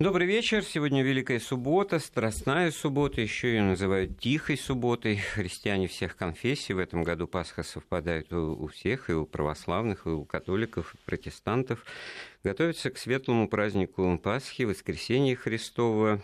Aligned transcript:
Добрый 0.00 0.26
вечер. 0.26 0.64
Сегодня 0.64 1.02
Великая 1.02 1.38
Суббота, 1.38 1.98
Страстная 1.98 2.70
Суббота, 2.70 3.20
еще 3.20 3.48
ее 3.48 3.62
называют 3.62 4.18
Тихой 4.18 4.56
Субботой. 4.56 5.16
Христиане 5.16 5.88
всех 5.88 6.16
конфессий. 6.16 6.72
В 6.72 6.78
этом 6.78 7.02
году 7.02 7.28
Пасха 7.28 7.62
совпадает 7.62 8.32
у 8.32 8.66
всех, 8.68 9.10
и 9.10 9.12
у 9.12 9.26
православных, 9.26 10.06
и 10.06 10.08
у 10.08 10.24
католиков, 10.24 10.94
и 10.94 10.98
протестантов 11.04 11.84
готовится 12.42 12.90
к 12.90 12.96
светлому 12.96 13.48
празднику 13.48 14.18
Пасхи, 14.22 14.62
Воскресения 14.62 15.36
Христова. 15.36 16.22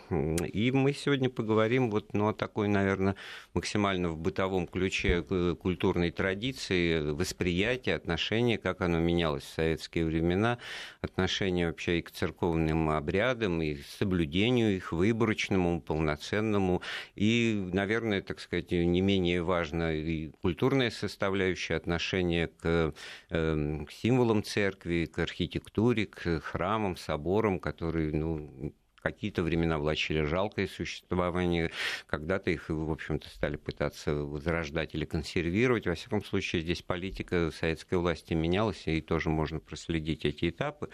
И 0.51 0.71
мы 0.71 0.93
сегодня 0.93 1.29
поговорим 1.29 1.91
вот, 1.91 2.13
ну, 2.13 2.29
о 2.29 2.33
такой, 2.33 2.67
наверное, 2.67 3.15
максимально 3.53 4.09
в 4.09 4.17
бытовом 4.17 4.67
ключе 4.67 5.21
культурной 5.59 6.11
традиции, 6.11 7.11
восприятия, 7.11 7.93
отношения, 7.93 8.57
как 8.57 8.81
оно 8.81 8.99
менялось 8.99 9.43
в 9.43 9.53
советские 9.53 10.05
времена, 10.05 10.57
отношение 11.01 11.67
вообще 11.67 11.99
и 11.99 12.01
к 12.01 12.11
церковным 12.11 12.89
обрядам, 12.89 13.61
и 13.61 13.77
соблюдению 13.99 14.75
их, 14.75 14.91
выборочному, 14.91 15.81
полноценному. 15.81 16.81
И, 17.15 17.69
наверное, 17.73 18.21
так 18.21 18.39
сказать, 18.39 18.71
не 18.71 19.01
менее 19.01 19.43
важно 19.43 19.95
и 19.95 20.29
культурная 20.41 20.89
составляющая 20.89 21.75
отношения 21.75 22.47
к, 22.47 22.93
э, 23.29 23.85
к 23.87 23.91
символам 23.91 24.43
церкви, 24.43 25.05
к 25.05 25.19
архитектуре, 25.19 26.06
к 26.07 26.39
храмам, 26.41 26.95
соборам, 26.97 27.59
которые, 27.59 28.11
ну, 28.13 28.73
какие-то 29.07 29.43
времена 29.43 29.77
влачили 29.77 30.21
жалкое 30.23 30.67
существование, 30.67 31.71
когда-то 32.07 32.51
их, 32.51 32.69
в 32.69 32.91
общем-то, 32.91 33.29
стали 33.29 33.55
пытаться 33.55 34.13
возрождать 34.13 34.95
или 34.95 35.05
консервировать. 35.05 35.87
Во 35.87 35.95
всяком 35.95 36.23
случае, 36.23 36.61
здесь 36.61 36.81
политика 36.81 37.51
советской 37.51 37.95
власти 37.95 38.33
менялась, 38.33 38.83
и 38.85 39.01
тоже 39.01 39.29
можно 39.29 39.59
проследить 39.59 40.25
эти 40.25 40.49
этапы. 40.49 40.89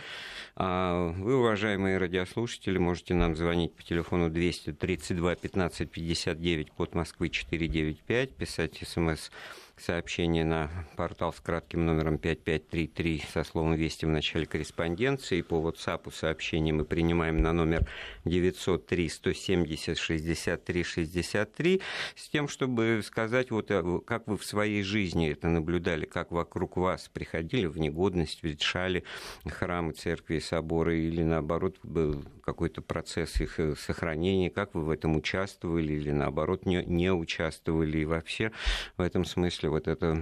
А 0.56 1.12
вы, 1.14 1.38
уважаемые 1.38 1.98
радиослушатели, 1.98 2.78
можете 2.78 3.14
нам 3.16 3.36
звонить 3.36 3.74
по 3.74 3.82
телефону 3.84 4.30
232 4.30 5.36
15 5.36 5.90
59, 5.90 6.70
код 6.72 6.94
Москвы 6.96 7.30
495, 7.30 8.36
писать 8.36 8.84
смс 8.86 9.32
сообщение 9.84 10.46
на 10.46 10.70
портал 10.96 11.34
с 11.34 11.42
кратким 11.42 11.86
номером 11.86 12.18
5533 12.18 13.24
со 13.34 13.44
словом 13.44 13.74
«Вести» 13.74 14.06
в 14.06 14.10
начале 14.10 14.46
корреспонденции. 14.46 15.42
По 15.42 15.56
WhatsApp 15.56 16.12
сообщение 16.14 16.74
мы 16.74 16.86
принимаем 16.86 17.42
на 17.42 17.52
номер 17.52 17.86
903 18.24 19.10
170 19.10 19.98
63 19.98 20.84
63 20.84 21.82
с 22.16 22.30
тем, 22.30 22.48
чтобы 22.48 23.02
сказать, 23.04 23.52
вот, 23.52 23.72
э, 23.72 24.00
как 24.06 24.28
вы 24.28 24.38
в 24.38 24.46
своей 24.46 24.84
жизни 24.84 25.30
это 25.30 25.50
наблюдали, 25.50 26.06
как 26.06 26.32
вокруг 26.32 26.78
вас 26.78 27.10
приходили 27.10 27.66
в 27.66 27.78
негодность, 27.78 28.42
ветшали 28.44 29.04
храмы, 29.46 29.92
церкви, 29.92 30.40
соборы 30.40 31.00
или 31.00 31.24
наоборот 31.24 31.78
был 31.84 32.24
какой-то 32.44 32.82
процесс 32.82 33.42
их 33.42 33.60
э, 33.60 33.76
сохранения, 33.76 34.50
как 34.50 34.76
вы 34.76 34.86
в 34.86 34.90
этом 34.90 35.18
участвовали 35.18 35.94
или 35.94 36.12
наоборот 36.12 36.66
не, 36.66 36.84
не 36.86 37.12
участвовали 37.12 38.00
и 38.00 38.06
вообще 38.06 38.52
в 38.98 39.02
этом 39.02 39.26
смысле 39.26 39.73
вот 39.74 39.88
это 39.88 40.16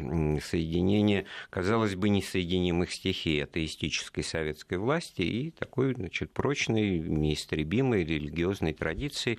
соединение, 0.44 1.26
казалось 1.50 1.96
бы, 1.96 2.10
несоединимых 2.10 2.92
стихий 2.92 3.44
атеистической 3.44 4.24
советской 4.24 4.78
власти 4.78 5.22
и 5.22 5.52
такой, 5.52 5.94
значит, 5.94 6.32
прочной, 6.32 7.00
неистребимой 7.00 8.04
религиозной 8.04 8.74
традиции. 8.74 9.38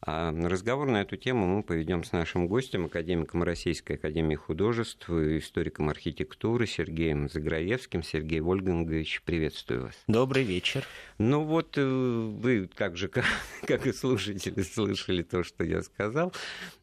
А 0.00 0.32
разговор 0.32 0.88
на 0.88 1.02
эту 1.02 1.16
тему 1.16 1.46
мы 1.46 1.62
поведем 1.62 2.04
с 2.04 2.12
нашим 2.12 2.46
гостем, 2.46 2.86
академиком 2.86 3.42
Российской 3.42 3.94
академии 3.94 4.36
художеств, 4.36 5.08
историком 5.10 5.88
архитектуры 5.88 6.66
Сергеем 6.66 7.28
Заграевским. 7.28 8.02
Сергей 8.02 8.40
Вольгангович, 8.40 9.22
приветствую 9.24 9.84
вас. 9.84 9.94
Добрый 10.06 10.44
вечер. 10.44 10.84
Ну 11.18 11.44
вот 11.44 11.76
э, 11.76 11.84
вы 11.84 12.68
так 12.74 12.96
же, 12.96 13.08
как, 13.08 13.24
как 13.66 13.86
и 13.86 13.92
слушатели, 13.92 14.62
слышали 14.62 15.22
то, 15.22 15.42
что 15.42 15.64
я 15.64 15.82
сказал, 15.82 16.32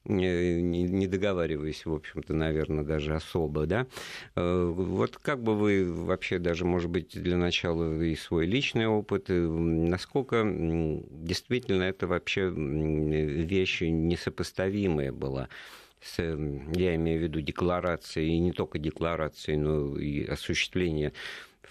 не, 0.05 0.83
не 0.83 1.07
договариваясь, 1.07 1.85
в 1.85 1.93
общем-то, 1.93 2.33
наверное, 2.33 2.83
даже 2.83 3.15
особо, 3.15 3.65
да. 3.65 3.87
Э, 4.35 4.65
вот 4.65 5.17
как 5.17 5.41
бы 5.41 5.55
вы 5.55 5.91
вообще 5.91 6.39
даже, 6.39 6.65
может 6.65 6.89
быть, 6.89 7.11
для 7.21 7.37
начала 7.37 8.01
и 8.01 8.15
свой 8.15 8.45
личный 8.45 8.87
опыт, 8.87 9.25
насколько 9.29 10.43
действительно 10.43 11.83
это 11.83 12.07
вообще 12.07 12.49
вещь 12.49 13.81
несопоставимая 13.81 15.11
была 15.11 15.49
с, 16.01 16.17
я 16.19 16.95
имею 16.95 17.19
в 17.19 17.23
виду 17.23 17.41
декларацией, 17.41 18.35
и 18.35 18.39
не 18.39 18.51
только 18.51 18.79
декларацией, 18.79 19.57
но 19.57 19.97
и 19.97 20.25
осуществление 20.25 21.13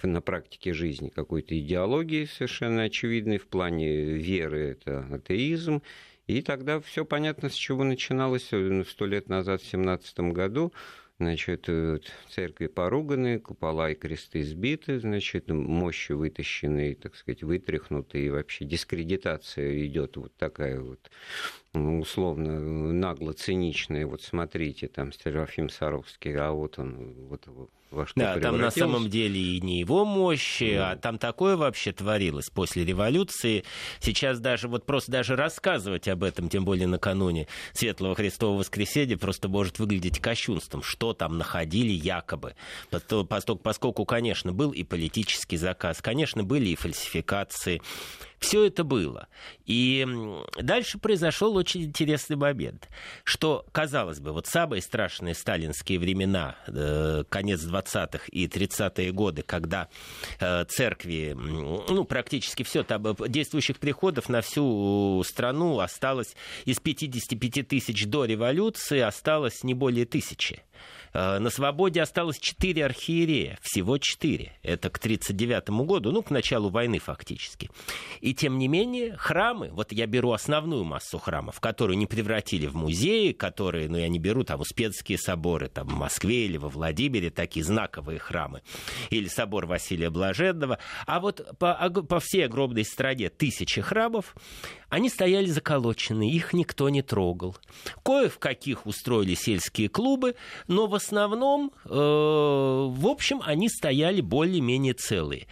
на 0.03 0.23
практике 0.23 0.73
жизни 0.73 1.09
какой-то 1.09 1.59
идеологии 1.59 2.25
совершенно 2.25 2.85
очевидной 2.85 3.39
в 3.39 3.47
плане 3.47 4.15
веры 4.15 4.79
это 4.81 5.07
атеизм 5.13 5.83
и 6.31 6.43
тогда 6.43 6.81
все 6.81 7.05
понятно, 7.05 7.49
с 7.49 7.55
чего 7.55 7.85
начиналось 7.85 8.51
сто 8.89 9.07
лет 9.07 9.29
назад, 9.29 9.63
в 9.63 9.67
семнадцатом 9.67 10.33
году. 10.33 10.73
Значит, 11.19 11.65
э, 11.69 11.99
церкви 12.31 12.67
поруганы, 12.67 13.41
купола 13.41 13.91
и 13.91 13.95
кресты 13.95 14.43
сбиты, 14.43 14.99
значит, 14.99 15.51
мощи 15.51 16.13
вытащены, 16.13 16.95
так 16.95 17.15
сказать, 17.15 17.43
вытряхнуты, 17.43 18.25
и 18.25 18.31
вообще 18.31 18.65
дискредитация 18.65 19.85
идет 19.87 20.17
вот 20.17 20.35
такая 20.37 20.81
вот 20.81 21.11
условно 21.73 22.59
нагло 22.93 23.33
циничные, 23.33 24.07
вот 24.07 24.23
смотрите, 24.23 24.89
там 24.89 25.13
Серафим 25.13 25.69
Саровский, 25.69 26.35
а 26.37 26.53
вот 26.53 26.79
он 26.79 27.15
вот 27.29 27.47
во 27.91 28.07
что 28.07 28.19
Да, 28.19 28.39
там 28.39 28.59
на 28.59 28.71
самом 28.71 29.09
деле 29.09 29.41
и 29.41 29.61
не 29.61 29.81
его 29.81 30.05
мощи, 30.05 30.75
да. 30.75 30.93
а 30.93 30.97
там 30.97 31.19
такое 31.19 31.57
вообще 31.57 31.93
творилось 31.93 32.51
после 32.51 32.85
революции. 32.85 33.65
Сейчас 34.01 34.39
даже 34.41 34.69
вот 34.69 34.87
просто 34.87 35.13
даже 35.13 35.37
рассказывать 35.37 36.09
об 36.09 36.23
этом, 36.23 36.49
тем 36.49 36.65
более 36.65 36.87
накануне 36.87 37.47
Светлого 37.73 38.15
Христового 38.15 38.59
Воскресенья, 38.59 39.17
просто 39.17 39.49
может 39.49 39.79
выглядеть 39.79 40.21
кощунством, 40.21 40.83
что 40.83 41.13
там 41.13 41.39
находили 41.39 41.93
якобы. 41.93 42.55
Поскольку, 42.91 43.57
поскольку, 43.57 44.05
конечно, 44.05 44.53
был 44.53 44.71
и 44.71 44.85
политический 44.85 45.57
заказ, 45.57 46.01
конечно, 46.01 46.45
были 46.45 46.69
и 46.71 46.77
фальсификации, 46.77 47.81
все 48.41 48.65
это 48.65 48.85
было. 48.85 49.29
И 49.67 50.07
дальше 50.61 50.99
произошел 50.99 51.55
очень 51.57 51.85
интересный 51.85 52.37
момент, 52.37 52.89
что, 53.23 53.67
казалось 53.71 54.19
бы, 54.19 54.33
вот 54.33 54.47
самые 54.47 54.83
страшные 54.83 55.35
сталинские 55.35 55.99
времена, 55.99 56.57
э, 56.67 57.25
конец 57.29 57.63
20-х 57.63 58.25
и 58.33 58.47
30-е 58.47 59.13
годы, 59.13 59.43
когда 59.43 59.89
э, 60.41 60.65
церкви, 60.65 61.37
ну, 61.37 62.05
практически 62.05 62.63
все, 62.63 62.83
там 62.83 63.07
э, 63.07 63.29
действующих 63.29 63.79
приходов 63.79 64.29
на 64.29 64.41
всю 64.41 65.23
страну 65.25 65.81
осталось 65.81 66.35
из 66.65 66.81
55 66.81 67.69
тысяч 67.69 68.07
до 68.07 68.25
революции 68.25 69.01
осталось 69.01 69.63
не 69.63 69.75
более 69.75 70.07
тысячи. 70.07 70.63
Э, 71.13 71.39
на 71.39 71.51
свободе 71.51 72.03
осталось 72.03 72.39
четыре 72.39 72.85
архиерея, 72.85 73.59
всего 73.63 73.99
четыре. 73.99 74.53
Это 74.63 74.91
к 74.91 74.99
1939 74.99 75.87
году, 75.87 76.13
ну, 76.13 76.23
к 76.23 76.31
началу 76.31 76.71
войны 76.71 76.99
фактически. 76.99 77.71
И 78.21 78.35
тем 78.35 78.59
не 78.59 78.69
менее, 78.69 79.17
храмы, 79.17 79.71
вот 79.73 79.93
я 79.93 80.07
беру 80.07 80.33
основную 80.33 80.85
массу 80.85 81.19
храмов, 81.19 81.61
которые 81.61 81.97
не 81.97 82.07
превратили 82.07 82.67
в 82.67 82.77
музеи, 82.77 83.33
которые, 83.33 83.89
ну, 83.89 83.99
я 83.99 84.09
не 84.09 84.19
беру 84.19 84.45
там 84.45 84.61
Успенские 84.61 85.19
соборы, 85.19 85.69
там 85.69 85.89
в 85.89 85.95
Москве 85.95 86.47
или 86.47 86.57
во 86.57 86.69
Владимире, 86.69 87.31
такие 87.31 87.65
знаковые 87.65 88.19
храмы, 88.19 88.63
или 89.09 89.27
собор 89.27 89.67
Василия 89.67 90.11
Блаженного, 90.11 90.79
а 91.07 91.21
вот 91.21 91.59
по, 91.59 91.75
по 91.91 92.21
всей 92.21 92.45
огромной 92.45 92.85
стране 92.85 93.31
тысячи 93.31 93.81
храмов, 93.81 94.35
они 94.91 95.09
стояли 95.09 95.47
заколоченные, 95.47 96.31
их 96.31 96.53
никто 96.53 96.89
не 96.89 97.03
трогал. 97.03 97.57
Кое 98.03 98.29
в 98.29 98.39
каких 98.39 98.87
устроили 98.87 99.35
сельские 99.35 99.89
клубы, 99.89 100.35
но 100.67 100.87
в 100.87 100.95
основном, 100.95 101.73
э, 101.85 101.89
в 101.89 103.07
общем, 103.07 103.41
они 103.45 103.69
стояли 103.69 104.21
более-менее 104.21 104.95
целые. 104.95 105.47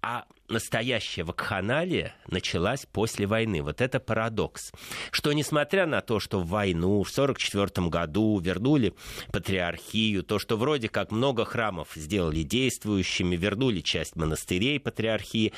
А 0.00 0.24
настоящая 0.48 1.24
вакханалия 1.24 2.14
началась 2.28 2.86
после 2.86 3.26
войны. 3.26 3.62
Вот 3.62 3.80
это 3.80 4.00
парадокс. 4.00 4.72
Что 5.10 5.32
несмотря 5.32 5.86
на 5.86 6.00
то, 6.00 6.20
что 6.20 6.40
в 6.40 6.48
войну 6.48 7.02
в 7.02 7.10
1944 7.10 7.88
году 7.88 8.38
вернули 8.38 8.94
патриархию, 9.32 10.22
то, 10.22 10.38
что 10.38 10.56
вроде 10.56 10.88
как 10.88 11.10
много 11.10 11.44
храмов 11.44 11.88
сделали 11.94 12.42
действующими, 12.42 13.36
вернули 13.36 13.80
часть 13.80 14.16
монастырей 14.16 14.78
патриархии, 14.78 15.52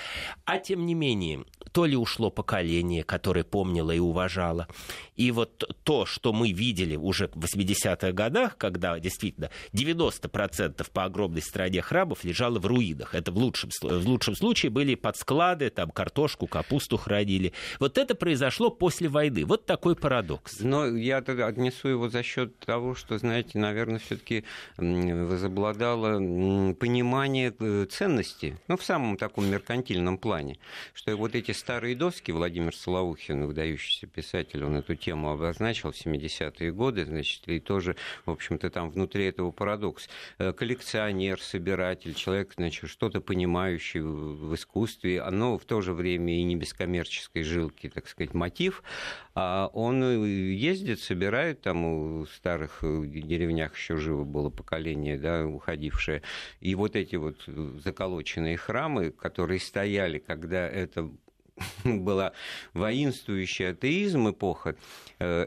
а 0.45 0.59
тем 0.59 0.87
не 0.87 0.95
менее, 0.95 1.45
то 1.73 1.85
ли 1.85 1.97
ушло 1.97 2.31
поколение, 2.31 3.03
которое 3.03 3.45
помнило 3.45 3.91
и 3.91 3.99
уважало, 3.99 4.69
и 5.17 5.31
вот 5.31 5.65
то, 5.85 6.07
что 6.07 6.33
мы 6.33 6.53
видели 6.53 6.97
уже 6.97 7.29
в 7.29 7.45
80-х 7.45 8.13
годах, 8.13 8.57
когда 8.57 8.99
действительно 9.01 9.51
90% 9.73 10.87
по 10.93 11.05
огромной 11.05 11.43
стране 11.43 11.83
храмов 11.83 12.25
лежало 12.25 12.59
в 12.59 12.67
руинах, 12.67 13.15
это 13.15 13.33
в 13.33 13.37
лучшем, 13.37 13.71
в 13.83 14.07
лучшем 14.07 14.37
случае 14.37 14.71
были 14.77 14.95
под 14.95 15.17
склады, 15.17 15.71
там 15.71 15.91
картошку, 15.91 16.47
капусту 16.47 16.99
хранили. 16.99 17.55
Вот 17.81 17.97
это 17.97 18.15
произошло 18.15 18.69
после 18.69 19.09
войны. 19.09 19.47
Вот 19.47 19.65
такой 19.65 19.97
парадокс. 19.97 20.61
Но 20.61 20.87
я 20.87 21.17
отнесу 21.17 21.89
его 21.89 22.11
за 22.11 22.23
счет 22.23 22.59
того, 22.59 22.95
что, 22.95 23.17
знаете, 23.17 23.59
наверное, 23.59 23.99
все-таки 23.99 24.45
возобладало 24.77 26.19
понимание 26.75 27.55
э, 27.59 27.87
ценности, 27.89 28.59
ну, 28.69 28.77
в 28.77 28.85
самом 28.85 29.17
таком 29.17 29.47
меркантильном 29.47 30.19
плане, 30.19 30.59
что 30.93 31.17
вот 31.17 31.35
эти 31.35 31.53
«Старые 31.53 31.97
доски» 31.97 32.31
Владимир 32.33 32.77
Солоухин, 32.77 33.47
выдающийся 33.47 34.07
писатель, 34.07 34.63
он 34.63 34.77
эту 34.77 34.95
тему 34.95 35.31
обозначил 35.31 35.91
в 35.91 36.07
70-е 36.07 36.71
годы, 36.71 37.07
значит, 37.07 37.49
и 37.49 37.61
тоже, 37.61 37.97
в 38.27 38.31
общем-то, 38.31 38.69
там 38.69 38.91
внутри 38.91 39.25
этого 39.25 39.53
парадокс. 39.53 40.11
Э, 40.37 40.53
коллекционер, 40.53 41.41
собиратель, 41.41 42.13
человек, 42.13 42.53
значит, 42.57 42.91
что-то 42.91 43.23
понимающий 43.23 44.01
в 44.01 44.66
искусстве, 44.77 45.23
оно 45.23 45.59
в 45.59 45.65
то 45.65 45.81
же 45.81 45.93
время 45.93 46.39
и 46.39 46.43
не 46.43 46.57
без 46.57 46.75
коммерческой 46.75 47.43
жилки, 47.43 47.89
так 47.89 48.09
сказать, 48.09 48.35
мотив, 48.35 48.83
а 49.35 49.71
он 49.73 50.25
ездит, 50.25 51.01
собирает, 51.01 51.63
там 51.63 51.85
у 51.85 52.27
старых 52.27 52.81
э, 52.83 53.05
деревнях 53.07 53.75
еще 53.75 53.97
живо 53.97 54.25
было 54.25 54.51
поколение, 54.51 55.19
да, 55.19 55.47
уходившее, 55.47 56.23
и 56.61 56.75
вот 56.75 56.97
эти 56.97 57.17
вот 57.17 57.43
заколоченные 57.83 58.57
храмы, 58.57 59.11
которые 59.11 59.61
стояли, 59.61 60.19
когда 60.19 60.69
это 60.69 61.11
была 61.85 62.33
воинствующая 62.75 63.71
атеизм 63.71 64.31
эпоха, 64.31 64.77
э, 65.19 65.47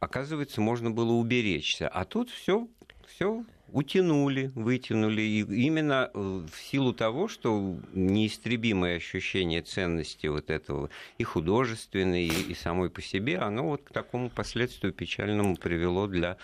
оказывается, 0.00 0.60
можно 0.60 0.90
было 0.90 1.12
уберечься. 1.12 1.88
А 1.88 2.04
тут 2.04 2.30
все 2.30 2.68
все 3.06 3.44
утянули, 3.68 4.50
вытянули. 4.54 5.22
И 5.22 5.40
именно 5.40 6.10
э, 6.12 6.18
в 6.18 6.58
силу 6.60 6.92
того, 6.92 7.28
что 7.28 7.76
неистребимое 7.92 8.96
ощущение 8.96 9.62
ценности 9.62 10.26
вот 10.26 10.50
этого 10.50 10.90
и 11.18 11.24
художественной, 11.24 12.26
и, 12.26 12.52
и 12.52 12.54
самой 12.54 12.90
по 12.90 13.02
себе, 13.02 13.38
оно 13.38 13.68
вот 13.68 13.82
к 13.84 13.92
такому 13.92 14.30
последствию 14.30 14.92
печальному 14.92 15.56
привело 15.56 16.06
для 16.06 16.36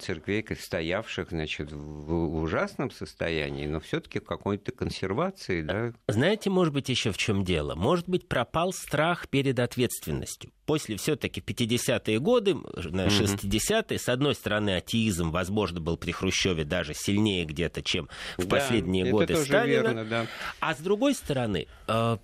церквей, 0.00 0.44
стоявших, 0.58 1.30
значит, 1.30 1.72
в 1.72 2.42
ужасном 2.42 2.90
состоянии, 2.90 3.66
но 3.66 3.80
все-таки 3.80 4.20
в 4.20 4.24
какой-то 4.24 4.72
консервации, 4.72 5.62
да. 5.62 5.92
Знаете, 6.08 6.50
может 6.50 6.74
быть, 6.74 6.88
еще 6.88 7.12
в 7.12 7.18
чем 7.18 7.44
дело? 7.44 7.74
Может 7.74 8.08
быть, 8.08 8.28
пропал 8.28 8.72
страх 8.72 9.28
перед 9.28 9.58
ответственностью 9.58 10.50
после 10.72 10.96
все-таки 10.96 11.42
50-е 11.42 12.18
годы, 12.18 12.54
на 12.54 13.08
60-е, 13.08 13.98
с 13.98 14.08
одной 14.08 14.34
стороны, 14.34 14.78
атеизм, 14.78 15.30
возможно, 15.30 15.80
был 15.80 15.98
при 15.98 16.12
Хрущеве 16.12 16.64
даже 16.64 16.94
сильнее 16.94 17.44
где-то, 17.44 17.82
чем 17.82 18.08
в 18.38 18.46
да, 18.46 18.56
последние 18.56 19.10
годы 19.10 19.36
Сталина. 19.36 19.82
Верно, 19.82 20.04
да. 20.06 20.26
А 20.60 20.74
с 20.74 20.78
другой 20.78 21.12
стороны, 21.14 21.66
э, 21.88 22.16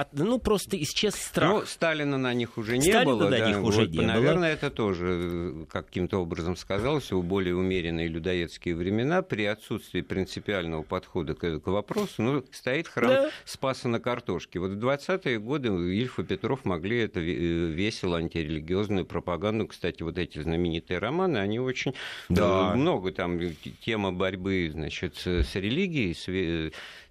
от, 0.00 0.12
ну, 0.12 0.38
просто 0.38 0.80
исчез 0.82 1.14
страх. 1.14 1.50
Ну, 1.50 1.66
Сталина 1.66 2.18
на 2.18 2.34
них 2.34 2.58
уже 2.58 2.76
не 2.76 2.90
Сталина 2.90 3.04
было. 3.04 3.24
на 3.24 3.38
да, 3.38 3.48
них 3.48 3.62
уже 3.62 3.80
вот, 3.82 3.90
не 3.90 4.04
наверное, 4.04 4.50
было. 4.50 4.66
это 4.66 4.70
тоже 4.70 5.06
э, 5.08 5.64
каким-то 5.70 6.18
образом 6.18 6.56
сказалось 6.56 7.10
в 7.10 7.22
более 7.22 7.56
умеренные 7.56 8.08
людоедские 8.08 8.76
времена 8.76 9.22
при 9.22 9.46
отсутствии 9.46 10.02
принципиального 10.02 10.82
подхода 10.82 11.34
к, 11.34 11.60
к 11.60 11.66
вопросу. 11.68 12.22
Ну, 12.22 12.44
стоит 12.52 12.88
храм 12.88 13.08
да. 13.08 13.30
Спаса 13.46 13.88
на 13.88 13.98
картошке. 13.98 14.58
Вот 14.58 14.72
в 14.72 14.78
20-е 14.78 15.38
годы 15.38 15.68
Ильф 15.68 16.18
и 16.18 16.24
Петров 16.24 16.66
могли 16.66 16.98
это 16.98 17.20
э, 17.20 17.22
весело 17.22 18.18
антирелигиозную 18.18 19.06
пропаганду. 19.06 19.66
Кстати, 19.66 20.02
вот 20.02 20.18
эти 20.18 20.42
знаменитые 20.42 20.98
романы, 20.98 21.38
они 21.38 21.58
очень 21.58 21.94
да. 22.28 22.72
Э, 22.74 22.76
много 22.76 23.12
там 23.12 23.40
тема 23.80 24.12
борьбы, 24.12 24.68
значит, 24.70 25.16
с 25.16 25.54
религией, 25.54 26.12
с 26.12 26.28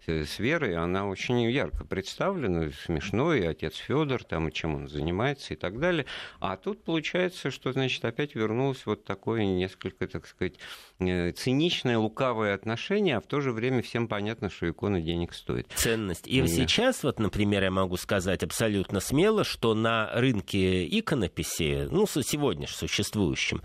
с 0.07 0.39
верой, 0.39 0.75
она 0.75 1.07
очень 1.07 1.41
ярко 1.41 1.85
представлена, 1.85 2.71
смешно, 2.85 3.33
и 3.33 3.43
отец 3.43 3.75
Федор, 3.75 4.23
там, 4.23 4.47
и 4.47 4.51
чем 4.53 4.75
он 4.75 4.87
занимается 4.87 5.53
и 5.53 5.57
так 5.57 5.79
далее. 5.79 6.05
А 6.39 6.57
тут 6.57 6.83
получается, 6.83 7.51
что, 7.51 7.71
значит, 7.71 8.03
опять 8.05 8.35
вернулось 8.35 8.85
вот 8.85 9.03
такое 9.03 9.45
несколько, 9.45 10.07
так 10.07 10.25
сказать, 10.27 10.55
э, 10.94 10.94
циничное, 10.99 11.97
лукавое 11.97 12.53
отношение, 12.53 13.17
а 13.17 13.21
в 13.21 13.27
то 13.27 13.41
же 13.41 13.51
время 13.51 13.81
всем 13.81 14.07
понятно, 14.07 14.49
что 14.49 14.69
икона 14.69 15.01
денег 15.01 15.33
стоит. 15.33 15.67
Ценность. 15.75 16.27
И 16.27 16.41
да. 16.41 16.47
сейчас, 16.47 17.03
вот, 17.03 17.19
например, 17.19 17.63
я 17.63 17.71
могу 17.71 17.97
сказать 17.97 18.43
абсолютно 18.43 18.99
смело, 18.99 19.43
что 19.43 19.73
на 19.73 20.09
рынке 20.13 20.87
иконописи, 20.87 21.87
ну, 21.91 22.05
сегодня 22.07 22.67
же 22.67 22.73
существующем, 22.73 23.61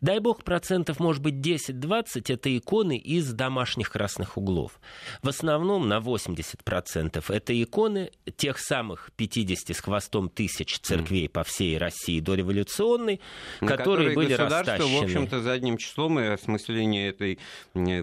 дай 0.00 0.18
бог 0.18 0.44
процентов, 0.44 1.00
может 1.00 1.22
быть, 1.22 1.34
10-20, 1.34 2.32
это 2.32 2.56
иконы 2.56 2.98
из 2.98 3.32
домашних 3.32 3.90
красных 3.90 4.36
углов. 4.36 4.78
В 5.22 5.28
основном 5.28 5.88
на 5.88 5.98
80%. 5.98 7.24
Это 7.28 7.62
иконы 7.62 8.10
тех 8.36 8.58
самых 8.58 9.10
50 9.16 9.74
с 9.74 9.80
хвостом 9.80 10.28
тысяч 10.28 10.78
церквей 10.80 11.26
mm. 11.26 11.30
по 11.30 11.44
всей 11.44 11.78
России 11.78 12.20
дореволюционной, 12.20 13.20
которые, 13.60 13.76
которые 13.76 14.14
были 14.14 14.32
растащены. 14.34 15.00
в 15.00 15.02
общем-то, 15.02 15.40
задним 15.40 15.78
числом 15.78 16.20
и 16.20 16.24
осмысление 16.74 17.08
этой 17.08 17.38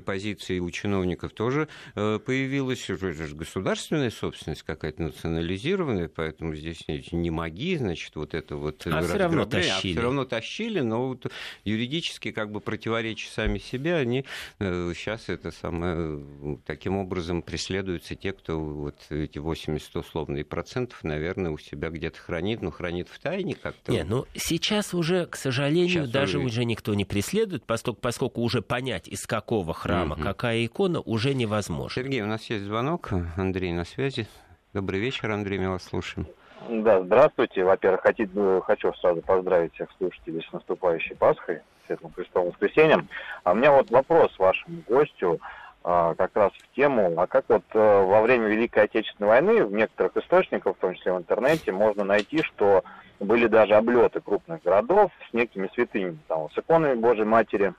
позиции 0.02 0.60
у 0.60 0.70
чиновников 0.72 1.34
тоже 1.34 1.68
э, 1.96 2.20
появилось. 2.20 2.90
Это 2.90 3.14
же 3.14 3.36
государственная 3.36 4.12
собственность 4.12 4.64
какая-то 4.64 5.04
национализированная, 5.04 6.10
поэтому 6.10 6.56
здесь 6.56 6.86
не 7.12 7.30
маги, 7.30 7.78
значит, 7.78 8.16
вот 8.16 8.34
это 8.34 8.56
вот... 8.56 8.86
А 8.88 9.02
все 9.02 9.18
равно 9.18 9.46
тащили. 9.46 9.72
А 9.72 9.94
все 9.94 10.02
равно 10.02 10.26
тащили, 10.26 10.80
но 10.80 11.08
вот 11.10 11.32
юридически 11.64 12.32
как 12.32 12.52
бы 12.52 12.60
противоречия 12.60 13.30
сами 13.30 13.58
себе, 13.58 13.96
они 13.96 14.26
сейчас 14.60 15.30
э, 15.30 15.34
это 15.34 15.52
самое 15.52 16.24
таким 16.66 16.98
образом 16.98 17.42
преследуют 17.42 18.02
преследуются 18.02 18.16
те, 18.16 18.32
кто 18.32 18.60
вот 18.60 18.96
эти 19.10 19.38
80 19.38 19.96
условные 19.96 20.44
процентов, 20.44 21.04
наверное, 21.04 21.52
у 21.52 21.58
себя 21.58 21.90
где-то 21.90 22.20
хранит, 22.20 22.62
но 22.62 22.72
хранит 22.72 23.08
в 23.10 23.20
тайне 23.20 23.56
как-то. 23.56 23.92
Нет, 23.92 24.08
ну 24.10 24.26
сейчас 24.36 24.94
уже, 24.94 25.26
к 25.26 25.36
сожалению, 25.36 25.90
сейчас 25.90 26.10
даже 26.10 26.38
уже... 26.40 26.48
уже 26.48 26.66
никто 26.66 26.94
не 26.94 27.06
преследует, 27.06 27.66
поскольку, 27.66 28.00
поскольку 28.02 28.42
уже 28.42 28.61
понять, 28.62 29.08
из 29.08 29.26
какого 29.26 29.74
храма 29.74 30.16
угу. 30.16 30.24
какая 30.24 30.66
икона, 30.66 31.02
уже 31.02 31.34
невозможно. 31.34 32.02
Сергей, 32.02 32.22
у 32.22 32.28
нас 32.28 32.50
есть 32.50 32.64
звонок. 32.64 33.10
Андрей 33.38 33.74
на 33.74 33.86
связи. 33.86 34.28
Добрый 34.74 35.00
вечер, 35.00 35.32
Андрей, 35.32 35.60
мы 35.60 35.72
вас 35.72 35.84
слушаем. 35.84 36.28
Да, 36.70 37.02
здравствуйте. 37.02 37.64
Во-первых, 37.64 38.02
хочу, 38.02 38.62
хочу 38.62 38.94
сразу 38.94 39.22
поздравить 39.22 39.74
всех 39.74 39.90
слушателей 39.98 40.46
с 40.48 40.54
наступающей 40.54 41.16
Пасхой, 41.16 41.62
Светлым 41.88 42.14
Христовым 42.14 42.52
воскресеньем. 42.52 43.10
А 43.44 43.52
у 43.52 43.56
меня 43.56 43.72
вот 43.72 43.90
вопрос 43.90 44.38
вашему 44.38 44.82
гостю. 44.88 45.40
А, 45.84 46.14
как 46.14 46.36
раз 46.36 46.52
в 46.54 46.76
тему, 46.76 47.12
а 47.18 47.26
как 47.26 47.46
вот 47.48 47.64
э, 47.74 47.80
во 47.80 48.22
время 48.22 48.48
Великой 48.48 48.84
Отечественной 48.84 49.30
войны 49.30 49.66
в 49.66 49.74
некоторых 49.74 50.16
источниках, 50.16 50.76
в 50.76 50.80
том 50.80 50.94
числе 50.94 51.12
в 51.12 51.18
интернете, 51.18 51.72
можно 51.72 52.04
найти, 52.04 52.44
что 52.44 52.84
были 53.20 53.48
даже 53.48 53.74
облеты 53.74 54.22
крупных 54.22 54.62
городов 54.62 55.12
с 55.28 55.34
некими 55.34 55.72
святынями, 55.74 56.20
там, 56.28 56.50
с 56.52 56.58
иконами 56.58 56.94
Божьей 56.94 57.26
Матери. 57.26 57.74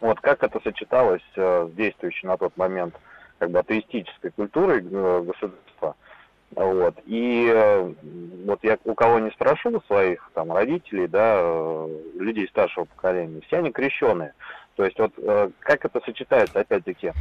Вот 0.00 0.20
как 0.20 0.42
это 0.42 0.60
сочеталось 0.60 1.22
э, 1.36 1.68
с 1.70 1.74
действующей 1.74 2.28
на 2.28 2.36
тот 2.36 2.56
момент 2.56 2.94
как 3.38 3.50
бы 3.50 3.58
атеистической 3.58 4.30
культурой 4.30 4.78
э, 4.78 5.22
государства. 5.22 5.96
Вот. 6.54 6.94
И 7.06 7.92
вот 8.46 8.60
я 8.62 8.78
у 8.84 8.94
кого 8.94 9.18
не 9.18 9.30
спрошу, 9.32 9.82
своих 9.88 10.30
там 10.34 10.52
родителей, 10.52 11.08
да, 11.08 11.40
людей 12.14 12.46
старшего 12.46 12.84
поколения, 12.84 13.40
все 13.40 13.58
они 13.58 13.72
крещенные. 13.72 14.34
То 14.76 14.84
есть 14.84 14.98
вот 14.98 15.12
э, 15.18 15.50
как 15.60 15.84
это 15.84 16.00
сочетается, 16.04 16.60
опять-таки, 16.60 17.12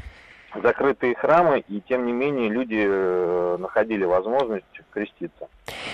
закрытые 0.61 1.15
храмы, 1.15 1.63
и 1.67 1.81
тем 1.81 2.05
не 2.05 2.11
менее 2.11 2.49
люди 2.49 2.83
э, 2.85 3.57
находили 3.59 4.03
возможность 4.03 4.65
креститься. 4.91 5.47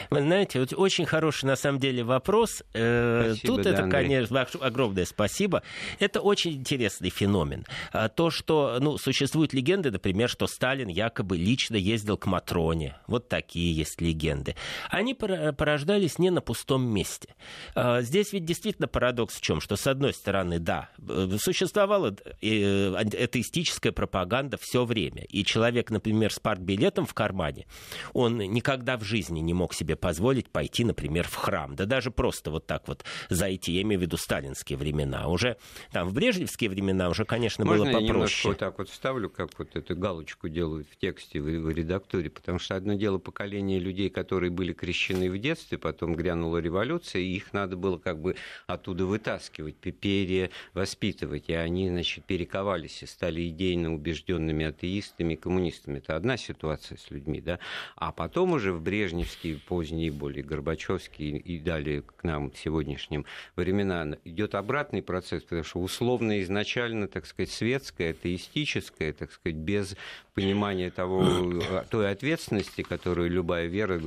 Вы 0.10 0.22
знаете, 0.22 0.60
вот 0.60 0.74
очень 0.74 1.06
хороший 1.06 1.46
на 1.46 1.56
самом 1.56 1.80
деле 1.80 2.04
вопрос. 2.04 2.64
Э, 2.74 3.32
спасибо, 3.34 3.56
Тут 3.56 3.64
да, 3.64 3.70
это, 3.72 3.84
Андрей. 3.84 4.02
конечно, 4.04 4.48
огромное 4.62 5.06
спасибо. 5.06 5.64
Это 6.00 6.22
очень 6.22 6.54
интересный 6.54 7.10
феномен. 7.10 7.66
А 7.92 8.10
то, 8.10 8.30
что 8.30 8.78
ну, 8.80 8.98
существуют 8.98 9.54
легенды, 9.54 9.92
например, 9.92 10.30
что 10.30 10.48
Сталин 10.48 10.88
якобы 10.88 11.38
лично 11.38 11.76
ездил 11.76 12.18
к 12.18 12.26
Матроне. 12.26 12.96
Вот 13.08 13.30
такие 13.30 13.74
есть 13.74 14.02
легенды. 14.02 14.56
Они 14.90 15.14
порождались 15.14 16.20
не 16.20 16.32
на 16.32 16.42
пустом 16.42 16.84
месте. 16.84 17.36
А 17.76 18.02
здесь 18.02 18.34
ведь 18.34 18.46
действительно 18.46 18.88
парадокс 18.88 19.36
в 19.36 19.42
чем? 19.42 19.62
Что, 19.62 19.76
с 19.76 19.88
одной 19.88 20.14
стороны, 20.14 20.60
да, 20.60 20.90
э, 21.08 21.28
существовала 21.40 22.16
атеистическая 22.42 23.92
пропаганда 23.92 24.49
все 24.58 24.86
время. 24.86 25.24
И 25.24 25.44
человек, 25.44 25.92
например, 25.92 26.32
с 26.34 26.40
партбилетом 26.40 27.06
в 27.06 27.14
кармане, 27.14 27.68
он 28.14 28.38
никогда 28.38 28.98
в 28.98 29.04
жизни 29.04 29.40
не 29.40 29.54
мог 29.54 29.74
себе 29.74 29.96
позволить 29.96 30.50
пойти, 30.50 30.84
например, 30.84 31.28
в 31.28 31.36
храм. 31.36 31.76
Да 31.76 31.86
даже 31.86 32.12
просто 32.12 32.52
вот 32.52 32.68
так 32.68 32.88
вот 32.88 33.04
зайти, 33.30 33.74
я 33.74 33.82
имею 33.82 34.00
в 34.00 34.04
виду 34.04 34.18
сталинские 34.18 34.78
времена. 34.78 35.28
Уже 35.28 35.58
там 35.92 36.08
в 36.08 36.14
брежневские 36.14 36.70
времена 36.70 37.10
уже, 37.10 37.26
конечно, 37.26 37.66
Можно 37.66 37.86
было 37.86 37.94
попроще. 37.94 38.18
Можно 38.18 38.38
я 38.44 38.50
вот 38.50 38.58
так 38.58 38.78
вот 38.80 38.90
вставлю, 38.90 39.30
как 39.30 39.58
вот 39.58 39.76
эту 39.76 39.96
галочку 39.96 40.50
делают 40.50 40.88
в 40.90 40.98
тексте, 40.98 41.40
в, 41.40 41.44
в 41.44 41.70
редакторе, 41.70 42.30
потому 42.30 42.60
что 42.60 42.76
одно 42.76 42.94
дело 42.94 43.18
поколение 43.18 43.80
людей, 43.80 44.10
которые 44.10 44.50
были 44.50 44.74
крещены 44.74 45.30
в 45.30 45.38
детстве, 45.38 45.78
потом 45.78 46.16
грянула 46.16 46.58
революция, 46.58 47.22
и 47.22 47.36
их 47.36 47.54
надо 47.54 47.76
было 47.76 47.98
как 47.98 48.22
бы 48.22 48.36
оттуда 48.68 49.06
вытаскивать, 49.06 49.76
перевоспитывать, 49.76 51.50
и 51.50 51.54
они, 51.54 51.90
значит, 51.90 52.26
перековались 52.26 53.04
и 53.04 53.06
стали 53.06 53.48
идейно 53.50 53.94
убежденными 53.94 54.39
убежденными 54.40 54.66
атеистами, 54.66 55.36
коммунистами. 55.36 55.98
Это 56.00 56.16
одна 56.16 56.38
ситуация 56.38 56.98
с 56.98 57.12
людьми, 57.12 57.42
да. 57.42 57.60
А 57.96 58.12
потом 58.12 58.54
уже 58.54 58.72
в 58.72 58.82
брежневские, 58.82 59.58
поздние, 59.58 60.12
более 60.12 60.44
Горбачевские 60.44 61.38
и 61.38 61.60
далее 61.60 62.02
к 62.02 62.24
нам 62.24 62.52
сегодняшним 62.56 63.26
времена 63.56 64.18
идет 64.26 64.56
обратный 64.56 65.02
процесс, 65.02 65.44
потому 65.44 65.64
что 65.64 65.80
условно 65.80 66.42
изначально, 66.42 67.08
так 67.08 67.26
сказать, 67.26 67.52
светское, 67.52 68.12
атеистическое, 68.12 69.14
так 69.14 69.32
сказать, 69.32 69.58
без 69.58 69.96
понимания 70.34 70.90
того, 70.90 71.62
той 71.90 72.12
ответственности, 72.12 72.82
которую 72.82 73.30
любая 73.30 73.68
вера 73.68 74.00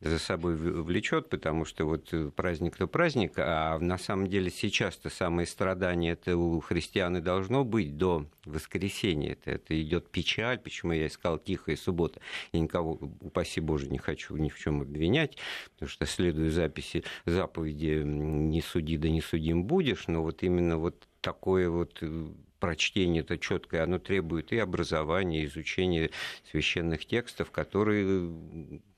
за 0.00 0.18
собой 0.18 0.56
влечет, 0.56 1.28
потому 1.28 1.64
что 1.64 1.84
вот 1.84 2.12
праздник 2.34 2.76
то 2.76 2.86
праздник, 2.86 3.34
а 3.36 3.78
на 3.78 3.98
самом 3.98 4.26
деле 4.26 4.50
сейчас-то 4.50 5.10
самое 5.10 5.46
страдание 5.46 6.14
это 6.14 6.36
у 6.36 6.60
христиан 6.60 7.16
и 7.16 7.20
должно 7.20 7.64
быть 7.64 7.96
до 7.96 8.26
воскресенья. 8.44 9.32
Это, 9.32 9.52
это 9.52 9.74
идет 9.82 10.08
печаль, 10.08 10.58
почему 10.58 10.92
я 10.92 11.06
искал 11.06 11.38
тихая 11.38 11.76
суббота. 11.76 12.20
Я 12.52 12.60
никого, 12.60 12.98
упаси 13.20 13.60
Боже, 13.60 13.88
не 13.88 13.98
хочу 13.98 14.36
ни 14.36 14.48
в 14.48 14.58
чем 14.58 14.82
обвинять, 14.82 15.36
потому 15.74 15.88
что 15.88 16.06
следую 16.06 16.50
записи 16.50 17.04
заповеди 17.24 18.02
«не 18.04 18.62
суди, 18.62 18.96
да 18.96 19.08
не 19.08 19.20
судим 19.20 19.64
будешь», 19.64 20.08
но 20.08 20.22
вот 20.22 20.42
именно 20.42 20.78
вот 20.78 21.06
такое 21.20 21.68
вот 21.68 21.98
э, 22.02 22.28
прочтение 22.60 23.22
это 23.22 23.38
четкое, 23.38 23.82
оно 23.82 23.98
требует 23.98 24.52
и 24.52 24.58
образования, 24.58 25.42
и 25.42 25.46
изучения 25.46 26.10
священных 26.50 27.06
текстов, 27.06 27.50
которые 27.50 28.30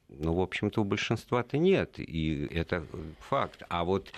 ну, 0.09 0.33
в 0.33 0.41
общем-то, 0.41 0.81
у 0.81 0.85
большинства-то 0.85 1.59
нет, 1.59 1.99
и 1.99 2.49
это 2.51 2.87
факт. 3.21 3.63
А 3.69 3.85
вот 3.85 4.11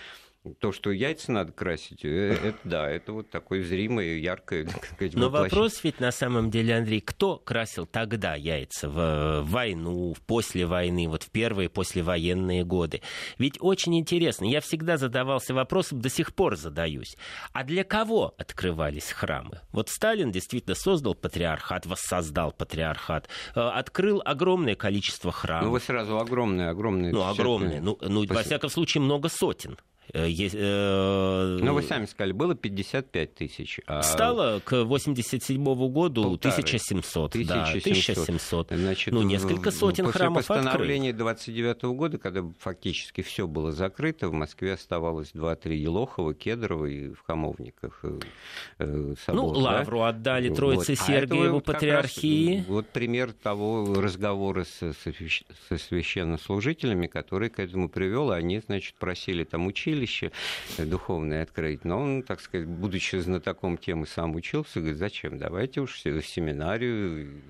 то, 0.58 0.72
что 0.72 0.90
яйца 0.90 1.32
надо 1.32 1.52
красить, 1.52 2.04
э, 2.04 2.32
это 2.42 2.58
да, 2.64 2.90
это 2.90 3.12
вот 3.12 3.28
такое 3.28 3.62
зримое, 3.62 4.16
яркое. 4.16 4.66
Сказать, 4.94 5.14
Но 5.14 5.28
вопрос 5.28 5.84
ведь 5.84 6.00
на 6.00 6.12
самом 6.12 6.50
деле, 6.50 6.76
Андрей, 6.76 7.02
кто 7.02 7.36
красил 7.36 7.86
тогда 7.86 8.34
яйца 8.36 8.88
в 8.88 9.42
войну, 9.42 10.16
после 10.26 10.64
войны, 10.64 11.08
вот 11.08 11.24
в 11.24 11.30
первые 11.30 11.68
послевоенные 11.68 12.64
годы? 12.64 13.02
Ведь 13.36 13.58
очень 13.60 13.98
интересно, 13.98 14.46
я 14.46 14.62
всегда 14.62 14.96
задавался 14.96 15.52
вопросом, 15.52 16.00
до 16.00 16.08
сих 16.08 16.34
пор 16.34 16.56
задаюсь, 16.56 17.16
а 17.52 17.62
для 17.62 17.84
кого 17.84 18.34
открывались 18.38 19.12
храмы? 19.12 19.60
Вот 19.72 19.90
Сталин 19.90 20.32
действительно 20.32 20.74
создал 20.74 21.14
патриархат, 21.14 21.84
воссоздал 21.84 22.52
патриархат, 22.52 23.28
э, 23.54 23.60
открыл 23.60 24.22
огромное 24.24 24.74
количество 24.74 25.32
храмов. 25.32 25.66
Ну 25.66 25.70
вы 25.72 25.80
сразу 25.80 26.18
огромное, 26.18 26.70
огромное. 26.70 27.12
Ну 27.12 27.26
огромное, 27.26 27.82
ну, 27.82 27.98
ну 28.00 28.26
во 28.26 28.42
всяком 28.42 28.70
случае 28.70 29.02
много 29.02 29.28
сотен. 29.28 29.76
Э, 30.12 30.28
э, 30.28 31.58
ну, 31.60 31.74
вы 31.74 31.82
сами 31.82 32.06
сказали, 32.06 32.32
было 32.32 32.54
55 32.54 33.34
тысяч. 33.34 33.80
А... 33.86 34.02
Стало 34.02 34.60
к 34.60 34.84
87 34.84 35.62
году 35.88 36.22
Полторы. 36.22 36.54
1700. 36.54 37.30
1700. 37.30 37.46
Да, 37.46 37.62
1700. 37.62 38.68
Значит, 38.70 39.14
ну, 39.14 39.22
несколько 39.22 39.70
сотен 39.70 40.06
после 40.06 40.18
храмов 40.20 40.46
постановления 40.46 41.12
29 41.12 41.82
года, 41.82 42.18
когда 42.18 42.42
фактически 42.58 43.22
все 43.22 43.46
было 43.46 43.72
закрыто, 43.72 44.28
в 44.28 44.32
Москве 44.32 44.72
оставалось 44.74 45.30
2-3 45.32 45.74
Елохова, 45.74 46.34
Кедрова 46.34 46.86
и 46.86 47.10
в 47.10 47.20
Хамовниках 47.26 48.04
э, 48.78 49.14
собор, 49.24 49.54
Ну, 49.54 49.60
Лавру 49.60 49.98
да? 49.98 50.08
отдали 50.08 50.48
Троице 50.48 50.92
вот. 50.92 51.06
Сергиеву 51.06 51.58
а 51.58 51.60
патриархии. 51.60 52.58
Раз, 52.58 52.66
вот 52.66 52.88
пример 52.88 53.32
того 53.32 53.94
разговора 54.00 54.64
со, 54.64 54.92
со 54.92 55.78
священнослужителями, 55.78 57.06
который 57.06 57.50
к 57.50 57.60
этому 57.60 57.88
привел. 57.88 58.32
Они, 58.32 58.60
значит, 58.60 58.94
просили 58.96 59.44
там 59.44 59.66
учили 59.66 59.99
училище 60.00 60.32
духовное 60.78 61.42
открыть. 61.42 61.84
Но 61.84 62.00
он, 62.00 62.22
так 62.22 62.40
сказать, 62.40 62.66
будучи 62.66 63.16
знатоком 63.16 63.76
темы, 63.76 64.06
сам 64.06 64.34
учился, 64.34 64.80
говорит, 64.80 64.98
зачем, 64.98 65.38
давайте 65.38 65.80
уж 65.80 66.02
в 66.02 66.22
семинарию, 66.22 67.40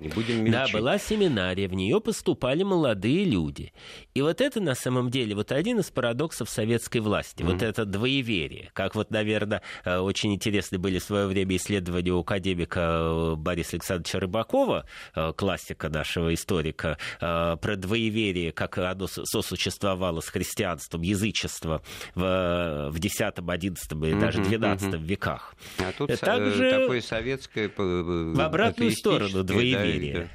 не 0.00 0.08
будем 0.08 0.44
мельчить. 0.44 0.72
Да, 0.72 0.78
была 0.78 0.98
семинария, 0.98 1.68
в 1.68 1.74
нее 1.74 2.00
поступали 2.00 2.62
молодые 2.62 3.24
люди. 3.24 3.72
И 4.14 4.22
вот 4.22 4.40
это 4.40 4.60
на 4.60 4.74
самом 4.74 5.10
деле 5.10 5.34
вот 5.34 5.52
один 5.52 5.80
из 5.80 5.90
парадоксов 5.90 6.48
советской 6.48 6.98
власти, 6.98 7.42
mm-hmm. 7.42 7.52
вот 7.52 7.62
это 7.62 7.84
двоеверие. 7.84 8.70
Как 8.74 8.94
вот, 8.94 9.10
наверное, 9.10 9.62
э, 9.84 9.98
очень 9.98 10.34
интересны 10.34 10.78
были 10.78 10.98
в 10.98 11.04
свое 11.04 11.26
время 11.26 11.56
исследования 11.56 12.12
у 12.12 12.20
академика 12.20 12.80
э, 12.80 13.34
Бориса 13.36 13.76
Александровича 13.76 14.20
Рыбакова, 14.20 14.86
э, 15.14 15.32
классика 15.36 15.88
нашего 15.88 16.32
историка, 16.34 16.98
про 17.18 17.76
двоеверие, 17.76 18.52
как 18.52 18.78
оно 18.78 19.06
сосуществовало 19.06 20.20
с 20.20 20.28
христианством, 20.28 21.02
язычество 21.02 21.82
в, 22.14 22.90
в 22.90 22.96
X, 22.96 23.20
XI 23.20 24.10
и 24.10 24.20
даже 24.20 24.40
XII 24.40 24.78
mm-hmm. 24.78 24.98
веках. 24.98 25.54
А 25.78 25.92
тут 25.96 26.08
Также 26.20 26.70
такое 26.70 27.00
советское... 27.00 27.70
В 27.76 28.40
обратную 28.40 28.92
сторону 28.92 29.42
двоеверие 29.42 29.87
доверия. 29.92 30.28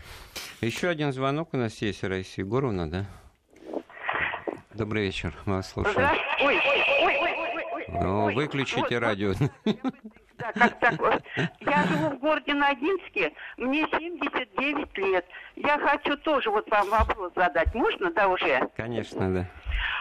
Да, 0.61 0.67
Еще 0.67 0.89
один 0.89 1.11
звонок 1.11 1.49
у 1.53 1.57
нас 1.57 1.81
есть, 1.81 2.03
Раиса 2.03 2.41
Егоровна, 2.41 2.89
да? 2.89 3.05
Добрый 4.73 5.03
вечер, 5.03 5.33
мы 5.45 5.57
вас 5.57 5.71
слушаем. 5.71 6.09
Ой, 6.41 6.57
ой, 6.57 6.83
ой, 7.01 7.17
ой, 7.21 7.35
ой, 7.45 7.65
ой. 7.73 7.85
Ну, 7.89 8.33
выключите 8.33 8.81
вот, 8.81 8.91
радио. 8.91 9.33
Да, 10.35 10.51
как 10.53 10.79
так? 10.79 11.21
Я 11.59 11.83
живу 11.83 12.09
в 12.09 12.19
городе 12.19 12.53
Ногинске, 12.53 13.33
мне 13.57 13.87
79 13.91 14.97
лет. 14.97 15.25
Я 15.55 15.77
хочу 15.77 16.17
тоже 16.17 16.49
вот 16.49 16.69
вам 16.69 16.89
вопрос 16.89 17.31
задать. 17.35 17.73
Можно, 17.75 18.11
да, 18.11 18.27
уже? 18.27 18.67
Конечно, 18.75 19.31
да. 19.31 19.45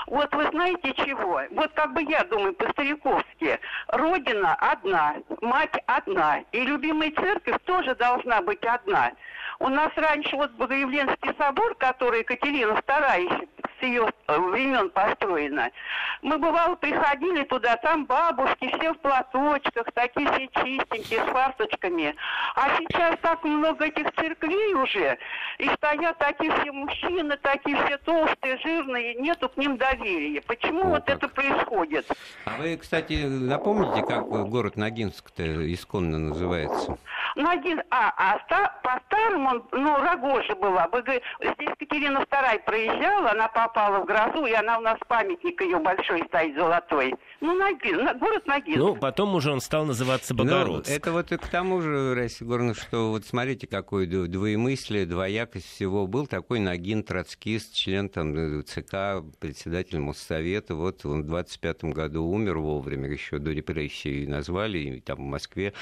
Вот 0.06 0.34
вы 0.34 0.48
знаете 0.50 0.94
чего? 0.94 1.42
Вот 1.50 1.72
как 1.74 1.92
бы 1.92 2.02
я 2.02 2.24
думаю 2.24 2.54
по-стариковски. 2.54 3.58
Родина 3.88 4.54
одна, 4.54 5.16
мать 5.40 5.74
одна. 5.86 6.40
И 6.52 6.60
любимая 6.60 7.12
церковь 7.12 7.58
тоже 7.64 7.94
должна 7.94 8.40
быть 8.42 8.62
одна. 8.64 9.12
У 9.62 9.68
нас 9.68 9.92
раньше 9.94 10.34
вот 10.34 10.50
Богоявленский 10.54 11.32
собор, 11.38 11.76
который 11.76 12.20
Екатерина 12.20 12.72
II 12.72 13.48
с 13.78 13.82
ее 13.84 14.12
э, 14.26 14.38
времен 14.38 14.90
построена. 14.90 15.70
Мы, 16.20 16.36
бывало, 16.38 16.74
приходили 16.74 17.44
туда, 17.44 17.76
там 17.76 18.06
бабушки, 18.06 18.68
все 18.76 18.92
в 18.92 18.98
платочках, 18.98 19.86
такие 19.94 20.26
все 20.32 20.48
чистенькие, 20.48 21.20
с 21.20 21.30
фарточками. 21.30 22.14
А 22.56 22.76
сейчас 22.76 23.16
так 23.22 23.44
много 23.44 23.86
этих 23.86 24.12
церквей 24.14 24.74
уже, 24.74 25.16
и 25.58 25.68
стоят 25.76 26.18
такие 26.18 26.52
все 26.58 26.72
мужчины, 26.72 27.36
такие 27.36 27.76
все 27.84 27.98
толстые, 27.98 28.58
жирные, 28.58 29.14
нету 29.14 29.48
к 29.48 29.56
ним 29.56 29.76
доверия. 29.76 30.40
Почему 30.42 30.82
О, 30.82 30.88
вот 30.90 31.04
как. 31.04 31.16
это 31.16 31.28
происходит? 31.28 32.06
А 32.46 32.56
вы, 32.58 32.76
кстати, 32.76 33.26
напомните, 33.26 34.04
как 34.04 34.26
город 34.26 34.76
Ногинск-то 34.76 35.72
исконно 35.72 36.18
называется? 36.18 36.98
Ногин, 37.42 37.82
а, 37.90 38.12
а 38.16 38.38
по-старому, 38.82 39.66
ну, 39.72 39.96
Рогожа 39.96 40.54
была. 40.54 40.88
Здесь 40.92 41.22
Екатерина 41.58 42.18
II 42.18 42.58
проезжала, 42.64 43.30
она 43.32 43.48
попала 43.48 44.00
в 44.00 44.06
грозу, 44.06 44.46
и 44.46 44.52
она 44.52 44.78
у 44.78 44.80
нас 44.80 44.98
памятник 45.08 45.60
ее 45.60 45.78
большой 45.78 46.22
стоит 46.28 46.56
золотой. 46.56 47.14
Ну, 47.40 47.54
Ногин, 47.54 48.18
город 48.18 48.46
Ногин. 48.46 48.78
Ну, 48.78 48.96
потом 48.96 49.34
уже 49.34 49.50
он 49.50 49.60
стал 49.60 49.84
называться 49.84 50.34
ну, 50.34 50.44
Богородск. 50.44 50.88
Ну, 50.88 50.96
это 50.96 51.12
вот 51.12 51.32
и 51.32 51.36
к 51.36 51.46
тому 51.48 51.80
же, 51.80 52.14
Раиса 52.14 52.44
Егоровна, 52.44 52.74
что 52.74 53.10
вот 53.10 53.24
смотрите, 53.24 53.66
какое 53.66 54.06
двоемыслие, 54.06 55.06
двоякость 55.06 55.68
всего. 55.68 56.06
Был 56.06 56.26
такой 56.26 56.60
Ногин, 56.60 57.02
троцкист, 57.02 57.74
член 57.74 58.08
там 58.08 58.62
ЦК, 58.64 59.24
председатель 59.40 59.98
Моссовета. 59.98 60.74
Вот 60.74 61.04
он 61.04 61.22
в 61.22 61.26
25 61.26 61.84
году 61.84 62.24
умер 62.24 62.58
вовремя, 62.58 63.08
еще 63.08 63.38
до 63.38 63.50
репрессий 63.50 64.26
назвали, 64.26 64.78
и 64.78 65.00
там 65.00 65.16
в 65.16 65.20
Москве 65.20 65.72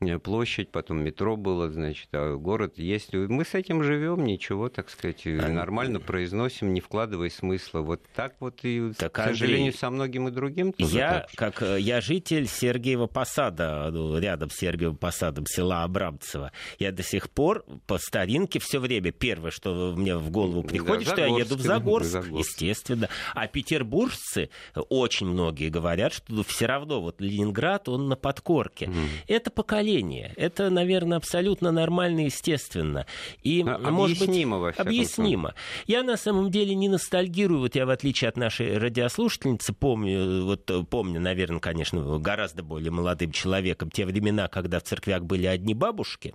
э, 0.00 0.18
площадь, 0.18 0.70
потом 0.72 0.95
метро 0.96 1.36
было, 1.36 1.70
значит, 1.70 2.08
а 2.12 2.36
город 2.36 2.78
есть. 2.78 3.12
Мы 3.12 3.44
с 3.44 3.54
этим 3.54 3.82
живем, 3.82 4.24
ничего, 4.24 4.68
так 4.68 4.90
сказать, 4.90 5.26
а, 5.26 5.48
нормально 5.48 6.00
произносим, 6.00 6.72
не 6.72 6.80
вкладывая 6.80 7.30
смысла. 7.30 7.80
Вот 7.80 8.02
так 8.14 8.34
вот 8.40 8.60
и, 8.62 8.92
так, 8.96 9.12
к 9.12 9.24
сожалению, 9.24 9.66
Андрей, 9.66 9.78
со 9.78 9.90
многим 9.90 10.28
и 10.28 10.30
другим 10.30 10.74
я, 10.78 11.26
как 11.34 11.62
э, 11.62 11.78
я 11.80 12.00
житель 12.00 12.46
Сергиева 12.46 13.06
Посада, 13.06 13.90
ну, 13.90 14.18
рядом 14.18 14.50
с 14.50 14.56
Сергиевым 14.56 14.96
Посадом, 14.96 15.46
села 15.46 15.84
Абрамцево, 15.84 16.52
я 16.78 16.92
до 16.92 17.02
сих 17.02 17.30
пор 17.30 17.64
по 17.86 17.98
старинке 17.98 18.58
все 18.58 18.78
время, 18.78 19.12
первое, 19.12 19.50
что 19.50 19.94
мне 19.96 20.16
в 20.16 20.30
голову 20.30 20.62
приходит, 20.62 21.06
да, 21.06 21.12
что 21.12 21.20
я 21.22 21.38
еду 21.38 21.56
в 21.56 21.60
Загорск, 21.60 22.10
Загорск, 22.10 22.38
естественно. 22.38 23.08
А 23.34 23.46
петербуржцы, 23.46 24.50
очень 24.88 25.26
многие 25.26 25.68
говорят, 25.68 26.12
что 26.12 26.42
все 26.44 26.66
равно 26.66 27.00
вот 27.00 27.20
Ленинград, 27.20 27.88
он 27.88 28.08
на 28.08 28.16
подкорке. 28.16 28.86
Mm. 28.86 29.06
Это 29.28 29.50
поколение, 29.50 30.32
это, 30.36 30.70
наверное, 30.76 31.16
абсолютно 31.16 31.72
нормально 31.72 32.20
и 32.20 32.24
естественно. 32.26 33.06
И, 33.42 33.64
а, 33.66 33.78
может 33.90 34.22
объяснимо, 34.22 34.60
быть, 34.60 34.78
объяснимо. 34.78 35.54
Я 35.86 36.02
на 36.02 36.16
самом 36.18 36.50
деле 36.50 36.74
не 36.74 36.88
ностальгирую, 36.88 37.60
вот 37.60 37.74
я 37.74 37.86
в 37.86 37.90
отличие 37.90 38.28
от 38.28 38.36
нашей 38.36 38.76
радиослушательницы 38.76 39.72
помню, 39.72 40.44
вот 40.44 40.70
помню, 40.90 41.20
наверное, 41.20 41.60
конечно, 41.60 42.18
гораздо 42.18 42.62
более 42.62 42.90
молодым 42.90 43.32
человеком 43.32 43.90
те 43.90 44.04
времена, 44.04 44.48
когда 44.48 44.78
в 44.78 44.82
церквях 44.82 45.22
были 45.22 45.46
одни 45.46 45.74
бабушки, 45.74 46.34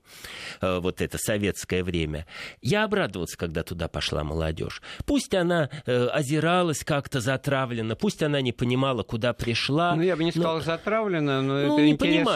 э, 0.59 0.79
вот 0.79 1.01
это 1.01 1.17
советское 1.19 1.83
время. 1.83 2.25
Я 2.61 2.83
обрадовался, 2.83 3.37
когда 3.37 3.61
туда 3.63 3.87
пошла 3.87 4.23
молодежь. 4.23 4.81
Пусть 5.05 5.35
она 5.35 5.69
э, 5.85 6.07
озиралась 6.07 6.83
как-то 6.83 7.21
затравлена, 7.21 7.95
пусть 7.95 8.23
она 8.23 8.41
не 8.41 8.51
понимала, 8.51 9.03
куда 9.03 9.33
пришла. 9.33 9.95
Ну, 9.95 10.01
я 10.01 10.15
бы 10.15 10.23
не 10.23 10.31
сказал 10.31 10.55
но... 10.55 10.61
затравлена, 10.61 11.41
но 11.41 11.53
ну, 11.53 11.77
это 11.77 11.87
интерес 11.87 12.27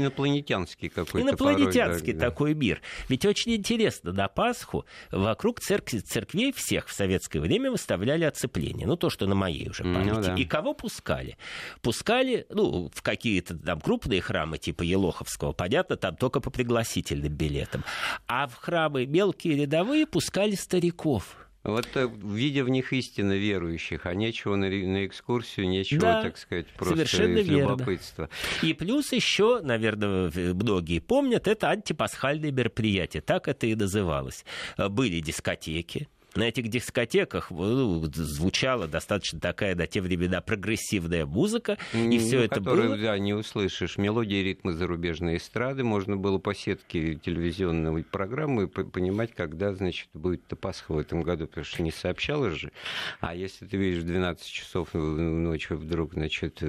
инопланетянский 0.00 0.88
какой-то. 0.88 1.19
Инопланетянский 1.20 2.12
порой, 2.12 2.18
да, 2.18 2.30
такой 2.30 2.54
мир. 2.54 2.80
Ведь 3.08 3.24
очень 3.24 3.54
интересно, 3.54 4.12
на 4.12 4.28
Пасху 4.28 4.86
вокруг 5.10 5.60
церкви, 5.60 5.98
церквей 5.98 6.52
всех 6.52 6.88
в 6.88 6.92
советское 6.92 7.40
время 7.40 7.70
выставляли 7.70 8.24
оцепление. 8.24 8.86
Ну, 8.86 8.96
то, 8.96 9.10
что 9.10 9.26
на 9.26 9.34
моей 9.34 9.68
уже 9.68 9.84
ну 9.84 9.94
памяти. 9.94 10.14
Ну, 10.14 10.22
да. 10.22 10.34
И 10.34 10.44
кого 10.44 10.74
пускали? 10.74 11.36
Пускали, 11.82 12.46
ну, 12.50 12.90
в 12.94 13.02
какие-то 13.02 13.56
там 13.56 13.80
крупные 13.80 14.20
храмы, 14.20 14.58
типа 14.58 14.82
Елоховского, 14.82 15.52
понятно, 15.52 15.96
там 15.96 16.16
только 16.16 16.40
по 16.40 16.50
пригласительным 16.50 17.32
билетам. 17.32 17.84
А 18.26 18.46
в 18.46 18.54
храмы 18.54 19.06
мелкие 19.06 19.56
рядовые 19.56 20.06
пускали 20.06 20.54
стариков. 20.54 21.36
Вот 21.62 21.88
э, 21.94 22.08
видя 22.22 22.64
в 22.64 22.70
них 22.70 22.92
истинно 22.92 23.36
верующих, 23.36 24.06
а 24.06 24.14
нечего 24.14 24.56
на, 24.56 24.68
на 24.68 25.06
экскурсию, 25.06 25.68
нечего, 25.68 26.00
да, 26.00 26.22
так 26.22 26.38
сказать, 26.38 26.66
просто 26.68 26.96
совершенно 26.96 27.38
из 27.38 27.48
верно. 27.48 27.72
любопытства. 27.72 28.30
И 28.62 28.72
плюс 28.72 29.12
еще, 29.12 29.60
наверное, 29.60 30.30
многие 30.34 31.00
помнят, 31.00 31.46
это 31.46 31.68
антипасхальное 31.68 32.50
мероприятие, 32.50 33.20
так 33.20 33.46
это 33.46 33.66
и 33.66 33.74
называлось. 33.74 34.44
Были 34.78 35.20
дискотеки, 35.20 36.08
на 36.34 36.44
этих 36.44 36.68
дискотеках 36.68 37.50
ну, 37.50 38.04
звучала 38.12 38.86
достаточно 38.86 39.40
такая 39.40 39.74
на 39.74 39.86
те 39.86 40.00
времена 40.00 40.40
прогрессивная 40.40 41.26
музыка, 41.26 41.78
и 41.92 42.18
все 42.18 42.38
ну, 42.38 42.42
это 42.44 42.60
было... 42.60 42.96
Да, 42.96 43.18
не 43.18 43.34
услышишь. 43.34 43.98
Мелодии, 43.98 44.42
ритмы 44.42 44.72
зарубежной 44.72 45.36
эстрады. 45.36 45.84
Можно 45.84 46.16
было 46.16 46.38
по 46.38 46.54
сетке 46.54 47.14
телевизионной 47.14 48.04
программы 48.04 48.68
понимать, 48.68 49.32
когда, 49.34 49.74
значит, 49.74 50.08
будет 50.14 50.42
Пасха 50.60 50.92
в 50.92 50.98
этом 50.98 51.22
году, 51.22 51.46
потому 51.46 51.64
что 51.64 51.82
не 51.82 51.90
сообщалось 51.90 52.54
же. 52.54 52.72
А 53.20 53.34
если 53.34 53.66
ты 53.66 53.76
видишь 53.76 54.02
в 54.02 54.06
12 54.06 54.46
часов 54.46 54.88
ночи 54.94 55.72
вдруг, 55.72 56.14
значит, 56.14 56.62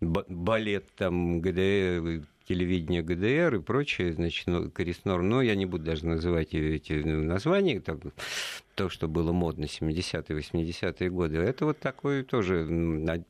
балет 0.00 0.86
там 0.96 1.40
ГДР 1.40 2.22
телевидения 2.50 3.00
ГДР 3.00 3.54
и 3.54 3.60
прочее, 3.60 4.12
значит, 4.12 4.48
ну, 4.48 4.68
Кориснор, 4.72 5.22
но 5.22 5.40
я 5.40 5.54
не 5.54 5.66
буду 5.66 5.84
даже 5.84 6.04
называть 6.04 6.52
эти 6.52 6.94
названия, 6.94 7.78
так, 7.78 7.98
то, 8.74 8.88
что 8.88 9.06
было 9.06 9.30
модно 9.30 9.66
70-е, 9.66 10.36
80-е 10.36 11.10
годы, 11.10 11.36
это 11.36 11.64
вот 11.64 11.78
такой 11.78 12.24
тоже 12.24 13.24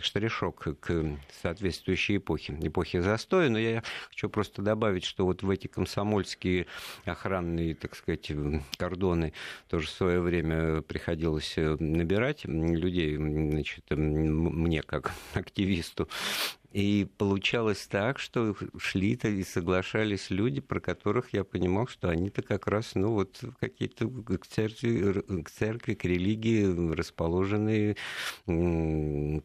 штришок 0.00 0.66
к 0.80 1.18
соответствующей 1.40 2.16
эпохе, 2.16 2.58
эпохе 2.60 3.00
застоя, 3.00 3.48
но 3.48 3.60
я 3.60 3.84
хочу 4.08 4.28
просто 4.28 4.60
добавить, 4.60 5.04
что 5.04 5.24
вот 5.24 5.44
в 5.44 5.50
эти 5.50 5.68
комсомольские 5.68 6.66
охранные, 7.04 7.76
так 7.76 7.94
сказать, 7.94 8.32
кордоны 8.76 9.34
тоже 9.68 9.86
в 9.86 9.90
свое 9.90 10.18
время 10.18 10.82
приходилось 10.82 11.54
э, 11.58 11.76
набирать 11.78 12.44
людей, 12.44 13.14
значит, 13.16 13.84
мне 13.90 14.82
как 14.82 15.12
активисту, 15.34 16.08
и 16.74 17.06
получалось 17.18 17.86
так, 17.88 18.18
что 18.18 18.56
шли-то 18.76 19.28
и 19.28 19.44
соглашались 19.44 20.28
люди, 20.30 20.60
про 20.60 20.80
которых 20.80 21.32
я 21.32 21.44
понимал, 21.44 21.86
что 21.86 22.08
они-то 22.08 22.42
как 22.42 22.66
раз, 22.66 22.96
ну, 22.96 23.12
вот 23.12 23.40
какие-то 23.60 24.08
к 24.08 24.44
церкви, 24.44 25.22
к 25.42 25.50
церкви, 25.50 25.94
к 25.94 26.04
религии 26.04 26.92
расположены 26.92 27.96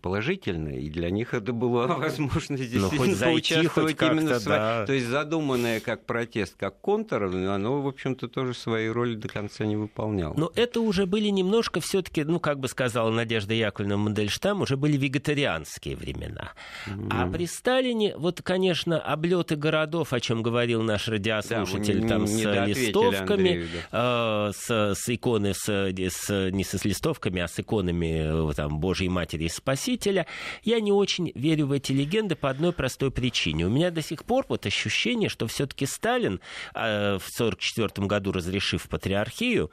положительно. 0.01 0.69
И 0.69 0.89
для 0.89 1.12
них 1.12 1.36
это 1.36 1.53
была 1.53 1.86
возможность 2.00 2.63
ну, 2.74 2.79
действительно 2.79 3.25
поучаствовать 3.27 4.01
именно 4.01 4.39
своей. 4.39 4.59
Да. 4.59 4.86
То 4.88 4.93
есть 4.93 5.05
задуманное 5.05 5.81
как 5.81 6.07
протест, 6.07 6.55
как 6.57 6.81
контр, 6.81 7.25
оно, 7.25 7.83
в 7.83 7.88
общем-то, 7.88 8.27
тоже 8.27 8.55
своей 8.55 8.89
роли 8.89 9.13
до 9.13 9.27
конца 9.27 9.67
не 9.67 9.75
выполняло. 9.75 10.33
Но 10.36 10.51
это 10.55 10.81
уже 10.81 11.05
были 11.05 11.27
немножко 11.27 11.79
все-таки, 11.79 12.24
ну, 12.24 12.39
как 12.39 12.59
бы 12.59 12.67
сказала 12.67 13.12
Надежда 13.12 13.53
Яковлевна 13.53 13.98
Мандельштам, 13.98 14.62
уже 14.62 14.77
были 14.77 14.98
вегетарианские 14.98 15.95
времена. 15.95 16.53
Mm. 16.88 17.18
А 17.23 17.31
при 17.31 17.45
Сталине, 17.45 18.15
вот, 18.17 18.41
конечно, 18.41 18.99
облеты 18.99 19.55
городов, 19.55 20.13
о 20.13 20.19
чем 20.19 20.41
говорил 20.41 20.81
наш 20.81 21.07
радиослушатель, 21.07 22.01
да, 22.01 22.07
там 22.07 22.25
не, 22.25 22.43
с 22.73 22.77
листовками, 22.77 23.49
Андрею, 23.49 23.67
да. 23.91 24.49
э, 24.49 24.51
с, 24.53 24.95
с 24.95 25.09
иконы, 25.09 25.53
с, 25.53 25.67
с, 25.67 26.51
не 26.51 26.63
с 26.63 26.85
листовками, 26.85 27.41
а 27.41 27.47
с 27.47 27.59
иконами 27.59 28.49
э, 28.49 28.53
там, 28.53 28.79
Божьей 28.79 29.09
Матери 29.09 29.45
и 29.45 29.49
Спасителя, 29.49 30.25
я 30.63 30.79
не 30.79 30.91
очень 30.91 31.31
верю 31.35 31.67
в 31.67 31.71
эти 31.71 31.91
легенды 31.91 32.35
по 32.35 32.49
одной 32.49 32.73
простой 32.73 33.11
причине. 33.11 33.65
У 33.65 33.69
меня 33.69 33.91
до 33.91 34.01
сих 34.01 34.23
пор 34.23 34.45
вот 34.49 34.65
ощущение, 34.65 35.29
что 35.29 35.47
все-таки 35.47 35.85
Сталин 35.85 36.39
э, 36.73 37.17
в 37.19 37.29
1944 37.39 38.07
году, 38.07 38.31
разрешив 38.31 38.88
патриархию, 38.89 39.71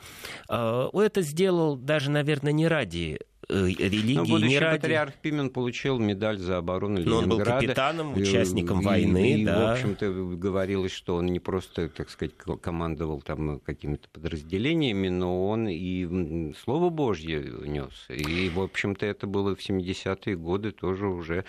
э, 0.49 0.89
это 0.93 1.23
сделал 1.23 1.77
даже, 1.77 2.11
наверное, 2.11 2.53
не 2.53 2.67
ради 2.67 3.07
Э, 3.07 3.21
религии. 3.49 4.15
Ну, 4.17 4.39
не 4.39 4.59
ради... 4.59 4.81
патриарх 4.81 5.15
Пимен 5.15 5.51
получил 5.51 5.99
медаль 5.99 6.39
за 6.39 6.59
оборону 6.59 6.99
Ленинграда. 6.99 7.27
Но 7.27 7.35
он 7.35 7.39
был 7.39 7.45
капитаном, 7.45 8.15
участником 8.15 8.81
и, 8.81 8.85
войны. 8.85 9.41
И, 9.41 9.45
да. 9.45 9.59
в 9.59 9.73
общем-то, 9.73 10.11
говорилось, 10.37 10.93
что 10.93 11.17
он 11.17 11.27
не 11.27 11.41
просто, 11.41 11.89
так 11.89 12.11
сказать, 12.11 12.35
командовал 12.61 13.23
там 13.23 13.61
какими-то 13.61 14.09
подразделениями, 14.11 15.09
но 15.09 15.49
он 15.49 15.69
и 15.69 16.53
Слово 16.65 16.91
Божье 16.91 17.41
нес. 17.65 18.07
И, 18.09 18.51
в 18.51 18.61
общем-то, 18.61 19.07
это 19.07 19.27
было 19.27 19.55
в 19.55 19.61
70-е 19.61 20.37
годы 20.37 20.73
тоже 20.73 21.07
уже 21.07 21.45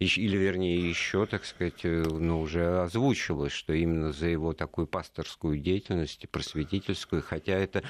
или, 0.00 0.36
вернее, 0.38 0.88
еще, 0.88 1.26
так 1.26 1.44
сказать, 1.44 1.84
э, 1.84 2.02
ну, 2.08 2.40
уже 2.40 2.80
озвучивалось, 2.80 3.52
что 3.52 3.74
именно 3.74 4.12
за 4.12 4.28
его 4.28 4.54
такую 4.54 4.86
пасторскую 4.86 5.58
деятельность, 5.58 6.26
просветительскую, 6.30 7.22
хотя 7.22 7.52
это 7.52 7.82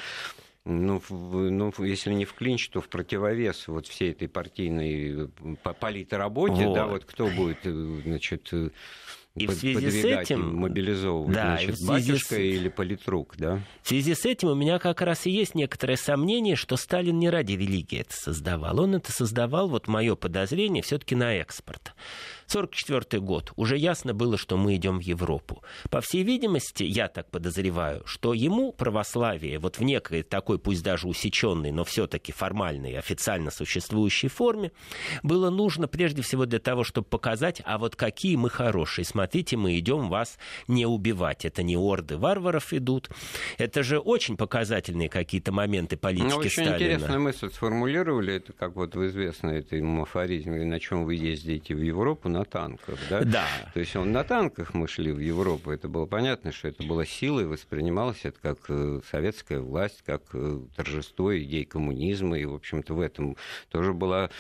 ну, 0.71 1.03
в, 1.09 1.51
ну, 1.51 1.73
если 1.79 2.13
не 2.13 2.25
в 2.25 2.35
клинч, 2.35 2.69
то 2.69 2.81
в 2.81 2.89
противовес 2.89 3.69
вот 3.69 3.87
всей 3.87 4.13
этой 4.13 4.29
партийной 4.29 5.29
э, 5.43 5.73
политработе, 5.79 6.67
вот. 6.67 6.75
да, 6.75 6.87
вот 6.87 7.05
кто 7.05 7.27
будет, 7.29 7.59
э, 7.65 8.01
значит, 8.05 8.49
э, 8.53 8.71
и 9.37 9.47
под, 9.47 9.57
в 9.57 9.59
связи 9.61 9.91
с 9.91 10.05
этим 10.05 10.57
мобилизовывать, 10.57 11.35
да, 11.35 11.57
значит, 11.57 11.81
и 11.81 11.87
батюшка 11.87 12.35
с... 12.35 12.39
или 12.39 12.69
политрук, 12.69 13.37
да? 13.37 13.61
В 13.83 13.89
связи 13.89 14.15
с 14.15 14.25
этим 14.25 14.49
у 14.49 14.55
меня 14.55 14.79
как 14.79 15.03
раз 15.03 15.27
и 15.27 15.31
есть 15.31 15.55
некоторое 15.55 15.97
сомнение, 15.97 16.57
что 16.57 16.77
Сталин 16.77 17.19
не 17.19 17.31
ради 17.31 17.53
религии 17.53 18.01
это 18.01 18.15
создавал. 18.15 18.81
Он 18.81 18.97
это 18.97 19.13
создавал, 19.13 19.69
вот 19.69 19.87
мое 19.87 20.17
подозрение, 20.17 20.83
все-таки 20.83 21.15
на 21.15 21.35
экспорт. 21.35 21.95
1944 22.51 23.23
год. 23.23 23.53
Уже 23.57 23.77
ясно 23.77 24.13
было, 24.15 24.37
что 24.37 24.57
мы 24.57 24.77
идем 24.77 24.99
в 24.99 25.03
Европу. 25.03 25.63
По 25.91 26.01
всей 26.01 26.23
видимости, 26.23 26.83
я 26.83 27.09
так 27.09 27.31
подозреваю, 27.31 28.03
что 28.07 28.35
ему 28.35 28.73
православие 28.73 29.59
вот 29.59 29.79
в 29.79 29.83
некой 29.83 30.23
такой, 30.23 30.59
пусть 30.59 30.83
даже 30.83 31.07
усеченной, 31.07 31.71
но 31.71 31.85
все-таки 31.85 32.33
формальной, 32.33 32.99
официально 32.99 33.51
существующей 33.51 34.29
форме, 34.29 34.73
было 35.23 35.51
нужно 35.51 35.87
прежде 35.89 36.23
всего 36.23 36.47
для 36.47 36.59
того, 36.59 36.85
чтобы 36.85 37.07
показать, 37.07 37.63
а 37.65 37.79
вот 37.79 37.97
какие 37.97 38.37
мы 38.37 38.51
хорошие. 38.51 39.05
Смотрите, 39.05 39.57
мы 39.57 39.79
идем 39.79 40.09
вас 40.09 40.39
не 40.67 40.87
убивать. 40.87 41.45
Это 41.45 41.63
не 41.63 41.77
орды 41.77 42.17
варваров 42.17 42.73
идут. 42.73 43.11
Это 43.59 43.83
же 43.83 43.99
очень 43.99 44.37
показательные 44.37 45.09
какие-то 45.09 45.53
моменты 45.53 45.97
политики 45.97 46.27
ну, 46.31 46.37
очень 46.37 46.51
Сталина. 46.51 46.75
интересную 46.75 47.21
мысль 47.21 47.51
сформулировали. 47.51 48.35
Это 48.35 48.53
как 48.53 48.75
вот 48.77 48.95
в 48.95 49.07
известной 49.07 49.61
этой 49.61 49.81
афоризме, 50.01 50.65
на 50.65 50.81
чем 50.81 51.05
вы 51.05 51.15
ездите 51.15 51.75
в 51.75 51.83
Европу, 51.83 52.29
на 52.29 52.40
на 52.41 52.45
танках, 52.45 52.99
да? 53.09 53.21
Да. 53.25 53.47
То 53.75 53.81
есть 53.81 53.95
он 53.97 54.13
на 54.13 54.25
танках 54.25 54.75
мы 54.75 54.89
шли 54.89 55.13
в 55.13 55.19
Европу, 55.19 55.71
это 55.71 55.89
было 55.89 56.07
понятно, 56.07 56.53
что 56.53 56.69
это 56.69 56.83
была 56.83 57.05
сила, 57.05 57.41
и 57.41 57.45
воспринималось 57.45 58.21
это 58.25 58.39
как 58.41 58.59
э, 58.69 59.01
советская 59.11 59.61
власть, 59.61 60.03
как 60.07 60.23
э, 60.33 60.61
торжество 60.75 61.37
идей 61.37 61.65
коммунизма, 61.65 62.39
и, 62.39 62.47
в 62.47 62.55
общем-то, 62.55 62.95
в 62.95 63.01
этом 63.01 63.37
тоже 63.69 63.93
была 63.93 64.31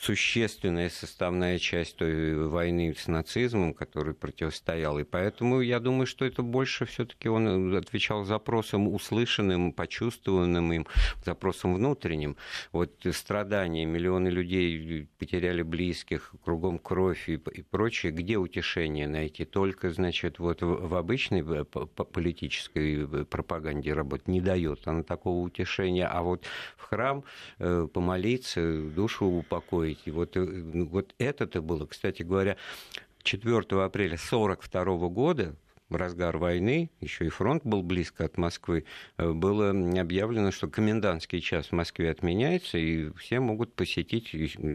существенная 0.00 0.88
составная 0.88 1.58
часть 1.58 1.96
той 1.96 2.48
войны 2.48 2.94
с 2.98 3.06
нацизмом, 3.06 3.74
который 3.74 4.14
противостоял, 4.14 4.98
и 4.98 5.04
поэтому 5.04 5.60
я 5.60 5.78
думаю, 5.78 6.06
что 6.06 6.24
это 6.24 6.42
больше 6.42 6.86
все 6.86 7.04
таки 7.04 7.28
он 7.28 7.74
отвечал 7.76 8.24
запросам 8.24 8.88
услышанным, 8.88 9.72
почувствованным 9.72 10.72
им, 10.72 10.86
запросам 11.24 11.74
внутренним. 11.74 12.36
Вот 12.72 12.92
страдания, 13.12 13.84
миллионы 13.84 14.28
людей 14.28 15.08
потеряли 15.18 15.62
близких, 15.62 16.32
кругом 16.44 16.78
кровь 16.78 17.28
и 17.28 17.41
и 17.50 17.62
прочее, 17.62 18.12
где 18.12 18.36
утешение 18.36 19.08
найти? 19.08 19.44
Только, 19.44 19.90
значит, 19.90 20.38
вот 20.38 20.62
в 20.62 20.94
обычной 20.94 21.42
э, 21.42 21.64
политической 21.64 23.04
э, 23.04 23.24
пропаганде 23.24 23.92
работать 23.92 24.28
не 24.28 24.40
дает 24.40 24.86
она 24.86 25.02
такого 25.02 25.44
утешения, 25.44 26.06
а 26.06 26.22
вот 26.22 26.44
в 26.76 26.82
храм 26.82 27.24
э, 27.58 27.88
помолиться, 27.92 28.82
душу 28.82 29.26
упокоить, 29.26 30.06
вот, 30.06 30.36
ну, 30.36 30.86
вот 30.86 31.14
это-то 31.18 31.62
было, 31.62 31.86
кстати 31.86 32.22
говоря, 32.22 32.56
4 33.22 33.56
апреля 33.56 34.14
1942 34.14 35.08
года 35.08 35.54
в 35.92 35.96
разгар 35.96 36.36
войны, 36.38 36.90
еще 37.00 37.26
и 37.26 37.28
фронт 37.28 37.64
был 37.64 37.82
близко 37.82 38.24
от 38.24 38.36
Москвы, 38.38 38.84
э, 39.18 39.30
было 39.30 39.70
объявлено, 39.70 40.50
что 40.50 40.68
комендантский 40.68 41.40
час 41.40 41.68
в 41.68 41.72
Москве 41.72 42.10
отменяется, 42.10 42.78
и 42.78 43.10
все 43.12 43.40
могут 43.40 43.74
посетить 43.74 44.34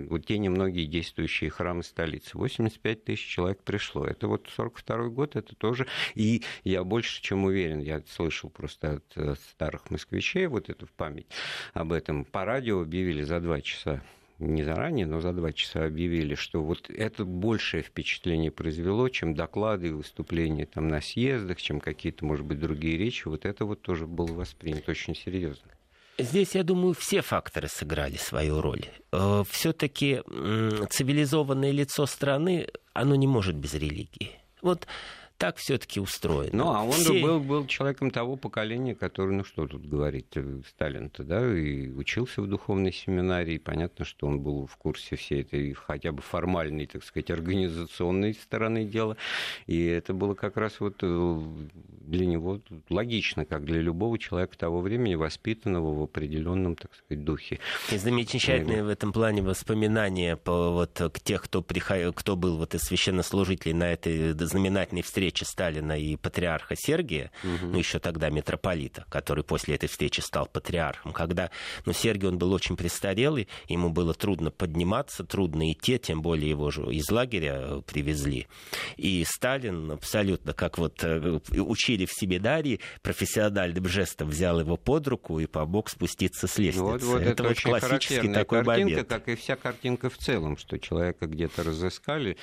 вот 0.09 0.25
те 0.25 0.37
немногие 0.37 0.85
действующие 0.85 1.49
храмы 1.49 1.83
столицы. 1.83 2.37
85 2.37 3.03
тысяч 3.03 3.27
человек 3.27 3.61
пришло. 3.63 4.05
Это 4.05 4.27
вот 4.27 4.49
42 4.55 5.09
год, 5.09 5.35
это 5.35 5.55
тоже... 5.55 5.87
И 6.15 6.43
я 6.63 6.83
больше 6.83 7.21
чем 7.21 7.45
уверен, 7.45 7.79
я 7.79 8.01
слышал 8.07 8.49
просто 8.49 8.93
от 8.93 9.17
э, 9.17 9.35
старых 9.51 9.89
москвичей 9.91 10.47
вот 10.47 10.69
это 10.69 10.85
в 10.85 10.91
память 10.91 11.27
об 11.73 11.91
этом. 11.91 12.25
По 12.25 12.45
радио 12.45 12.81
объявили 12.81 13.23
за 13.23 13.39
два 13.39 13.61
часа 13.61 14.01
не 14.39 14.63
заранее, 14.63 15.05
но 15.05 15.19
за 15.19 15.33
два 15.33 15.51
часа 15.51 15.85
объявили, 15.85 16.35
что 16.35 16.63
вот 16.63 16.89
это 16.89 17.25
большее 17.25 17.83
впечатление 17.83 18.51
произвело, 18.51 19.09
чем 19.09 19.33
доклады 19.33 19.87
и 19.87 19.91
выступления 19.91 20.65
там 20.65 20.87
на 20.87 21.01
съездах, 21.01 21.61
чем 21.61 21.79
какие-то, 21.79 22.25
может 22.25 22.45
быть, 22.45 22.59
другие 22.59 22.97
речи. 22.97 23.27
Вот 23.27 23.45
это 23.45 23.65
вот 23.65 23.81
тоже 23.81 24.05
было 24.05 24.31
воспринято 24.33 24.91
очень 24.91 25.15
серьезно. 25.15 25.71
Здесь, 26.19 26.55
я 26.55 26.63
думаю, 26.63 26.93
все 26.93 27.21
факторы 27.21 27.67
сыграли 27.67 28.17
свою 28.17 28.61
роль. 28.61 28.85
Э, 29.11 29.43
Все-таки 29.49 30.21
цивилизованное 30.89 31.71
лицо 31.71 32.05
страны, 32.07 32.67
оно 32.93 33.15
не 33.15 33.27
может 33.27 33.55
без 33.55 33.75
религии. 33.75 34.31
Вот 34.63 34.87
так 35.37 35.57
все-таки 35.57 35.99
устроено. 35.99 36.51
Ну, 36.53 36.71
а 36.71 36.83
он 36.83 36.93
Все... 36.93 37.21
был, 37.21 37.39
был 37.39 37.67
человеком 37.67 38.09
того 38.09 38.35
поколения, 38.35 38.95
который, 38.95 39.35
ну 39.35 39.43
что 39.43 39.67
тут 39.67 39.87
говорить, 39.87 40.25
э, 40.35 40.61
Сталин-то, 40.67 41.23
да, 41.23 41.55
и 41.55 41.89
учился 41.89 42.41
в 42.41 42.47
духовной 42.47 42.91
семинарии. 42.91 43.59
Понятно, 43.59 44.03
что 44.03 44.27
он 44.27 44.39
был 44.39 44.65
в 44.65 44.75
курсе 44.77 45.15
всей 45.15 45.41
этой 45.41 45.73
хотя 45.73 46.11
бы 46.11 46.21
формальной, 46.21 46.87
так 46.87 47.03
сказать, 47.03 47.29
организационной 47.29 48.33
стороны 48.33 48.85
дела. 48.85 49.15
И 49.67 49.85
это 49.85 50.13
было 50.13 50.33
как 50.33 50.57
раз 50.57 50.79
вот 50.79 50.95
э, 51.01 51.41
для 52.01 52.25
него 52.25 52.59
логично, 52.89 53.45
как 53.45 53.63
для 53.63 53.79
любого 53.79 54.17
человека 54.17 54.57
того 54.57 54.81
времени, 54.81 55.13
воспитанного 55.13 55.93
в 55.93 56.03
определенном, 56.03 56.75
так 56.75 56.95
сказать, 56.95 57.23
духе. 57.23 57.59
И 57.91 57.97
замечательные 57.97 58.83
в 58.83 58.89
этом 58.89 59.13
плане 59.13 59.43
воспоминания 59.43 60.35
по 60.35 60.71
вот 60.71 60.99
тех, 61.23 61.43
кто, 61.43 61.61
приходил, 61.61 62.11
кто 62.13 62.35
был 62.35 62.57
вот 62.57 62.73
из 62.73 62.81
священнослужителей 62.81 63.73
на 63.73 63.93
этой 63.93 64.33
знаменательной 64.33 65.03
встрече 65.03 65.26
встречи 65.27 65.43
Сталина 65.43 65.99
и 65.99 66.15
патриарха 66.15 66.75
Сергия, 66.77 67.31
угу. 67.43 67.67
ну, 67.73 67.77
еще 67.77 67.99
тогда 67.99 68.29
митрополита, 68.29 69.05
который 69.09 69.43
после 69.43 69.75
этой 69.75 69.89
встречи 69.89 70.21
стал 70.21 70.47
патриархом, 70.47 71.11
когда, 71.11 71.51
ну, 71.85 71.91
Сергий, 71.91 72.29
он 72.29 72.37
был 72.37 72.53
очень 72.53 72.77
престарелый, 72.77 73.49
ему 73.67 73.89
было 73.89 74.13
трудно 74.13 74.51
подниматься, 74.51 75.25
трудно 75.25 75.69
идти, 75.71 75.99
тем 75.99 76.21
более 76.21 76.49
его 76.49 76.71
же 76.71 76.81
из 76.93 77.09
лагеря 77.11 77.57
э, 77.59 77.81
привезли. 77.85 78.47
И 78.95 79.25
Сталин 79.27 79.91
абсолютно, 79.91 80.53
как 80.53 80.77
вот 80.77 81.03
э, 81.03 81.39
учили 81.57 82.05
в 82.05 82.13
семинарии, 82.13 82.79
профессиональным 83.01 83.87
жестом 83.87 84.29
взял 84.29 84.59
его 84.61 84.77
под 84.77 85.07
руку 85.07 85.39
и 85.39 85.45
помог 85.45 85.89
спуститься 85.89 86.47
с 86.47 86.57
лестницы. 86.57 86.83
Вот, 86.83 87.03
вот 87.03 87.21
это, 87.21 87.31
это 87.31 87.43
вот 87.43 87.59
классический 87.59 88.33
такой 88.33 88.63
картинка, 88.63 88.91
момент. 88.91 89.07
как 89.09 89.27
и 89.27 89.35
вся 89.35 89.57
картинка 89.57 90.09
в 90.09 90.17
целом, 90.17 90.57
что 90.57 90.79
человека 90.79 91.27
где-то 91.27 91.63
разыскали, 91.63 92.37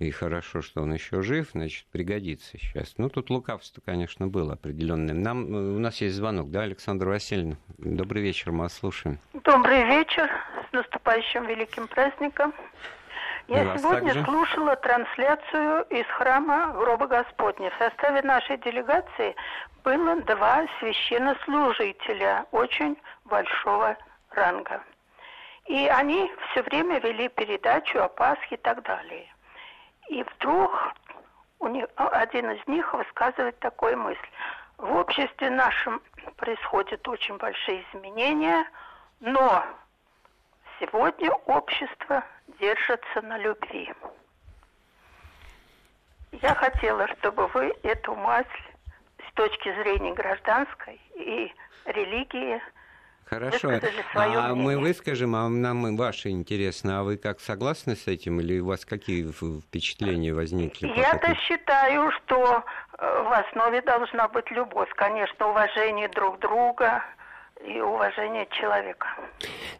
и 0.00 0.10
хорошо, 0.10 0.62
что 0.62 0.80
он 0.80 0.94
еще 0.94 1.20
жив, 1.20 1.50
значит, 1.52 1.86
пригодится 1.92 2.58
сейчас. 2.58 2.94
Ну, 2.96 3.10
тут 3.10 3.28
лукавство, 3.28 3.82
конечно, 3.84 4.26
было 4.26 4.54
определенное. 4.54 5.14
Нам, 5.14 5.54
э, 5.54 5.58
у 5.76 5.78
нас 5.78 6.00
есть 6.00 6.16
звонок, 6.16 6.50
да, 6.50 6.62
Александра 6.62 7.10
Васильевна? 7.10 7.56
Добрый 7.76 8.22
вечер, 8.22 8.50
мы 8.50 8.60
вас 8.60 8.72
слушаем. 8.72 9.18
Добрый 9.44 9.84
вечер, 9.84 10.30
с 10.68 10.72
наступающим 10.72 11.46
великим 11.46 11.86
праздником. 11.86 12.54
Я 13.46 13.76
сегодня 13.76 14.14
также. 14.14 14.24
слушала 14.24 14.76
трансляцию 14.76 15.82
из 15.90 16.06
храма 16.06 16.72
Гроба 16.72 17.06
Господня. 17.06 17.70
В 17.70 17.78
составе 17.78 18.22
нашей 18.22 18.56
делегации 18.58 19.34
было 19.84 20.22
два 20.22 20.66
священнослужителя 20.78 22.46
очень 22.52 22.96
большого 23.24 23.98
ранга. 24.30 24.82
И 25.66 25.86
они 25.88 26.30
все 26.50 26.62
время 26.62 27.00
вели 27.00 27.28
передачу 27.28 27.98
о 27.98 28.08
Пасхе 28.08 28.54
и 28.54 28.58
так 28.58 28.82
далее. 28.82 29.26
И 30.10 30.24
вдруг 30.24 30.72
у 31.60 31.68
них, 31.68 31.86
а, 31.94 32.08
один 32.08 32.50
из 32.50 32.66
них 32.66 32.92
высказывает 32.94 33.56
такую 33.60 33.96
мысль. 33.96 34.28
В 34.76 34.96
обществе 34.96 35.50
нашем 35.50 36.02
происходят 36.36 37.06
очень 37.06 37.36
большие 37.36 37.84
изменения, 37.84 38.66
но 39.20 39.64
сегодня 40.80 41.30
общество 41.46 42.24
держится 42.58 43.22
на 43.22 43.38
любви. 43.38 43.94
Я 46.32 46.56
хотела, 46.56 47.06
чтобы 47.18 47.46
вы 47.46 47.72
эту 47.84 48.16
мысль 48.16 48.64
с 49.28 49.32
точки 49.34 49.72
зрения 49.80 50.12
гражданской 50.12 51.00
и 51.14 51.54
религии– 51.84 52.60
Хорошо. 53.30 53.70
А 54.14 54.54
мы 54.54 54.76
выскажем, 54.76 55.36
а 55.36 55.48
нам 55.48 55.96
ваше 55.96 56.30
интересно. 56.30 56.98
А 56.98 57.02
вы 57.04 57.16
как 57.16 57.38
согласны 57.38 57.94
с 57.94 58.08
этим 58.08 58.40
или 58.40 58.58
у 58.58 58.66
вас 58.66 58.84
какие 58.84 59.30
впечатления 59.30 60.34
возникли? 60.34 60.88
Я-то 60.96 61.36
считаю, 61.36 62.10
что 62.10 62.64
э, 62.98 63.22
в 63.22 63.32
основе 63.32 63.82
должна 63.82 64.26
быть 64.26 64.50
любовь, 64.50 64.90
конечно, 64.96 65.48
уважение 65.48 66.08
друг 66.08 66.40
друга, 66.40 67.04
и 67.66 67.80
уважение 67.80 68.48
человека. 68.58 69.06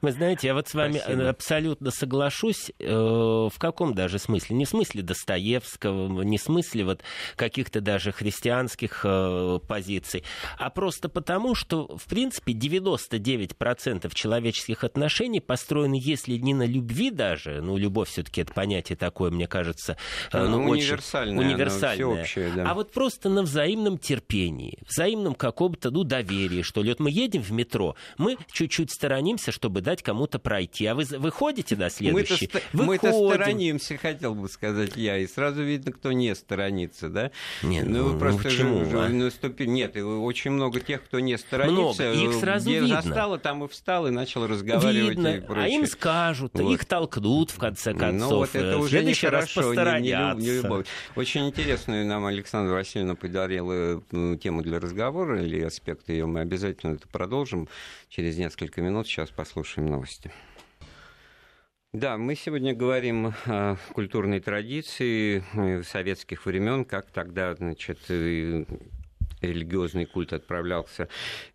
Вы 0.02 0.12
знаете, 0.12 0.48
я 0.48 0.54
вот 0.54 0.68
с 0.68 0.74
вами 0.74 0.98
Спасибо. 0.98 1.28
абсолютно 1.30 1.90
соглашусь. 1.90 2.72
Э, 2.78 2.84
в 2.90 3.58
каком 3.58 3.94
даже 3.94 4.18
смысле? 4.18 4.56
Не 4.56 4.64
в 4.64 4.68
смысле 4.68 5.02
Достоевского, 5.02 6.22
не 6.22 6.38
в 6.38 6.42
смысле 6.42 6.84
вот 6.84 7.02
каких-то 7.36 7.80
даже 7.80 8.12
христианских 8.12 9.00
э, 9.04 9.58
позиций, 9.66 10.24
а 10.58 10.70
просто 10.70 11.08
потому, 11.08 11.54
что, 11.54 11.86
в 11.96 12.04
принципе, 12.08 12.52
99% 12.52 14.10
человеческих 14.14 14.84
отношений 14.84 15.40
построены, 15.40 15.98
если 16.00 16.36
не 16.36 16.54
на 16.54 16.66
любви 16.66 17.10
даже, 17.10 17.60
ну, 17.62 17.76
любовь 17.76 18.10
все-таки 18.10 18.42
это 18.42 18.52
понятие 18.52 18.96
такое, 18.96 19.30
мне 19.30 19.46
кажется, 19.46 19.96
э, 20.32 20.38
ну, 20.38 20.62
ну 20.62 20.70
универсальное, 20.70 21.38
очень 21.38 21.54
универсальное. 21.54 22.24
Всеобщее, 22.24 22.50
да. 22.54 22.70
А 22.70 22.74
вот 22.74 22.92
просто 22.92 23.28
на 23.28 23.42
взаимном 23.42 23.98
терпении, 23.98 24.78
взаимном 24.86 25.34
каком-то, 25.34 25.90
ну, 25.90 26.04
доверии, 26.04 26.62
что 26.62 26.82
ли. 26.82 26.90
Вот 26.90 27.00
мы 27.00 27.10
едем 27.10 27.42
в 27.42 27.50
метро, 27.52 27.69
метро. 27.70 27.94
Мы 28.18 28.37
чуть-чуть 28.52 28.90
сторонимся, 28.90 29.52
чтобы 29.52 29.80
дать 29.80 30.02
кому-то 30.02 30.38
пройти. 30.38 30.87
А 30.87 30.94
вы 30.94 31.04
выходите 31.04 31.76
на 31.76 31.90
следующий? 31.90 32.50
Мы-то, 32.72 32.85
мы-то 32.85 33.12
сторонимся, 33.12 33.96
хотел 33.96 34.35
бы 34.35 34.48
сказать 34.48 34.96
я. 34.96 35.18
И 35.18 35.26
сразу 35.26 35.62
видно, 35.62 35.92
кто 35.92 36.12
не 36.12 36.35
сторонится, 36.35 37.09
да? 37.09 37.30
Нет, 37.62 37.87
ну, 37.87 38.09
ну, 38.09 38.12
ну 38.12 38.18
просто 38.18 38.42
почему? 38.42 38.85
Же, 38.85 39.00
а? 39.00 39.09
наступи... 39.09 39.66
Нет, 39.66 39.96
очень 39.96 40.50
много 40.50 40.80
тех, 40.80 41.04
кто 41.04 41.20
не 41.20 41.38
сторонится. 41.38 42.02
Много, 42.11 42.24
их 42.24 42.40
сразу 42.40 42.68
где 42.68 42.80
видно. 42.80 43.02
застало, 43.02 43.38
там 43.38 43.64
и 43.64 43.68
встал, 43.68 44.06
и 44.06 44.11
начал 44.11 44.46
разговаривать. 44.46 45.16
Видно, 45.16 45.37
и 45.37 45.42
а 45.48 45.68
им 45.68 45.87
скажут, 45.87 46.52
вот. 46.54 46.72
их 46.72 46.85
толкнут, 46.85 47.50
в 47.50 47.59
конце 47.59 47.94
концов. 47.94 48.30
Ну, 48.30 48.37
вот 48.38 48.54
это 48.54 48.78
уже 48.78 48.90
следующий 48.90 49.28
раз 49.28 49.50
посторонятся. 49.50 50.40
Не, 50.40 50.46
не, 50.46 50.56
не 50.56 50.62
любовь. 50.62 50.87
Очень 51.16 51.48
интересную 51.48 52.06
нам 52.06 52.26
Александра 52.26 52.74
Васильевна 52.74 53.14
подарила 53.14 54.02
тему 54.40 54.62
для 54.62 54.80
разговора, 54.80 55.42
или 55.42 55.61
аспекты 55.61 56.12
ее 56.12 56.26
мы 56.26 56.40
обязательно 56.40 56.94
это 56.94 57.06
продолжим 57.09 57.60
продолжим 57.61 57.68
через 58.09 58.38
несколько 58.38 58.81
минут. 58.81 59.07
Сейчас 59.07 59.31
послушаем 59.31 59.88
новости. 59.88 60.33
Да, 61.92 62.16
мы 62.16 62.37
сегодня 62.37 62.73
говорим 62.73 63.35
о 63.46 63.77
культурной 63.92 64.40
традиции 64.40 65.42
советских 65.83 66.46
времен, 66.46 66.85
как 66.85 67.11
тогда, 67.11 67.55
значит, 67.55 67.99
религиозный 69.40 70.07
культ 70.07 70.33
отправлялся, 70.33 71.09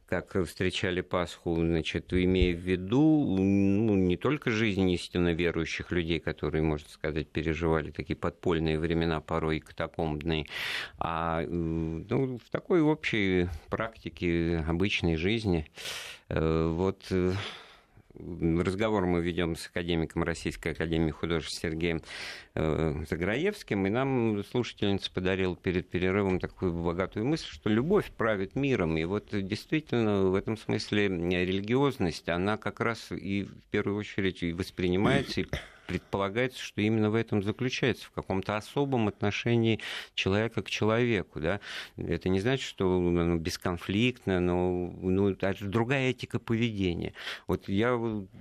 как 0.08 0.36
встречали 0.46 1.02
Пасху, 1.02 1.56
значит, 1.56 2.14
имея 2.14 2.56
в 2.56 2.60
виду 2.60 3.38
ну, 3.40 3.96
не 3.96 4.18
только 4.18 4.52
жизнь 4.52 4.90
истинно 4.92 5.34
верующих 5.34 5.92
людей, 5.92 6.20
которые, 6.20 6.62
можно 6.62 6.88
сказать, 6.90 7.28
переживали 7.30 7.92
такие 7.92 8.16
подпольные 8.16 8.80
времена, 8.80 9.20
порой 9.22 9.60
катакомбные, 9.60 10.46
а 10.98 11.42
ну, 11.42 12.38
в 12.38 12.50
такой 12.52 12.82
общей 12.82 13.50
практике 13.70 14.64
обычной 14.68 15.16
жизни. 15.16 15.68
Э, 16.30 16.68
вот 16.72 17.06
э, 17.10 17.34
разговор 18.20 19.06
мы 19.06 19.22
ведем 19.22 19.56
с 19.56 19.68
академиком 19.68 20.24
Российской 20.24 20.70
Академии 20.70 21.12
Художеств 21.12 21.60
Сергеем 21.62 22.02
э, 22.54 23.04
Заграевским, 23.10 23.86
и 23.86 23.90
нам 23.90 24.44
слушательница 24.44 25.12
подарила 25.12 25.56
перед 25.56 25.90
перерывом 25.90 26.40
такую 26.40 26.74
богатую 26.74 27.26
мысль, 27.26 27.48
что 27.50 27.70
любовь 27.70 28.12
правит 28.12 28.56
миром. 28.56 28.98
И 28.98 29.04
вот 29.06 29.30
действительно 29.32 30.24
в 30.24 30.36
этом 30.36 30.58
смысле 30.58 31.08
религиозность, 31.08 32.30
она 32.30 32.58
как 32.58 32.80
раз 32.80 33.12
и 33.12 33.44
в 33.44 33.62
первую 33.72 33.98
очередь 33.98 34.44
и 34.44 34.54
воспринимается, 34.54 35.42
и 35.42 35.48
предполагается, 35.86 36.62
что 36.62 36.82
именно 36.82 37.10
в 37.10 37.16
этом 37.16 37.44
заключается, 37.44 38.06
в 38.06 38.12
каком-то 38.12 38.58
особом 38.58 39.08
отношении 39.08 39.80
человека 40.14 40.62
к 40.62 40.70
человеку. 40.70 41.40
Да? 41.40 41.60
Это 41.98 42.30
не 42.30 42.40
значит, 42.40 42.68
что 42.68 43.00
ну, 43.00 43.38
бесконфликтно, 43.38 44.40
но 44.40 44.94
ну, 45.02 45.30
это 45.30 45.56
другая 45.62 46.10
этика 46.10 46.40
поведения. 46.40 47.14
Вот 47.48 47.68
я 47.68 48.00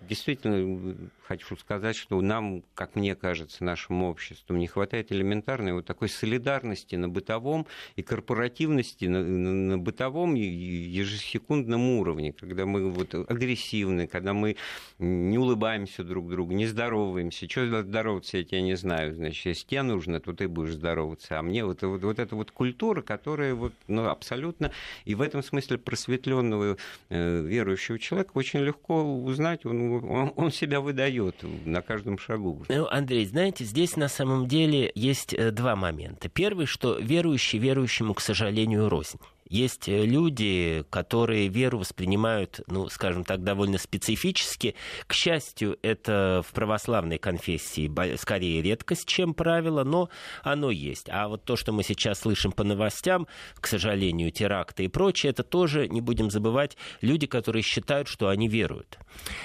действительно 0.08 1.10
хочу 1.26 1.56
сказать, 1.56 1.96
что 1.96 2.20
нам, 2.20 2.62
как 2.74 2.96
мне 2.96 3.14
кажется, 3.14 3.64
нашему 3.64 4.10
обществу 4.10 4.54
не 4.56 4.66
хватает 4.66 5.10
элементарной 5.10 5.72
вот 5.72 5.86
такой 5.86 6.08
солидарности 6.08 6.96
на 6.96 7.08
бытовом 7.08 7.66
и 7.96 8.02
корпоративности 8.02 9.06
на, 9.06 9.22
на 9.22 9.78
бытовом 9.78 10.34
ежесекундном 10.34 11.98
уровне, 11.98 12.32
когда 12.32 12.66
мы 12.66 12.90
вот 12.90 13.14
агрессивны, 13.14 14.06
когда 14.06 14.34
мы 14.34 14.56
не 14.98 15.38
улыбаемся 15.38 16.04
друг 16.04 16.28
другу, 16.28 16.52
не 16.52 16.66
здороваемся, 16.66 17.33
здороваемся. 17.34 17.48
Что 17.48 17.82
здороваться, 17.82 18.38
я 18.38 18.44
тебя 18.44 18.62
не 18.62 18.76
знаю. 18.76 19.14
Значит, 19.14 19.46
если 19.46 19.66
тебе 19.66 19.82
нужно, 19.82 20.20
то 20.20 20.32
ты 20.32 20.48
будешь 20.48 20.74
здороваться. 20.74 21.38
А 21.38 21.42
мне 21.42 21.64
вот, 21.64 21.82
вот, 21.82 22.02
вот 22.02 22.18
эта 22.18 22.34
вот 22.36 22.50
культура, 22.50 23.02
которая 23.02 23.54
вот, 23.54 23.72
ну, 23.88 24.08
абсолютно, 24.08 24.70
и 25.04 25.14
в 25.14 25.20
этом 25.20 25.42
смысле 25.42 25.78
просветленного 25.78 26.76
э, 27.10 27.40
верующего 27.42 27.98
человека 27.98 28.30
очень 28.34 28.60
легко 28.60 29.02
узнать, 29.02 29.66
он, 29.66 30.04
он, 30.04 30.32
он 30.36 30.52
себя 30.52 30.80
выдает 30.80 31.36
на 31.64 31.82
каждом 31.82 32.18
шагу. 32.18 32.64
Ну, 32.68 32.86
Андрей, 32.86 33.26
знаете, 33.26 33.64
здесь 33.64 33.96
на 33.96 34.08
самом 34.08 34.46
деле 34.46 34.90
есть 34.94 35.34
э, 35.34 35.50
два 35.50 35.76
момента. 35.76 36.28
Первый, 36.28 36.66
что 36.66 36.98
верующий 36.98 37.58
верующему, 37.58 38.14
к 38.14 38.20
сожалению, 38.20 38.88
рознь. 38.88 39.18
Есть 39.54 39.88
э, 39.88 40.04
люди, 40.04 40.84
которые 40.90 41.46
веру 41.46 41.78
воспринимают, 41.78 42.60
ну, 42.66 42.88
скажем 42.88 43.22
так, 43.22 43.44
довольно 43.44 43.78
специфически. 43.78 44.74
К 45.06 45.14
счастью, 45.14 45.78
это 45.80 46.42
в 46.44 46.52
православной 46.52 47.18
конфессии 47.18 47.88
скорее 48.16 48.62
редкость, 48.62 49.06
чем 49.06 49.32
правило, 49.32 49.84
но 49.84 50.10
оно 50.42 50.72
есть. 50.72 51.08
А 51.08 51.28
вот 51.28 51.44
то, 51.44 51.54
что 51.54 51.70
мы 51.70 51.84
сейчас 51.84 52.18
слышим 52.18 52.50
по 52.50 52.64
новостям, 52.64 53.28
к 53.60 53.68
сожалению, 53.68 54.32
теракты 54.32 54.86
и 54.86 54.88
прочее, 54.88 55.30
это 55.30 55.44
тоже, 55.44 55.86
не 55.86 56.00
будем 56.00 56.32
забывать, 56.32 56.76
люди, 57.00 57.28
которые 57.28 57.62
считают, 57.62 58.08
что 58.08 58.30
они 58.30 58.48
веруют. 58.48 58.98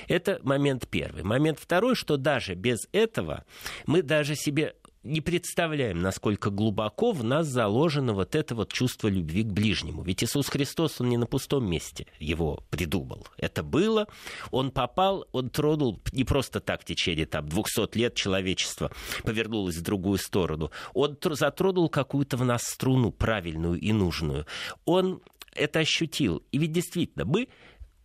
Это 0.07 0.39
момент 0.41 0.87
первый. 0.89 1.21
Момент 1.21 1.59
второй, 1.59 1.93
что 1.93 2.17
даже 2.17 2.55
без 2.55 2.87
этого 2.93 3.45
мы 3.85 4.01
даже 4.01 4.33
себе 4.33 4.73
не 5.03 5.21
представляем, 5.21 6.01
насколько 6.01 6.49
глубоко 6.49 7.11
в 7.11 7.23
нас 7.23 7.47
заложено 7.47 8.13
вот 8.13 8.35
это 8.35 8.53
вот 8.55 8.73
чувство 8.73 9.07
любви 9.07 9.43
к 9.43 9.47
ближнему. 9.47 10.03
Ведь 10.03 10.23
Иисус 10.23 10.49
Христос, 10.49 10.99
он 10.99 11.09
не 11.09 11.17
на 11.17 11.25
пустом 11.25 11.69
месте 11.69 12.07
его 12.19 12.63
придумал. 12.69 13.25
Это 13.37 13.63
было, 13.63 14.07
он 14.51 14.71
попал, 14.71 15.25
он 15.31 15.49
тронул 15.49 16.01
не 16.11 16.25
просто 16.25 16.59
так 16.59 16.81
в 16.81 16.85
течение 16.85 17.25
там 17.25 17.47
200 17.47 17.97
лет 17.97 18.15
человечества 18.15 18.91
повернулось 19.23 19.77
в 19.77 19.81
другую 19.81 20.17
сторону. 20.17 20.71
Он 20.93 21.17
затронул 21.31 21.89
какую-то 21.89 22.37
в 22.37 22.43
нас 22.43 22.63
струну 22.63 23.11
правильную 23.11 23.79
и 23.79 23.93
нужную. 23.93 24.45
Он 24.85 25.21
это 25.53 25.79
ощутил. 25.79 26.43
И 26.51 26.57
ведь 26.57 26.71
действительно, 26.71 27.25
мы 27.25 27.47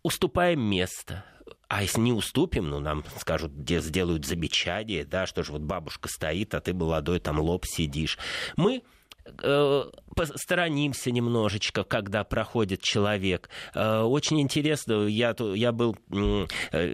уступаем 0.03 0.61
место, 0.61 1.25
а 1.75 1.81
если 1.81 1.99
не 1.99 2.13
уступим, 2.13 2.69
ну, 2.69 2.79
нам 2.79 3.03
скажут, 3.19 3.51
где 3.51 3.81
сделают 3.81 4.25
замечание, 4.25 5.03
да, 5.03 5.25
что 5.25 5.43
же 5.43 5.51
вот 5.51 5.61
бабушка 5.61 6.07
стоит, 6.07 6.53
а 6.53 6.61
ты 6.61 6.73
молодой, 6.73 7.19
там 7.19 7.37
лоб 7.41 7.65
сидишь. 7.65 8.17
Мы 8.55 8.81
э, 9.43 9.83
посторонимся 10.15 11.11
немножечко, 11.11 11.83
когда 11.83 12.23
проходит 12.23 12.81
человек. 12.81 13.49
Э, 13.73 14.03
очень 14.03 14.39
интересно, 14.39 15.05
я, 15.07 15.35
я 15.37 15.73
был 15.73 15.97
э, 16.11 16.45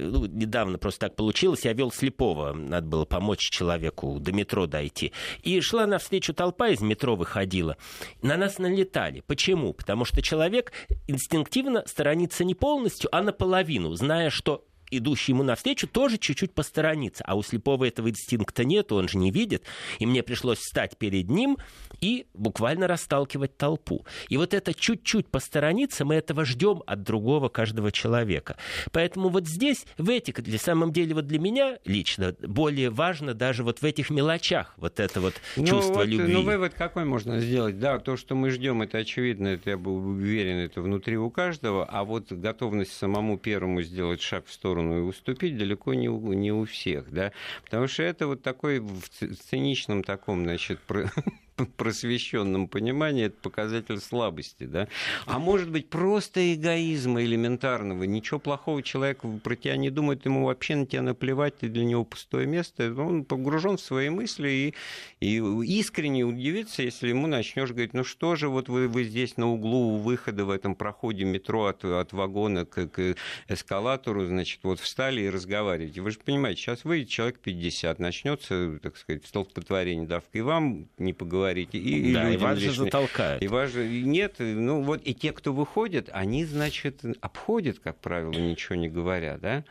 ну, 0.09 0.25
недавно 0.25 0.79
просто 0.79 1.01
так 1.01 1.15
получилось, 1.15 1.63
я 1.63 1.73
вел 1.73 1.91
слепого, 1.91 2.53
надо 2.53 2.87
было 2.87 3.05
помочь 3.05 3.51
человеку 3.51 4.19
до 4.19 4.31
метро 4.31 4.65
дойти. 4.65 5.13
И 5.43 5.61
шла 5.61 5.85
навстречу 5.85 6.33
толпа 6.33 6.69
из 6.69 6.81
метро 6.81 7.15
выходила. 7.15 7.77
На 8.23 8.35
нас 8.35 8.57
налетали. 8.57 9.21
Почему? 9.27 9.73
Потому 9.73 10.05
что 10.05 10.23
человек 10.23 10.71
инстинктивно 11.05 11.83
сторонится 11.85 12.43
не 12.43 12.55
полностью, 12.55 13.15
а 13.15 13.21
наполовину, 13.21 13.93
зная, 13.93 14.31
что 14.31 14.65
идущий 14.91 15.31
ему 15.31 15.43
навстречу, 15.43 15.87
тоже 15.87 16.17
чуть-чуть 16.17 16.53
посторониться. 16.53 17.23
А 17.25 17.35
у 17.35 17.43
слепого 17.43 17.85
этого 17.85 18.09
инстинкта 18.09 18.63
нет, 18.63 18.91
он 18.91 19.07
же 19.07 19.17
не 19.17 19.31
видит. 19.31 19.63
И 19.99 20.05
мне 20.05 20.23
пришлось 20.23 20.59
встать 20.59 20.97
перед 20.97 21.29
ним 21.29 21.57
и 22.01 22.25
буквально 22.33 22.87
расталкивать 22.87 23.57
толпу. 23.57 24.05
И 24.29 24.37
вот 24.37 24.53
это 24.53 24.73
чуть-чуть 24.73 25.27
посторониться, 25.27 26.05
мы 26.05 26.15
этого 26.15 26.45
ждем 26.45 26.83
от 26.85 27.03
другого 27.03 27.49
каждого 27.49 27.91
человека. 27.91 28.57
Поэтому 28.91 29.29
вот 29.29 29.47
здесь, 29.47 29.85
в 29.97 30.09
этих, 30.09 30.41
для 30.41 30.59
самом 30.59 30.91
деле, 30.91 31.15
вот 31.15 31.27
для 31.27 31.39
меня 31.39 31.77
лично 31.85 32.35
более 32.41 32.89
важно 32.89 33.33
даже 33.33 33.63
вот 33.63 33.79
в 33.79 33.83
этих 33.83 34.09
мелочах 34.09 34.73
вот 34.77 34.99
это 34.99 35.21
вот 35.21 35.35
ну, 35.55 35.65
чувство 35.65 35.99
вот, 35.99 36.07
любви. 36.07 36.33
Ну, 36.33 36.41
вывод 36.41 36.73
какой 36.73 37.05
можно 37.05 37.39
сделать? 37.39 37.79
Да, 37.79 37.99
то, 37.99 38.17
что 38.17 38.35
мы 38.35 38.49
ждем, 38.49 38.81
это 38.81 38.97
очевидно, 38.97 39.49
это 39.49 39.71
я 39.71 39.77
был 39.77 39.95
уверен, 39.95 40.57
это 40.57 40.81
внутри 40.81 41.17
у 41.17 41.29
каждого, 41.29 41.85
а 41.85 42.03
вот 42.03 42.31
готовность 42.31 42.93
самому 42.93 43.37
первому 43.37 43.81
сделать 43.81 44.21
шаг 44.21 44.45
в 44.47 44.53
сторону 44.53 44.80
сторону 44.81 44.97
и 44.97 45.01
уступить 45.01 45.57
далеко 45.57 45.93
не 45.93 46.09
у, 46.09 46.33
не 46.33 46.51
у 46.51 46.65
всех, 46.65 47.11
да, 47.11 47.31
потому 47.63 47.87
что 47.87 48.03
это 48.03 48.27
вот 48.27 48.41
такой 48.41 48.79
в 48.79 49.09
циничном 49.09 50.03
таком, 50.03 50.43
значит, 50.43 50.79
просвещенном 51.77 52.67
понимании 52.67 53.25
это 53.25 53.35
показатель 53.41 53.99
слабости, 53.99 54.63
да? 54.63 54.87
А 55.25 55.39
может 55.39 55.69
быть 55.69 55.89
просто 55.89 56.53
эгоизма 56.53 57.23
элементарного, 57.23 58.03
ничего 58.03 58.39
плохого 58.39 58.83
человек 58.83 59.21
про 59.43 59.55
тебя 59.55 59.77
не 59.77 59.89
думает, 59.89 60.25
ему 60.25 60.45
вообще 60.45 60.75
на 60.75 60.85
тебя 60.85 61.01
наплевать, 61.01 61.57
ты 61.57 61.69
для 61.69 61.85
него 61.85 62.03
пустое 62.03 62.47
место, 62.47 62.93
он 62.93 63.23
погружен 63.25 63.77
в 63.77 63.81
свои 63.81 64.09
мысли 64.09 64.73
и, 65.19 65.25
и 65.25 65.37
искренне 65.79 66.23
удивится, 66.23 66.83
если 66.83 67.09
ему 67.09 67.27
начнешь 67.27 67.71
говорить, 67.71 67.93
ну 67.93 68.03
что 68.03 68.35
же, 68.35 68.49
вот 68.49 68.69
вы, 68.69 68.87
вы 68.87 69.03
здесь 69.03 69.37
на 69.37 69.47
углу 69.49 69.95
у 69.95 69.97
выхода 69.97 70.45
в 70.45 70.49
этом 70.49 70.75
проходе 70.75 71.23
метро 71.25 71.65
от, 71.65 71.83
от 71.85 72.13
вагона 72.13 72.65
к, 72.65 72.87
к 72.87 73.15
эскалатору, 73.47 74.25
значит, 74.25 74.59
вот 74.63 74.79
встали 74.79 75.21
и 75.21 75.29
разговариваете. 75.29 76.01
Вы 76.01 76.11
же 76.11 76.19
понимаете, 76.19 76.61
сейчас 76.61 76.83
выйдет 76.83 77.09
человек 77.09 77.39
50, 77.39 77.99
начнется, 77.99 78.79
так 78.81 78.97
сказать, 78.97 79.25
столпотворение 79.25 80.07
давка, 80.07 80.37
и 80.37 80.41
вам 80.41 80.87
не 80.97 81.13
поговорить 81.13 81.50
говорите. 81.51 81.77
И, 81.77 82.13
да, 82.13 82.29
и 82.29 82.37
вас 82.37 82.57
же 82.57 82.71
затолкают. 82.71 83.43
И 83.43 83.47
вас 83.47 83.71
же... 83.71 83.87
Нет, 83.87 84.35
ну 84.39 84.81
вот 84.81 85.01
и 85.03 85.13
те, 85.13 85.31
кто 85.31 85.53
выходят, 85.53 86.09
они, 86.11 86.45
значит, 86.45 87.01
обходят, 87.21 87.79
как 87.79 87.97
правило, 87.97 88.31
ничего 88.31 88.75
не 88.75 88.89
говоря, 88.89 89.37
да? 89.37 89.63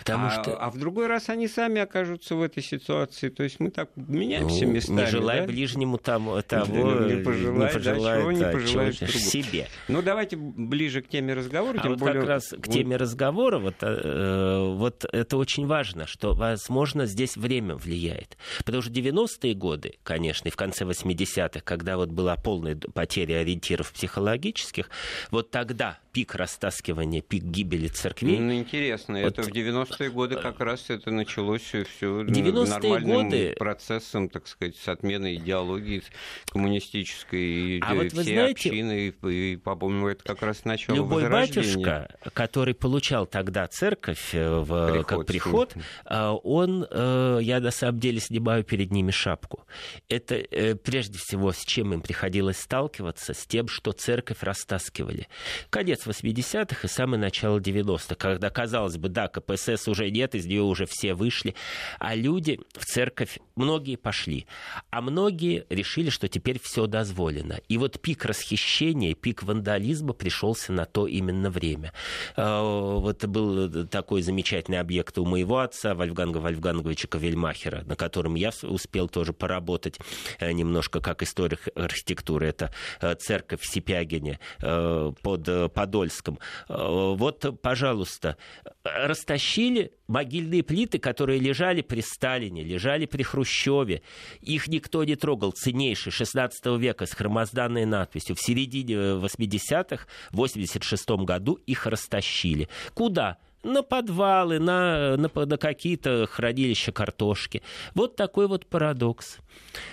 Потому 0.00 0.26
а, 0.26 0.30
что... 0.30 0.56
а 0.56 0.70
в 0.70 0.78
другой 0.78 1.06
раз 1.06 1.28
они 1.28 1.46
сами 1.46 1.80
окажутся 1.80 2.34
в 2.34 2.42
этой 2.42 2.62
ситуации. 2.62 3.28
То 3.28 3.42
есть 3.42 3.60
мы 3.60 3.70
так 3.70 3.90
меняемся 3.96 4.64
ну, 4.64 4.72
местами. 4.72 5.00
Не 5.00 5.06
желай 5.06 5.40
да? 5.40 5.46
ближнему 5.46 5.98
того, 5.98 6.40
того 6.42 7.04
не 7.04 7.22
пожелай, 7.22 7.68
не 7.68 7.72
пожелай, 7.72 8.16
да, 8.16 8.20
чего 8.20 8.32
не 8.32 8.44
пожелаешь 8.52 8.96
чего 8.96 9.08
себе. 9.08 9.68
Ну, 9.88 10.02
давайте 10.02 10.36
ближе 10.36 11.02
к 11.02 11.08
теме 11.08 11.34
разговора. 11.34 11.78
А 11.78 11.82
тем 11.82 11.90
вот 11.92 12.00
более... 12.00 12.20
как 12.20 12.28
раз 12.28 12.48
к 12.48 12.68
теме 12.68 12.96
разговора, 12.96 13.58
вот, 13.58 13.74
э, 13.82 14.74
вот 14.74 15.04
это 15.04 15.36
очень 15.36 15.66
важно, 15.66 16.06
что, 16.06 16.32
возможно, 16.32 17.04
здесь 17.06 17.36
время 17.36 17.76
влияет. 17.76 18.38
Потому 18.64 18.82
что 18.82 18.90
90-е 18.90 19.54
годы, 19.54 19.98
конечно, 20.02 20.48
и 20.48 20.50
в 20.50 20.56
конце 20.56 20.84
80-х, 20.84 21.60
когда 21.60 21.96
вот 21.98 22.08
была 22.08 22.36
полная 22.36 22.76
потеря 22.76 23.40
ориентиров 23.40 23.92
психологических, 23.92 24.88
вот 25.30 25.50
тогда 25.50 25.98
пик 26.12 26.34
растаскивания, 26.34 27.22
пик 27.22 27.44
гибели 27.44 27.88
церквей. 27.88 28.38
Ну, 28.38 28.54
интересно, 28.54 29.22
вот, 29.22 29.38
это 29.38 29.42
в 29.42 29.52
90-е 29.52 30.10
годы 30.10 30.36
как 30.36 30.60
раз 30.60 30.90
это 30.90 31.10
началось 31.10 31.62
все, 31.62 31.84
все 31.84 32.22
нормальным 32.22 33.28
годы... 33.28 33.54
процессом, 33.58 34.28
так 34.28 34.46
сказать, 34.48 34.76
с 34.76 34.88
отменой 34.88 35.36
идеологии 35.36 36.02
коммунистической, 36.50 37.40
и 37.40 37.80
а 37.80 37.94
вот 37.94 38.12
вы 38.12 38.22
знаете, 38.24 38.68
общины, 38.68 39.14
и, 39.22 39.52
и 39.52 39.56
по-моему, 39.56 40.08
это 40.08 40.24
как 40.24 40.42
раз 40.42 40.64
начало 40.64 40.96
Любой 40.96 41.28
батюшка, 41.28 42.14
который 42.32 42.74
получал 42.74 43.26
тогда 43.26 43.66
церковь 43.66 44.34
э, 44.34 44.48
в, 44.48 44.92
приход, 44.92 45.06
как 45.06 45.26
приход, 45.26 45.74
э, 46.04 46.28
он, 46.42 46.86
э, 46.90 47.38
я 47.42 47.60
на 47.60 47.70
самом 47.70 48.00
деле 48.00 48.20
снимаю 48.20 48.64
перед 48.64 48.90
ними 48.90 49.10
шапку. 49.10 49.64
Это 50.08 50.40
прежде 50.84 51.18
всего, 51.18 51.52
с 51.52 51.64
чем 51.64 51.94
им 51.94 52.00
приходилось 52.00 52.58
сталкиваться, 52.58 53.34
с 53.34 53.46
тем, 53.46 53.68
что 53.68 53.92
церковь 53.92 54.42
растаскивали. 54.42 55.28
Конец 55.70 55.99
конец 56.00 56.06
80-х 56.06 56.80
и 56.82 56.88
самое 56.88 57.20
начало 57.20 57.58
90-х, 57.58 58.14
когда, 58.14 58.50
казалось 58.50 58.96
бы, 58.96 59.08
да, 59.08 59.28
КПСС 59.28 59.88
уже 59.88 60.10
нет, 60.10 60.34
из 60.34 60.46
нее 60.46 60.62
уже 60.62 60.86
все 60.86 61.14
вышли, 61.14 61.54
а 61.98 62.14
люди 62.14 62.60
в 62.76 62.84
церковь, 62.84 63.38
многие 63.56 63.96
пошли, 63.96 64.46
а 64.90 65.00
многие 65.00 65.66
решили, 65.70 66.10
что 66.10 66.28
теперь 66.28 66.60
все 66.62 66.86
дозволено. 66.86 67.60
И 67.68 67.78
вот 67.78 68.00
пик 68.00 68.24
расхищения, 68.24 69.14
пик 69.14 69.42
вандализма 69.42 70.12
пришелся 70.12 70.72
на 70.72 70.84
то 70.84 71.06
именно 71.06 71.50
время. 71.50 71.92
А, 72.36 72.62
вот 72.62 73.24
был 73.26 73.86
такой 73.86 74.22
замечательный 74.22 74.80
объект 74.80 75.18
у 75.18 75.24
моего 75.24 75.58
отца, 75.58 75.94
Вольфганга 75.94 76.38
Вольфганговича 76.38 77.08
Кавельмахера, 77.08 77.84
на 77.84 77.96
котором 77.96 78.34
я 78.34 78.50
успел 78.62 79.08
тоже 79.08 79.32
поработать 79.32 79.98
э, 80.38 80.52
немножко 80.52 81.00
как 81.00 81.22
историк 81.22 81.68
архитектуры. 81.74 82.48
Это 82.48 82.72
э, 83.00 83.14
церковь 83.14 83.60
в 83.60 83.66
Сипягине 83.66 84.40
э, 84.60 85.12
под 85.22 85.48
Подольском. 85.90 86.38
Э, 86.68 86.74
вот, 87.16 87.60
пожалуйста, 87.60 88.36
растащили 88.84 89.92
могильные 90.06 90.62
плиты, 90.62 90.98
которые 90.98 91.40
лежали 91.40 91.82
при 91.82 92.00
Сталине, 92.00 92.62
лежали 92.62 93.06
при 93.06 93.22
Хрущеве. 93.22 94.02
Их 94.40 94.68
никто 94.68 95.02
не 95.04 95.16
трогал. 95.16 95.52
Ценнейший 95.52 96.12
16 96.12 96.78
века 96.78 97.06
с 97.06 97.12
хромозданной 97.12 97.86
надписью. 97.86 98.36
В 98.36 98.40
середине 98.40 98.94
80-х, 98.94 100.06
в 100.30 100.36
86 100.36 101.10
году 101.10 101.54
их 101.66 101.86
растащили. 101.86 102.68
Куда? 102.94 103.38
На 103.62 103.82
подвалы, 103.82 104.58
на, 104.58 105.16
на, 105.16 105.30
на 105.34 105.56
какие-то 105.58 106.26
хранилища 106.26 106.92
картошки. 106.92 107.62
Вот 107.94 108.16
такой 108.16 108.46
вот 108.46 108.66
парадокс. 108.66 109.38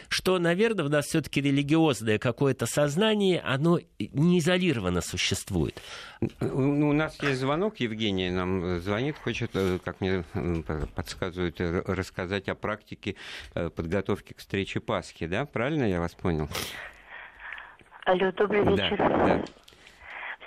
Что, 0.09 0.39
наверное, 0.39 0.85
у 0.85 0.89
нас 0.89 1.05
все-таки 1.05 1.41
религиозное 1.41 2.17
какое-то 2.17 2.65
сознание, 2.65 3.41
оно 3.41 3.79
не 3.99 4.39
изолированно 4.39 5.01
существует. 5.01 5.81
У 6.41 6.93
нас 6.93 7.21
есть 7.21 7.39
звонок, 7.39 7.79
Евгения 7.79 8.31
нам 8.31 8.79
звонит, 8.79 9.17
хочет, 9.17 9.51
э, 9.53 9.79
как 9.83 10.01
мне 10.01 10.23
подсказывают, 10.95 11.59
рассказать 11.59 12.49
о 12.49 12.55
практике 12.55 13.15
э, 13.53 13.69
подготовки 13.69 14.33
к 14.33 14.39
встрече 14.39 14.79
Пасхи, 14.79 15.27
да? 15.27 15.45
Правильно 15.45 15.83
я 15.83 15.99
вас 15.99 16.13
понял? 16.13 16.47
Алло, 18.05 18.31
добрый 18.31 18.63
вечер. 18.63 18.97
Да, 18.97 19.09
да. 19.09 19.45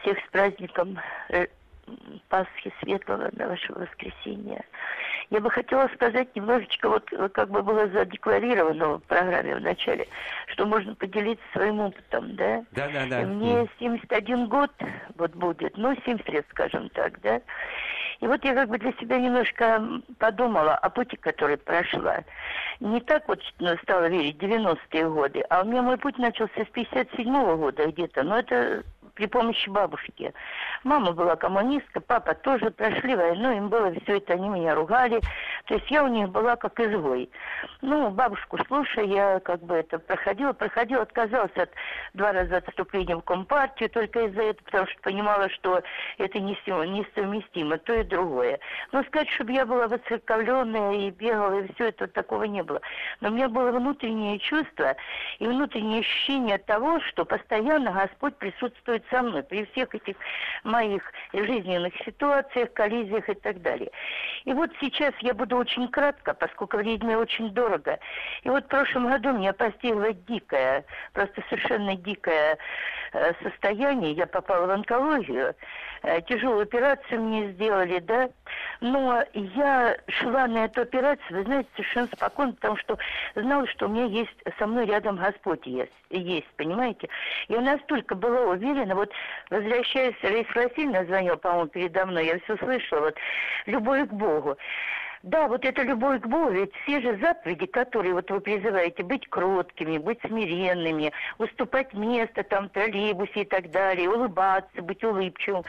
Всех 0.00 0.18
с 0.18 0.30
праздником 0.30 0.98
э, 1.28 1.46
Пасхи 2.28 2.72
Светлого, 2.80 3.30
на 3.32 3.48
вашего 3.48 3.80
воскресенья. 3.80 4.62
Я 5.30 5.40
бы 5.40 5.50
хотела 5.50 5.88
сказать 5.94 6.34
немножечко, 6.34 6.88
вот 6.88 7.08
как 7.32 7.50
бы 7.50 7.62
было 7.62 7.86
задекларировано 7.88 8.98
в 8.98 9.02
программе 9.04 9.54
в 9.54 9.60
начале, 9.60 10.08
что 10.46 10.66
можно 10.66 10.94
поделиться 10.94 11.44
своим 11.52 11.80
опытом, 11.80 12.34
да? 12.34 12.64
Да, 12.72 12.88
да, 12.88 13.06
да. 13.06 13.20
Мне 13.22 13.68
71 13.78 14.48
год 14.48 14.72
вот 15.16 15.30
будет, 15.32 15.76
ну, 15.76 15.94
70 16.04 16.28
лет, 16.30 16.46
скажем 16.50 16.88
так, 16.90 17.20
да? 17.20 17.40
И 18.20 18.26
вот 18.26 18.44
я 18.44 18.54
как 18.54 18.68
бы 18.68 18.78
для 18.78 18.92
себя 18.94 19.18
немножко 19.18 19.82
подумала 20.18 20.74
о 20.74 20.90
пути, 20.90 21.16
который 21.16 21.56
прошла. 21.56 22.18
Не 22.80 23.00
так 23.00 23.26
вот 23.28 23.40
стала 23.82 24.08
верить 24.08 24.36
90-е 24.36 25.08
годы, 25.08 25.40
а 25.48 25.62
у 25.62 25.64
меня 25.64 25.80
мой 25.80 25.96
путь 25.96 26.18
начался 26.18 26.60
с 26.64 26.76
57-го 26.76 27.56
года 27.56 27.86
где-то, 27.86 28.22
но 28.24 28.38
это 28.40 28.82
при 29.14 29.26
помощи 29.26 29.68
бабушки. 29.68 30.32
Мама 30.84 31.12
была 31.12 31.36
коммунистка, 31.36 32.00
папа 32.00 32.34
тоже 32.34 32.70
прошли 32.70 33.14
войну, 33.14 33.56
им 33.56 33.68
было 33.68 33.92
все 34.02 34.18
это, 34.18 34.34
они 34.34 34.48
меня 34.48 34.74
ругали. 34.74 35.20
То 35.66 35.74
есть 35.74 35.90
я 35.90 36.04
у 36.04 36.08
них 36.08 36.28
была 36.30 36.56
как 36.56 36.78
изгой. 36.80 37.30
Ну, 37.82 38.10
бабушку 38.10 38.58
слушая, 38.66 39.04
я 39.04 39.40
как 39.40 39.62
бы 39.62 39.74
это 39.74 39.98
проходила, 39.98 40.52
проходила, 40.52 41.02
отказалась 41.02 41.56
от 41.56 41.70
два 42.14 42.32
раза 42.32 42.58
отступления 42.58 43.16
в 43.16 43.22
Компартию 43.22 43.90
только 43.90 44.26
из-за 44.26 44.42
этого, 44.42 44.64
потому 44.64 44.86
что 44.86 45.00
понимала, 45.02 45.48
что 45.50 45.82
это 46.18 46.38
несовместимо, 46.40 47.78
то 47.78 47.94
и 47.94 48.02
другое. 48.02 48.58
Но 48.92 49.02
сказать, 49.04 49.28
чтобы 49.30 49.52
я 49.52 49.66
была 49.66 49.88
воцерковленная 49.88 50.94
и 50.94 51.10
бегала, 51.10 51.60
и 51.60 51.72
все 51.74 51.88
это, 51.88 52.06
такого 52.06 52.44
не 52.44 52.62
было. 52.62 52.80
Но 53.20 53.28
у 53.28 53.32
меня 53.32 53.48
было 53.48 53.70
внутреннее 53.70 54.38
чувство 54.38 54.96
и 55.38 55.46
внутреннее 55.46 56.00
ощущение 56.00 56.58
того, 56.58 57.00
что 57.00 57.24
постоянно 57.24 57.92
Господь 57.92 58.36
присутствует 58.36 58.99
со 59.10 59.22
мной 59.22 59.42
при 59.42 59.64
всех 59.66 59.94
этих 59.94 60.16
моих 60.64 61.02
жизненных 61.32 61.94
ситуациях, 62.04 62.72
коллизиях 62.72 63.28
и 63.28 63.34
так 63.34 63.62
далее. 63.62 63.90
И 64.44 64.52
вот 64.52 64.70
сейчас 64.80 65.14
я 65.20 65.34
буду 65.34 65.56
очень 65.56 65.88
кратко, 65.88 66.34
поскольку 66.34 66.76
время 66.76 67.18
очень 67.18 67.50
дорого. 67.50 67.98
И 68.42 68.48
вот 68.48 68.64
в 68.64 68.68
прошлом 68.68 69.08
году 69.08 69.32
меня 69.32 69.52
постигло 69.52 70.12
дикое, 70.12 70.84
просто 71.12 71.42
совершенно 71.48 71.96
дикое 71.96 72.58
э, 73.12 73.32
состояние. 73.42 74.12
Я 74.12 74.26
попала 74.26 74.66
в 74.66 74.70
онкологию. 74.70 75.54
Э, 76.02 76.22
тяжелую 76.22 76.62
операцию 76.62 77.20
мне 77.20 77.52
сделали, 77.52 77.98
да. 77.98 78.30
Но 78.80 79.22
я 79.34 79.96
шла 80.08 80.46
на 80.46 80.64
эту 80.64 80.82
операцию, 80.82 81.38
вы 81.38 81.44
знаете, 81.44 81.68
совершенно 81.76 82.06
спокойно, 82.06 82.52
потому 82.54 82.76
что 82.78 82.98
знала, 83.34 83.66
что 83.66 83.86
у 83.86 83.88
меня 83.90 84.06
есть 84.06 84.34
со 84.58 84.66
мной 84.66 84.86
рядом 84.86 85.16
Господь 85.16 85.66
есть, 85.66 85.92
есть 86.08 86.48
понимаете. 86.56 87.08
Я 87.48 87.60
настолько 87.60 88.14
была 88.14 88.52
уверена, 88.52 88.94
вот 88.94 89.12
возвращаясь, 89.50 90.14
Раиса 90.22 90.50
Васильевна 90.54 91.04
звонила, 91.04 91.36
по-моему, 91.36 91.68
передо 91.68 92.06
мной, 92.06 92.26
я 92.26 92.38
все 92.40 92.56
слышала, 92.56 93.00
вот, 93.00 93.16
любовь 93.66 94.08
к 94.08 94.12
Богу. 94.12 94.56
Да, 95.22 95.48
вот 95.48 95.66
это 95.66 95.82
любовь 95.82 96.22
к 96.22 96.26
Богу, 96.26 96.48
ведь 96.48 96.74
все 96.82 96.98
же 97.02 97.18
заповеди, 97.18 97.66
которые 97.66 98.14
вот 98.14 98.30
вы 98.30 98.40
призываете, 98.40 99.02
быть 99.02 99.28
кроткими, 99.28 99.98
быть 99.98 100.18
смиренными, 100.26 101.12
уступать 101.36 101.92
место 101.92 102.42
там 102.42 102.68
в 102.68 102.72
троллейбусе 102.72 103.42
и 103.42 103.44
так 103.44 103.70
далее, 103.70 104.08
улыбаться, 104.08 104.80
быть 104.80 105.04
улыбчивым. 105.04 105.62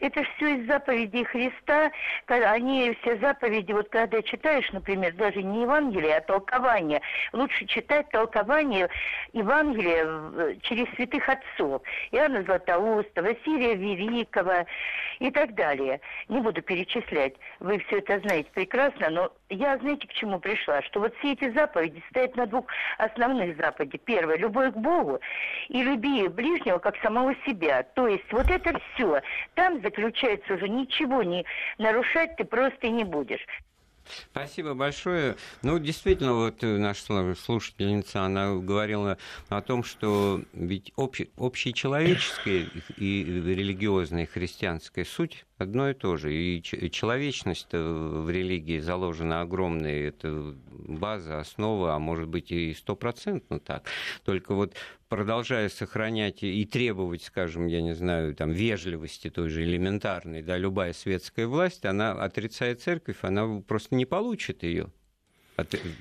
Это 0.00 0.22
все 0.22 0.56
из 0.56 0.66
заповедей 0.66 1.24
Христа, 1.24 1.90
они 2.26 2.94
все 3.00 3.16
заповеди, 3.16 3.72
вот 3.72 3.88
когда 3.88 4.20
читаешь, 4.20 4.70
например, 4.72 5.14
даже 5.14 5.42
не 5.42 5.62
Евангелие, 5.62 6.18
а 6.18 6.20
толкование, 6.20 7.00
лучше 7.32 7.64
читать 7.64 8.10
толкование 8.10 8.90
Евангелия 9.32 10.56
через 10.60 10.86
святых 10.96 11.26
отцов, 11.26 11.80
Иоанна 12.12 12.42
Златоуста, 12.42 13.22
Василия 13.22 13.76
Великого 13.76 14.66
и 15.20 15.30
так 15.30 15.54
далее. 15.54 16.02
Не 16.28 16.40
буду 16.40 16.60
перечислять, 16.60 17.32
вы 17.60 17.78
все 17.78 18.00
это 18.00 18.18
знаете 18.20 18.50
прекрасно 18.52 18.89
прекрасно, 18.90 19.10
но 19.10 19.32
я, 19.48 19.78
знаете, 19.78 20.06
к 20.06 20.12
чему 20.12 20.38
пришла? 20.38 20.82
Что 20.82 21.00
вот 21.00 21.14
все 21.16 21.32
эти 21.32 21.50
заповеди 21.50 22.02
стоят 22.10 22.36
на 22.36 22.46
двух 22.46 22.66
основных 22.98 23.56
заповедях. 23.56 24.00
Первое– 24.04 24.36
любовь 24.38 24.72
к 24.72 24.76
Богу 24.76 25.20
и 25.68 25.82
люби 25.82 26.28
ближнего 26.28 26.78
как 26.78 26.96
самого 26.98 27.34
себя. 27.46 27.82
То 27.82 28.06
есть 28.06 28.30
вот 28.32 28.48
это 28.50 28.78
все. 28.94 29.22
Там 29.54 29.80
заключается 29.82 30.54
уже 30.54 30.68
ничего 30.68 31.22
не 31.22 31.44
нарушать 31.78 32.36
ты 32.36 32.44
просто 32.44 32.88
не 32.88 33.04
будешь. 33.04 33.44
Спасибо 34.32 34.74
большое. 34.74 35.36
Ну, 35.62 35.78
действительно, 35.78 36.34
вот 36.34 36.62
наша 36.62 37.34
слушательница, 37.34 38.22
она 38.22 38.54
говорила 38.56 39.18
о 39.48 39.62
том, 39.62 39.84
что 39.84 40.42
ведь 40.52 40.92
общ, 40.96 41.22
общечеловеческая 41.36 42.68
и 42.96 43.24
религиозная 43.24 44.26
христианская 44.26 45.04
суть 45.04 45.44
одно 45.58 45.90
и 45.90 45.94
то 45.94 46.16
же. 46.16 46.34
И 46.34 46.62
человечность 46.62 47.72
в 47.72 48.30
религии 48.30 48.80
заложена 48.80 49.42
огромная, 49.42 50.08
это 50.08 50.54
база, 50.70 51.40
основа, 51.40 51.94
а 51.94 51.98
может 51.98 52.28
быть 52.28 52.50
и 52.50 52.74
стопроцентно 52.74 53.60
так. 53.60 53.84
Только 54.24 54.54
вот 54.54 54.74
продолжая 55.10 55.68
сохранять 55.68 56.42
и 56.42 56.64
требовать, 56.64 57.24
скажем, 57.24 57.66
я 57.66 57.82
не 57.82 57.94
знаю, 57.94 58.34
там, 58.34 58.52
вежливости 58.52 59.28
той 59.28 59.50
же 59.50 59.64
элементарной, 59.64 60.40
да, 60.40 60.56
любая 60.56 60.94
светская 60.94 61.46
власть, 61.46 61.84
она 61.84 62.12
отрицает 62.12 62.80
церковь, 62.80 63.18
она 63.22 63.60
просто 63.60 63.96
не 63.96 64.06
получит 64.06 64.62
ее. 64.62 64.90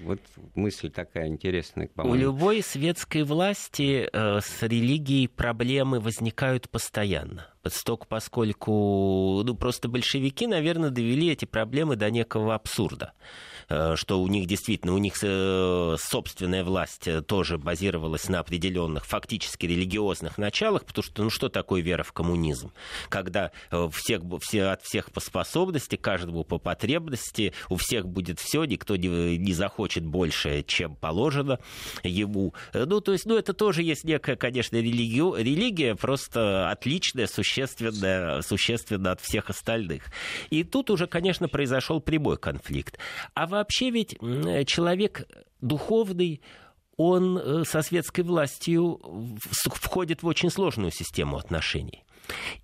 Вот 0.03 0.21
мысль 0.55 0.89
такая 0.89 1.27
интересная, 1.27 1.87
по-моему. 1.87 2.15
У 2.15 2.21
любой 2.21 2.61
светской 2.61 3.23
власти 3.23 4.07
э, 4.09 4.39
с 4.39 4.61
религией 4.63 5.27
проблемы 5.27 5.99
возникают 5.99 6.69
постоянно. 6.69 7.47
Столько, 7.67 8.05
поскольку 8.07 9.41
ну, 9.43 9.55
просто 9.55 9.89
большевики, 9.89 10.47
наверное, 10.47 10.91
довели 10.91 11.29
эти 11.29 11.43
проблемы 11.43 11.97
до 11.97 12.09
некого 12.09 12.55
абсурда. 12.55 13.11
Э, 13.69 13.95
что 13.95 14.21
у 14.21 14.27
них 14.27 14.47
действительно, 14.47 14.93
у 14.93 14.97
них 14.97 15.15
э, 15.21 15.95
собственная 15.99 16.63
власть 16.63 17.07
э, 17.07 17.21
тоже 17.21 17.57
базировалась 17.57 18.27
на 18.27 18.39
определенных 18.39 19.05
фактически 19.05 19.67
религиозных 19.67 20.37
началах, 20.37 20.85
потому 20.85 21.03
что, 21.03 21.23
ну 21.23 21.29
что 21.29 21.49
такое 21.49 21.81
вера 21.81 22.03
в 22.03 22.11
коммунизм? 22.11 22.71
Когда 23.09 23.51
всех, 23.91 24.21
все, 24.41 24.65
от 24.65 24.81
всех 24.81 25.11
по 25.11 25.19
способности, 25.19 25.95
каждому 25.95 26.43
по 26.43 26.57
потребности, 26.57 27.53
у 27.69 27.75
всех 27.75 28.07
будет 28.07 28.39
все, 28.39 28.63
никто 28.63 28.95
не, 28.95 29.37
не 29.37 29.53
захочет 29.53 30.03
больше, 30.03 30.63
чем 30.63 30.95
положено 30.95 31.59
ему. 32.03 32.53
Ну, 32.73 33.01
то 33.01 33.11
есть, 33.11 33.25
ну, 33.25 33.37
это 33.37 33.53
тоже 33.53 33.83
есть 33.83 34.03
некая, 34.03 34.35
конечно, 34.35 34.77
религию, 34.77 35.35
религия, 35.37 35.95
просто 35.95 36.69
отличная, 36.69 37.27
существенная, 37.27 38.41
существенно 38.41 39.11
от 39.11 39.21
всех 39.21 39.49
остальных. 39.49 40.05
И 40.49 40.63
тут 40.63 40.89
уже, 40.89 41.07
конечно, 41.07 41.47
произошел 41.47 41.99
прямой 41.99 42.37
конфликт. 42.37 42.97
А 43.33 43.45
во 43.45 43.58
вообще 43.59 43.89
ведь 43.91 44.17
человек 44.67 45.27
духовный, 45.61 46.41
он 46.97 47.37
э, 47.37 47.63
со 47.65 47.81
светской 47.81 48.21
властью 48.21 48.99
входит 49.51 50.21
в 50.21 50.27
очень 50.27 50.49
сложную 50.49 50.91
систему 50.91 51.37
отношений. 51.37 52.03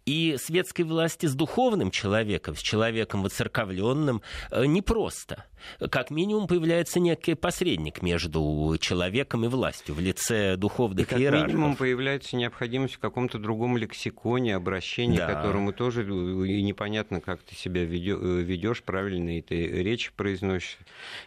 И 0.06 0.36
светской 0.38 0.84
власти 0.84 1.26
с 1.26 1.34
духовным 1.34 1.90
человеком, 1.90 2.56
с 2.56 2.60
человеком 2.60 3.24
воцерковленным, 3.24 4.22
э, 4.52 4.66
непросто. 4.66 5.46
Как 5.90 6.12
минимум 6.12 6.48
появляется 6.48 7.00
некий 7.00 7.36
посредник 7.36 8.02
между 8.02 8.76
человеком 8.80 9.46
и 9.46 9.48
властью 9.48 9.96
в 9.96 10.00
лице 10.00 10.56
духовных 10.58 11.12
и 11.12 11.16
иерархов. 11.16 11.42
Как 11.42 11.54
минимум 11.54 11.76
появляется 11.76 12.36
необходимость 12.36 12.96
в 12.96 13.00
каком-то 13.00 13.40
другом 13.40 13.78
лексиконе, 13.78 14.56
обращении, 14.56 15.18
да. 15.18 15.28
которому 15.28 15.74
тоже 15.74 16.02
э, 16.02 16.06
непонятно, 16.06 17.22
как 17.22 17.42
ты 17.42 17.56
себя 17.56 17.84
ведешь, 17.84 18.84
правильно 18.84 19.42
ты 19.42 19.68
речь 19.84 20.12
произносишь 20.14 20.78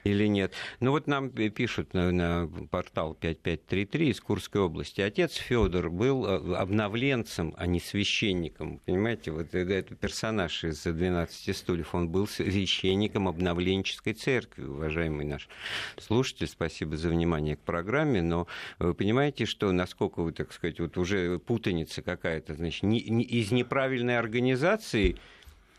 или 0.05 0.27
нет. 0.27 0.53
Ну 0.81 0.93
вот 0.93 1.07
нам 1.07 1.31
пишут 1.31 1.95
на, 1.95 2.11
на 2.11 2.51
портал 2.71 3.15
5533 3.15 4.11
из 4.11 4.21
Курской 4.21 4.61
области. 4.61 5.01
Отец 5.01 5.35
Федор 5.35 5.91
был 5.91 6.27
э, 6.27 6.55
обновленцем, 6.57 7.55
а 7.57 7.67
не 7.67 7.81
священником. 7.81 8.81
Понимаете, 8.85 9.31
вот 9.31 9.55
этот 9.55 9.99
персонаж 9.99 10.65
из 10.65 10.83
12 10.83 11.57
стульев, 11.57 11.95
он 11.95 12.09
был 12.09 12.27
священником 12.27 13.29
обновленческой 13.29 14.15
церкви, 14.15 14.28
уважаемый 14.59 15.25
наш 15.25 15.49
слушатель. 15.99 16.47
Спасибо 16.47 16.97
за 16.97 17.09
внимание 17.09 17.57
к 17.57 17.61
программе. 17.61 18.23
Но 18.23 18.47
вы 18.79 18.95
понимаете, 18.95 19.47
что 19.47 19.73
насколько 19.73 20.21
вы, 20.21 20.33
так 20.33 20.53
сказать, 20.53 20.81
вот 20.81 20.97
уже 20.99 21.39
путаница 21.39 22.03
какая-то, 22.03 22.55
значит, 22.55 22.83
не, 22.83 23.03
не, 23.03 23.25
из 23.25 23.51
неправильной 23.51 24.19
организации 24.19 25.17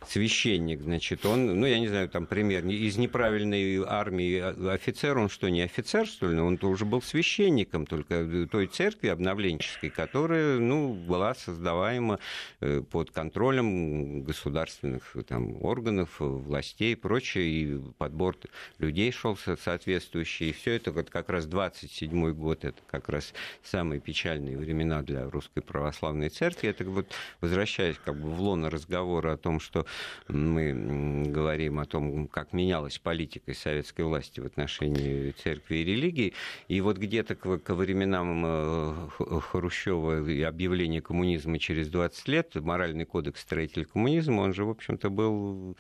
священник, 0.08 0.82
значит, 0.82 1.26
он, 1.26 1.60
ну, 1.60 1.66
я 1.66 1.80
не 1.80 1.88
знаю, 1.88 2.10
там 2.10 2.26
пример, 2.26 2.66
из 2.66 2.98
неправильной 2.98 3.84
армии 3.86 4.40
офицер, 4.70 5.18
он 5.18 5.30
что, 5.30 5.50
не 5.50 5.62
офицер, 5.62 6.08
что 6.08 6.30
ли? 6.30 6.40
Он 6.40 6.58
тоже 6.58 6.86
был 6.86 7.02
священником, 7.02 7.86
только 7.86 8.48
той 8.52 8.68
церкви 8.68 9.08
обновленческой, 9.08 9.90
которая, 9.90 10.60
ну, 10.60 10.94
была 10.94 11.34
создаваема 11.36 12.19
э, 12.62 12.82
под 12.82 13.12
контролем 13.12 14.23
государственных 14.23 15.15
там, 15.28 15.63
органов, 15.63 16.15
властей 16.19 16.94
и 16.94 16.96
прочее, 16.96 17.46
и 17.46 17.82
подбор 17.98 18.38
людей 18.78 19.12
шел 19.12 19.38
соответствующий, 19.38 20.50
и 20.50 20.54
все 20.54 20.76
это 20.76 20.92
вот 20.92 21.10
как 21.10 21.30
раз 21.30 21.46
27-й 21.46 22.34
год, 22.34 22.65
это 22.65 22.80
как 22.90 23.10
раз 23.10 23.34
самые 23.63 24.00
печальные 24.00 24.58
времена 24.58 25.02
для 25.02 25.30
русской 25.30 25.62
православной 25.62 26.30
церкви. 26.30 26.69
Это 26.69 26.86
вот, 26.86 27.08
возвращаясь 27.42 27.98
как 28.04 28.19
бы 28.19 28.30
в 28.30 28.42
лоно 28.42 28.69
разговора 28.69 29.34
о 29.34 29.38
том, 29.38 29.60
что 29.60 29.86
мы 30.27 31.25
говорим 31.27 31.79
о 31.79 31.85
том, 31.85 32.27
как 32.27 32.54
менялась 32.54 33.00
политика 33.00 33.54
советской 33.54 34.02
власти 34.02 34.40
в 34.40 34.46
отношении 34.46 35.31
церкви 35.31 35.77
и 35.77 35.85
религии. 35.85 36.33
И 36.67 36.81
вот 36.81 36.98
где-то 36.98 37.35
к, 37.35 37.73
временам 37.73 38.44
э, 38.46 39.08
Хрущева 39.17 40.27
и 40.29 40.42
объявления 40.42 41.02
коммунизма 41.02 41.60
через 41.60 41.90
20 41.90 42.27
лет 42.27 42.56
моральный 42.56 43.06
кодекс 43.06 43.42
строителей 43.42 43.85
коммунизма, 43.85 44.42
он 44.42 44.54
же, 44.54 44.65
в 44.65 44.69
общем-то, 44.69 45.10
был 45.10 45.77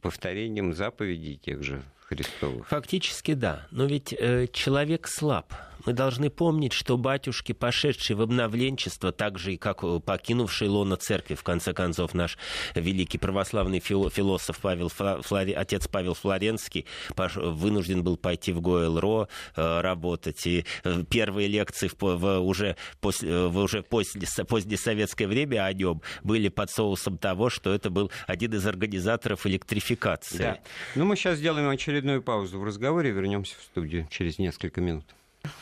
повторением 0.00 0.72
заповедей 0.72 1.36
тех 1.36 1.62
же 1.62 1.82
Христовых. 2.08 2.66
Фактически 2.68 3.34
да, 3.34 3.66
но 3.70 3.84
ведь 3.84 4.14
э, 4.18 4.46
человек 4.52 5.06
слаб. 5.06 5.52
Мы 5.86 5.92
должны 5.92 6.28
помнить, 6.28 6.72
что 6.72 6.96
батюшки, 6.96 7.52
пошедшие 7.52 8.16
в 8.16 8.20
обновленчество, 8.22 9.12
так 9.12 9.38
же 9.38 9.54
и 9.54 9.56
как 9.56 9.82
э, 9.82 10.00
покинувшие 10.04 10.68
лоно 10.68 10.96
церкви, 10.96 11.34
в 11.34 11.42
конце 11.42 11.72
концов, 11.72 12.14
наш 12.14 12.36
великий 12.74 13.18
православный 13.18 13.80
философ 13.80 14.58
Павел, 14.58 14.88
Флори, 14.88 15.52
отец 15.52 15.88
Павел 15.88 16.14
Флоренский 16.14 16.86
вынужден 17.16 18.02
был 18.02 18.16
пойти 18.16 18.52
в 18.52 18.60
ГОЛРО 18.60 19.28
э, 19.56 19.80
работать. 19.80 20.46
И 20.46 20.64
э, 20.84 21.04
первые 21.08 21.48
лекции 21.48 21.88
в, 21.88 21.96
в, 22.00 22.38
уже, 22.40 22.76
после, 23.00 23.46
в 23.46 23.58
уже 23.58 23.82
после, 23.82 24.20
после 24.46 24.76
советское 24.76 25.26
время 25.26 25.64
о 25.64 25.72
нем 25.72 26.02
были 26.22 26.48
под 26.48 26.70
соусом 26.70 27.18
того, 27.18 27.50
что 27.50 27.72
это 27.72 27.90
был 27.90 28.10
один 28.26 28.52
из 28.52 28.66
организаторов 28.66 29.46
электрификации. 29.46 30.38
Да. 30.38 30.58
Ну, 30.96 31.04
мы 31.04 31.16
сейчас 31.16 31.38
сделаем 31.38 31.68
очередную 31.98 32.22
паузу 32.22 32.60
в 32.60 32.64
разговоре, 32.64 33.10
вернемся 33.10 33.56
в 33.58 33.62
студию 33.62 34.06
через 34.08 34.38
несколько 34.38 34.80
минут. 34.80 35.04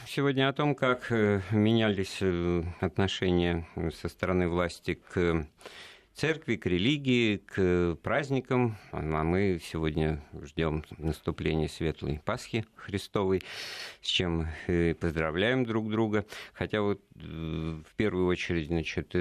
Сегодня 0.06 0.50
о 0.50 0.52
том, 0.52 0.74
как 0.74 1.10
э, 1.10 1.40
менялись 1.50 2.18
э, 2.20 2.62
отношения 2.80 3.66
со 3.94 4.10
стороны 4.10 4.46
власти 4.46 5.00
к 5.08 5.46
церкви, 6.12 6.56
к 6.56 6.66
религии, 6.66 7.38
к 7.38 7.96
праздникам. 8.02 8.76
А 8.92 9.00
мы 9.00 9.58
сегодня 9.64 10.22
ждем 10.42 10.84
наступления 10.98 11.68
Светлой 11.68 12.20
Пасхи 12.22 12.66
Христовой, 12.74 13.40
с 14.02 14.06
чем 14.06 14.48
поздравляем 15.00 15.64
друг 15.64 15.88
друга. 15.88 16.26
Хотя 16.52 16.82
вот 16.82 17.00
э, 17.14 17.18
в 17.18 17.94
первую 17.96 18.26
очередь, 18.26 18.66
значит, 18.66 19.14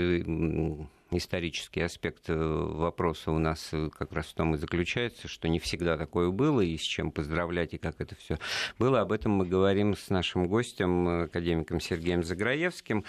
исторический 1.11 1.81
аспект 1.81 2.29
э, 2.29 2.35
вопроса 2.35 3.31
у 3.31 3.37
нас 3.37 3.69
э, 3.71 3.89
как 3.97 4.11
раз 4.11 4.27
в 4.27 4.33
том 4.33 4.55
и 4.55 4.57
заключается, 4.57 5.27
что 5.27 5.47
не 5.47 5.59
всегда 5.59 5.97
такое 5.97 6.31
было, 6.31 6.61
и 6.61 6.77
с 6.77 6.81
чем 6.81 7.11
поздравлять, 7.11 7.73
и 7.73 7.77
как 7.77 8.01
это 8.01 8.15
все 8.15 8.37
было. 8.79 9.01
Об 9.01 9.11
этом 9.11 9.33
мы 9.33 9.45
говорим 9.45 9.95
с 9.95 10.09
нашим 10.09 10.47
гостем, 10.47 11.07
э, 11.07 11.23
академиком 11.25 11.79
Сергеем 11.79 12.23
Заграевским. 12.23 13.03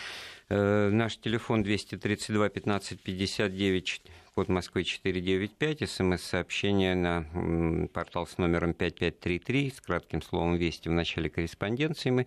Наш 0.48 1.16
телефон 1.16 1.64
232 1.64 2.48
15 2.50 3.00
59 3.00 4.02
код 4.32 4.48
Москвы 4.48 4.84
495, 4.84 5.90
смс-сообщение 5.90 6.94
на 6.94 7.88
портал 7.92 8.28
с 8.28 8.38
номером 8.38 8.72
5533 8.72 9.72
с 9.76 9.80
кратким 9.80 10.22
словом 10.22 10.54
«Вести» 10.54 10.88
в 10.88 10.92
начале 10.92 11.28
корреспонденции 11.30 12.10
мы 12.10 12.26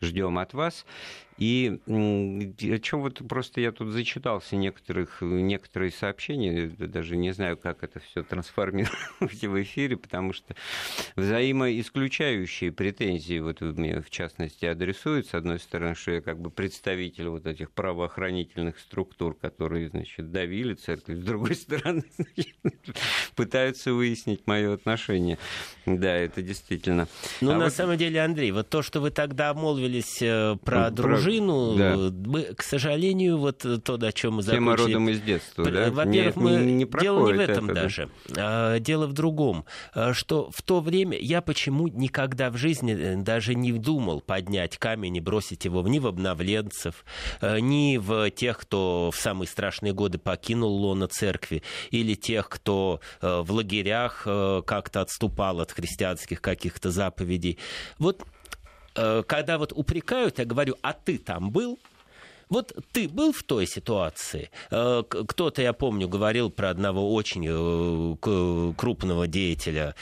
ждем 0.00 0.38
от 0.38 0.54
вас. 0.54 0.84
И 1.38 1.80
о 1.86 2.78
чем 2.78 3.02
вот 3.02 3.20
просто 3.28 3.60
я 3.60 3.70
тут 3.70 3.88
зачитался 3.92 4.56
некоторых, 4.56 5.18
некоторые 5.20 5.90
сообщения, 5.90 6.68
даже 6.68 7.16
не 7.16 7.32
знаю, 7.32 7.58
как 7.58 7.82
это 7.82 8.00
все 8.00 8.22
трансформировать 8.22 9.42
в 9.42 9.62
эфире, 9.62 9.98
потому 9.98 10.32
что 10.32 10.54
взаимоисключающие 11.14 12.72
претензии 12.72 13.38
вот 13.38 13.60
мне 13.60 14.00
в 14.00 14.08
частности 14.08 14.64
адресуют, 14.64 15.26
с 15.26 15.34
одной 15.34 15.58
стороны, 15.58 15.94
что 15.94 16.12
я 16.12 16.20
как 16.22 16.40
бы 16.40 16.50
представитель 16.50 17.28
вот 17.28 17.46
этих 17.46 17.70
правоохранительных 17.70 18.78
структур, 18.78 19.34
которые, 19.34 19.90
значит, 19.90 20.32
давили 20.32 20.72
церковь, 20.72 21.18
с 21.18 21.24
другой 21.24 21.54
стороны, 21.54 22.04
значит, 22.16 22.56
пытаются 23.34 23.92
выяснить 23.92 24.46
мое 24.46 24.72
отношение. 24.72 25.38
Да, 25.84 26.14
это 26.14 26.40
действительно. 26.40 27.08
Ну, 27.42 27.50
а 27.50 27.58
на 27.58 27.64
вот... 27.64 27.74
самом 27.74 27.98
деле, 27.98 28.22
Андрей, 28.22 28.52
вот 28.52 28.70
то, 28.70 28.80
что 28.80 29.00
вы 29.00 29.10
тогда 29.10 29.50
обмолвились 29.50 30.22
э, 30.22 30.56
про 30.64 30.90
дружбу, 30.90 31.25
дружину, 31.26 31.76
да. 31.76 31.96
мы, 32.28 32.42
к 32.42 32.62
сожалению, 32.62 33.38
вот 33.38 33.58
то, 33.58 33.94
о 33.94 34.12
чем 34.12 34.34
мы 34.34 34.42
закончили... 34.42 34.64
Тема 34.64 34.76
родом 34.76 35.08
из 35.08 35.20
детства, 35.20 35.64
да? 35.64 35.90
Во-первых, 35.90 36.36
мы... 36.36 36.50
Не, 36.56 36.72
не 36.72 36.84
дело 37.00 37.26
не 37.26 37.34
в 37.34 37.40
этом 37.40 37.70
это, 37.70 37.74
даже. 37.74 38.10
Да? 38.28 38.78
Дело 38.78 39.06
в 39.06 39.12
другом, 39.12 39.64
а, 39.94 40.14
что 40.14 40.50
в 40.50 40.62
то 40.62 40.80
время 40.80 41.18
я 41.18 41.40
почему 41.40 41.88
никогда 41.88 42.50
в 42.50 42.56
жизни 42.56 42.96
э, 42.96 43.16
даже 43.16 43.54
не 43.54 43.72
думал 43.72 44.20
поднять 44.20 44.78
камень 44.78 45.16
и 45.16 45.20
бросить 45.20 45.64
его 45.64 45.86
ни 45.86 45.98
в 45.98 46.06
обновленцев, 46.06 47.04
э, 47.40 47.60
ни 47.60 47.98
в 47.98 48.30
тех, 48.30 48.58
кто 48.58 49.10
в 49.12 49.18
самые 49.18 49.48
страшные 49.48 49.92
годы 49.92 50.18
покинул 50.18 50.72
лоно 50.72 51.08
церкви, 51.08 51.62
или 51.90 52.14
тех, 52.14 52.48
кто 52.48 53.00
э, 53.20 53.40
в 53.40 53.52
лагерях 53.52 54.22
как-то 54.24 55.00
отступал 55.00 55.60
от 55.60 55.72
христианских 55.72 56.40
каких-то 56.40 56.90
заповедей. 56.90 57.58
Вот 57.98 58.24
когда 59.26 59.58
вот 59.58 59.72
упрекают, 59.74 60.38
я 60.38 60.44
говорю, 60.44 60.76
а 60.82 60.92
ты 60.92 61.18
там 61.18 61.50
был? 61.50 61.78
Вот 62.48 62.76
ты 62.92 63.08
был 63.08 63.32
в 63.32 63.42
той 63.42 63.66
ситуации? 63.66 64.50
Э, 64.70 65.02
кто-то, 65.08 65.62
я 65.62 65.72
помню, 65.72 66.08
говорил 66.08 66.50
про 66.50 66.70
одного 66.70 67.12
очень 67.12 67.44
э, 67.48 68.72
крупного 68.76 69.26
деятеля 69.26 69.94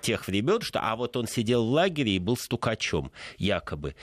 тех 0.00 0.26
времен, 0.26 0.60
что 0.62 0.80
а 0.80 0.96
вот 0.96 1.16
он 1.16 1.28
сидел 1.28 1.64
в 1.64 1.70
лагере 1.70 2.16
и 2.16 2.18
был 2.18 2.36
стукачом, 2.36 3.12
якобы. 3.38 3.94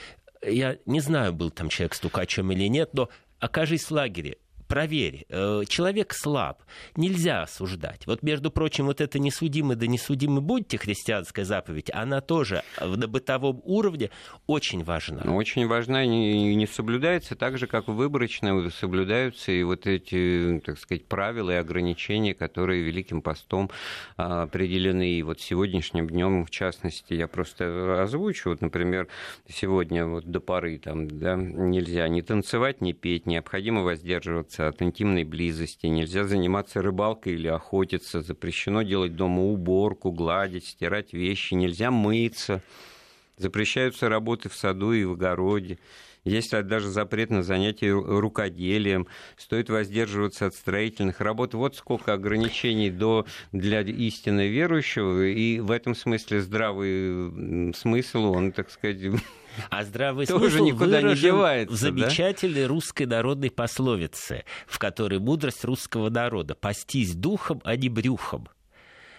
Я 0.42 0.78
не 0.86 1.00
знаю, 1.00 1.34
был 1.34 1.50
там 1.50 1.68
человек 1.68 1.94
стукачом 1.94 2.50
или 2.52 2.68
нет, 2.68 2.94
но 2.94 3.10
окажись 3.38 3.84
в 3.84 3.90
лагере, 3.90 4.38
проверь, 4.70 5.26
э, 5.28 5.62
человек 5.68 6.14
слаб, 6.14 6.62
нельзя 6.94 7.42
осуждать. 7.42 8.06
Вот, 8.06 8.22
между 8.22 8.52
прочим, 8.52 8.86
вот 8.86 9.00
это 9.00 9.18
несудимый 9.18 9.74
да 9.74 9.88
несудимый 9.88 10.40
будьте 10.40 10.78
христианская 10.78 11.44
заповедь, 11.44 11.90
она 11.92 12.20
тоже 12.20 12.62
на 12.80 13.08
бытовом 13.08 13.60
уровне 13.64 14.10
очень 14.46 14.84
важна. 14.84 15.22
Очень 15.34 15.66
важна 15.66 16.04
и 16.04 16.54
не 16.54 16.66
соблюдается 16.68 17.34
так 17.34 17.58
же, 17.58 17.66
как 17.66 17.88
выборочно 17.88 18.70
соблюдаются 18.70 19.50
и 19.50 19.64
вот 19.64 19.88
эти, 19.88 20.62
так 20.64 20.78
сказать, 20.78 21.04
правила 21.06 21.50
и 21.50 21.54
ограничения, 21.54 22.32
которые 22.32 22.82
Великим 22.84 23.22
постом 23.22 23.70
а, 24.16 24.42
определены. 24.42 25.10
И 25.10 25.22
вот 25.24 25.40
сегодняшним 25.40 26.08
днем, 26.08 26.46
в 26.46 26.50
частности, 26.50 27.14
я 27.14 27.26
просто 27.26 28.00
озвучу, 28.02 28.50
вот, 28.50 28.60
например, 28.60 29.08
сегодня 29.48 30.06
вот 30.06 30.26
до 30.26 30.38
поры 30.38 30.78
там, 30.78 31.08
да, 31.08 31.34
нельзя 31.34 32.06
ни 32.06 32.20
танцевать, 32.20 32.80
ни 32.80 32.92
петь, 32.92 33.26
необходимо 33.26 33.82
воздерживаться 33.82 34.59
отказываться 34.60 34.68
от 34.68 34.82
интимной 34.82 35.24
близости, 35.24 35.86
нельзя 35.86 36.24
заниматься 36.24 36.82
рыбалкой 36.82 37.34
или 37.34 37.48
охотиться, 37.48 38.22
запрещено 38.22 38.82
делать 38.82 39.16
дома 39.16 39.42
уборку, 39.42 40.12
гладить, 40.12 40.66
стирать 40.66 41.12
вещи, 41.12 41.54
нельзя 41.54 41.90
мыться, 41.90 42.62
запрещаются 43.36 44.08
работы 44.08 44.48
в 44.48 44.54
саду 44.54 44.92
и 44.92 45.04
в 45.04 45.12
огороде. 45.12 45.78
Есть 46.22 46.50
даже 46.50 46.88
запрет 46.88 47.30
на 47.30 47.42
занятия 47.42 47.92
рукоделием, 47.92 49.06
стоит 49.38 49.70
воздерживаться 49.70 50.46
от 50.46 50.54
строительных 50.54 51.20
работ. 51.22 51.54
Вот 51.54 51.76
сколько 51.76 52.12
ограничений 52.12 52.90
до, 52.90 53.24
для 53.52 53.80
истинно 53.80 54.46
верующего, 54.46 55.24
и 55.26 55.60
в 55.60 55.70
этом 55.70 55.94
смысле 55.94 56.42
здравый 56.42 57.72
смысл, 57.72 58.32
он, 58.32 58.52
так 58.52 58.70
сказать, 58.70 58.98
а 59.70 59.84
здравый 59.84 60.26
Тоже 60.26 60.50
смысл 60.50 60.64
никуда 60.64 61.02
не 61.02 61.14
девается, 61.14 61.74
в 61.74 61.78
замечательной 61.78 62.62
да? 62.62 62.68
русской 62.68 63.06
народной 63.06 63.50
пословице, 63.50 64.44
в 64.66 64.78
которой 64.78 65.18
мудрость 65.18 65.64
русского 65.64 66.10
народа 66.10 66.54
«пастись 66.54 67.14
духом, 67.14 67.60
а 67.64 67.76
не 67.76 67.88
брюхом». 67.88 68.48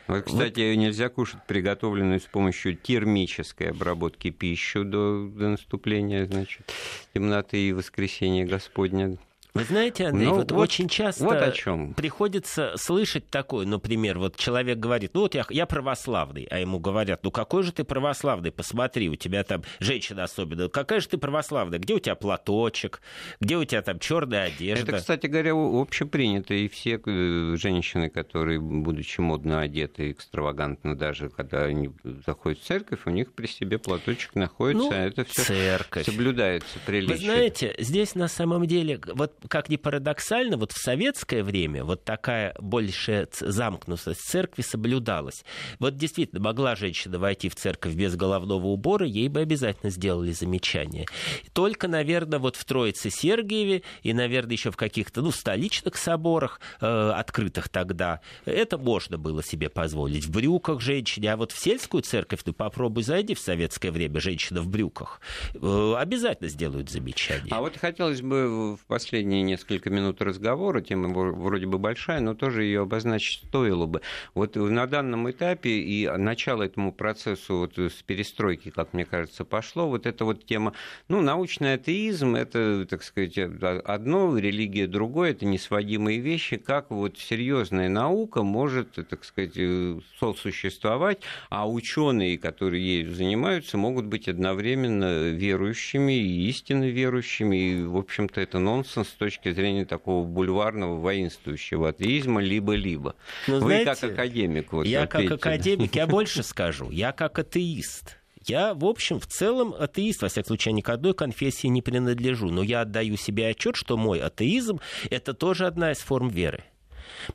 Вот, 0.08 0.24
кстати, 0.26 0.72
вот. 0.72 0.78
нельзя 0.78 1.10
кушать 1.10 1.40
приготовленную 1.48 2.20
с 2.20 2.26
помощью 2.26 2.76
термической 2.76 3.70
обработки 3.70 4.30
пищу 4.30 4.84
до, 4.84 5.28
до 5.28 5.50
наступления 5.50 6.26
значит, 6.26 6.70
темноты 7.14 7.70
и 7.70 7.74
воскресения 7.74 8.46
Господня. 8.46 9.18
Вы 9.54 9.66
знаете, 9.66 10.08
Андрей, 10.08 10.28
ну, 10.28 10.36
вот, 10.36 10.52
вот 10.52 10.62
очень 10.62 10.88
часто 10.88 11.26
вот 11.26 11.36
о 11.36 11.52
чем. 11.52 11.94
приходится 11.94 12.74
слышать 12.78 13.30
такое, 13.30 13.66
например, 13.66 14.18
вот 14.18 14.38
человек 14.38 14.78
говорит, 14.78 15.12
ну 15.14 15.22
вот 15.22 15.36
я, 15.36 15.46
я 15.50 15.66
православный, 15.66 16.48
а 16.50 16.60
ему 16.60 16.80
говорят, 16.80 17.24
ну 17.24 17.32
какой 17.32 17.64
же 17.64 17.74
ты 17.74 17.84
православный, 17.84 18.52
посмотри, 18.52 19.10
у 19.10 19.16
тебя 19.16 19.44
там 19.44 19.64
женщина 19.80 20.24
особенно, 20.24 20.70
какая 20.70 21.02
же 21.02 21.10
ты 21.10 21.18
православная, 21.18 21.80
где 21.80 21.96
у 21.96 22.00
тебя 22.00 22.16
платочек, 22.16 23.02
где 23.42 23.58
у 23.58 23.66
тебя 23.66 23.82
там 23.82 24.00
черная 24.00 24.46
одежда. 24.46 24.84
Это, 24.84 24.98
кстати 25.00 25.28
говоря, 25.28 25.52
общепринято, 25.54 26.54
и 26.54 26.70
все 26.70 27.02
э, 27.06 27.56
женщины, 27.58 28.10
которые, 28.10 28.62
будучи 28.62 29.20
модно 29.20 29.60
одеты, 29.60 30.12
экстравагантно 30.12 30.96
даже, 30.96 31.30
когда 31.30 31.64
они 31.64 31.92
заходят 32.26 32.60
в 32.60 32.64
церковь, 32.64 33.02
у 33.06 33.10
них 33.10 33.34
при 33.34 33.48
себе 33.48 33.80
платочек 33.80 34.34
находится, 34.36 34.90
ну, 34.90 34.92
а 34.94 34.96
это 34.96 35.26
все 35.26 35.78
соблюдается 36.06 36.80
приличие. 36.86 37.18
Вы 37.18 37.24
знаете, 37.26 37.76
здесь 37.80 38.16
на 38.16 38.30
самом 38.30 38.66
деле, 38.66 38.98
вот 39.14 39.41
как 39.48 39.70
ни 39.70 39.76
парадоксально, 39.76 40.58
вот 40.58 40.72
в 40.72 40.78
советское 40.78 41.44
время 41.44 41.84
вот 41.84 42.04
такая 42.04 42.54
большая 42.60 43.28
замкнутость 43.40 44.22
церкви 44.22 44.62
соблюдалась. 44.62 45.44
Вот 45.80 45.98
действительно, 45.98 46.42
могла 46.42 46.76
женщина 46.76 47.20
войти 47.20 47.50
в 47.50 47.56
церковь 47.56 47.94
без 47.94 48.16
головного 48.16 48.68
убора, 48.68 49.06
ей 49.06 49.28
бы 49.28 49.42
обязательно 49.42 49.92
сделали 49.92 50.32
замечание. 50.32 51.06
Только, 51.54 51.88
наверное, 51.88 52.40
вот 52.40 52.56
в 52.56 52.66
Троице 52.66 53.10
Сергиеве 53.10 53.84
и, 54.04 54.14
наверное, 54.14 54.54
еще 54.54 54.72
в 54.72 54.78
каких-то, 54.78 55.22
ну, 55.22 55.32
столичных 55.32 55.98
соборах, 55.98 56.60
э, 56.80 57.12
открытых 57.12 57.70
тогда, 57.70 58.22
это 58.46 58.78
можно 58.78 59.18
было 59.18 59.44
себе 59.44 59.70
позволить. 59.70 60.26
В 60.26 60.32
брюках 60.32 60.82
женщине, 60.82 61.34
а 61.34 61.38
вот 61.38 61.52
в 61.52 61.60
сельскую 61.60 62.04
церковь, 62.04 62.42
ну, 62.46 62.54
попробуй 62.54 63.04
зайди 63.04 63.34
в 63.34 63.40
советское 63.40 63.92
время, 63.92 64.20
женщина 64.20 64.62
в 64.62 64.68
брюках, 64.68 65.22
э, 65.54 65.94
обязательно 65.98 66.50
сделают 66.50 66.90
замечание. 66.90 67.48
А 67.52 67.62
вот 67.62 67.78
хотелось 67.78 68.22
бы 68.22 68.76
в 68.76 68.86
последний 68.88 69.31
последние 69.32 69.44
несколько 69.44 69.90
минут 69.90 70.22
разговора, 70.22 70.82
тема 70.82 71.08
вроде 71.08 71.66
бы 71.66 71.78
большая, 71.78 72.20
но 72.20 72.34
тоже 72.34 72.64
ее 72.64 72.82
обозначить 72.82 73.48
стоило 73.48 73.86
бы. 73.86 74.02
Вот 74.34 74.58
на 74.58 74.88
данном 74.88 75.32
этапе 75.32 75.70
и 75.70 76.10
начало 76.18 76.64
этому 76.64 76.92
процессу 76.92 77.60
вот 77.60 77.78
с 77.78 78.04
перестройки, 78.04 78.72
как 78.72 78.94
мне 78.94 79.06
кажется, 79.06 79.46
пошло, 79.46 79.88
вот 79.88 80.06
эта 80.06 80.26
вот 80.26 80.46
тема, 80.46 80.74
ну, 81.08 81.22
научный 81.22 81.76
атеизм, 81.76 82.36
это, 82.36 82.86
так 82.90 83.04
сказать, 83.04 83.38
одно, 83.38 84.38
религия 84.38 84.88
другое, 84.88 85.32
это 85.32 85.46
несводимые 85.46 86.20
вещи, 86.20 86.58
как 86.58 86.92
вот 86.92 87.18
серьезная 87.18 87.88
наука 87.88 88.44
может, 88.44 88.96
так 89.10 89.24
сказать, 89.24 89.54
э, 89.56 89.98
сосуществовать, 90.20 91.20
а 91.50 91.70
ученые, 91.70 92.38
которые 92.38 92.84
ею 92.84 93.16
занимаются, 93.16 93.78
могут 93.78 94.08
быть 94.08 94.28
одновременно 94.28 95.30
верующими 95.30 96.14
и 96.14 96.50
истинно 96.50 96.90
верующими, 96.90 97.56
и, 97.56 97.84
в 97.84 97.96
общем-то, 97.96 98.42
это 98.42 98.60
нонсенс 98.60 99.08
точки 99.22 99.52
зрения 99.52 99.86
такого 99.86 100.26
бульварного 100.26 101.00
воинствующего 101.00 101.90
атеизма 101.90 102.42
либо-либо. 102.42 103.16
Ну, 103.48 103.60
Вы 103.60 103.84
знаете, 103.84 104.02
как 104.02 104.14
академик. 104.14 104.74
Вот, 104.74 104.88
я 104.88 105.04
ответьте. 105.04 105.30
как 105.30 105.38
академик, 105.38 105.94
я 105.94 106.08
больше 106.18 106.42
скажу, 106.42 106.90
я 106.90 107.12
как 107.12 107.38
атеист. 107.38 108.18
Я, 108.44 108.74
в 108.74 108.84
общем, 108.84 109.20
в 109.20 109.28
целом 109.28 109.76
атеист, 109.78 110.24
во 110.24 110.30
всяком 110.30 110.48
случае, 110.48 110.74
ни 110.74 110.82
к 110.82 110.90
одной 110.90 111.14
конфессии 111.14 111.68
не 111.68 111.84
принадлежу, 111.84 112.50
но 112.50 112.64
я 112.64 112.82
отдаю 112.82 113.16
себе 113.16 113.50
отчет, 113.50 113.76
что 113.76 113.96
мой 113.96 114.20
атеизм– 114.20 114.80
это 115.12 115.36
тоже 115.36 115.68
одна 115.68 115.92
из 115.92 116.00
форм 116.00 116.30
веры. 116.30 116.64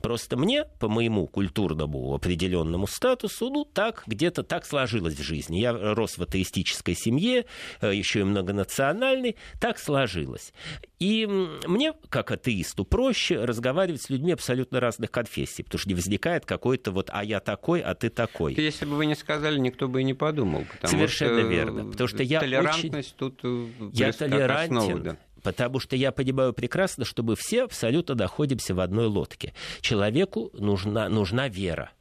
Просто 0.01 0.37
мне, 0.37 0.65
по 0.79 0.87
моему 0.87 1.27
культурному 1.27 2.13
определенному 2.13 2.87
статусу, 2.87 3.49
ну, 3.49 3.65
так, 3.65 4.03
где-то 4.07 4.43
так 4.43 4.65
сложилось 4.65 5.15
в 5.15 5.23
жизни. 5.23 5.59
Я 5.59 5.73
рос 5.73 6.17
в 6.17 6.23
атеистической 6.23 6.95
семье, 6.95 7.45
э, 7.81 7.93
еще 7.93 8.21
и 8.21 8.23
многонациональной, 8.23 9.35
так 9.59 9.79
сложилось. 9.79 10.53
И 10.99 11.27
мне, 11.27 11.93
как 12.09 12.31
атеисту, 12.31 12.83
проще 12.83 13.43
разговаривать 13.43 14.01
с 14.01 14.09
людьми 14.09 14.31
абсолютно 14.31 14.79
разных 14.79 15.11
конфессий, 15.11 15.63
потому 15.63 15.79
что 15.79 15.89
не 15.89 15.95
возникает 15.95 16.45
какой-то 16.45 16.91
вот 16.91 17.09
«а 17.11 17.23
я 17.23 17.39
такой, 17.39 17.81
а 17.81 17.93
ты 17.93 18.09
такой». 18.09 18.53
Если 18.55 18.85
бы 18.85 18.95
вы 18.95 19.05
не 19.05 19.15
сказали, 19.15 19.59
никто 19.59 19.87
бы 19.87 20.01
и 20.01 20.03
не 20.03 20.13
подумал. 20.13 20.65
Совершенно 20.83 21.39
верно. 21.39 21.85
Потому 21.85 22.07
что 22.07 22.23
я 22.23 22.39
толерантность 22.39 23.15
очень... 23.21 23.35
тут 23.37 23.39
э, 23.43 23.67
я 23.93 24.11
толерантен, 24.11 24.77
основа, 24.77 24.99
да. 24.99 25.17
Потому 25.47 25.79
что 25.79 25.95
я 25.95 26.11
понимаю 26.11 26.51
прекрасно, 26.51 27.05
что 27.05 27.23
мы 27.23 27.37
все 27.37 27.63
абсолютно 27.63 28.15
находимся 28.15 28.75
в 28.75 28.81
одной 28.81 29.05
лодке. 29.05 29.53
Человеку 29.79 30.49
нужна, 30.51 31.07
нужна 31.07 31.47
вера. 31.47 31.91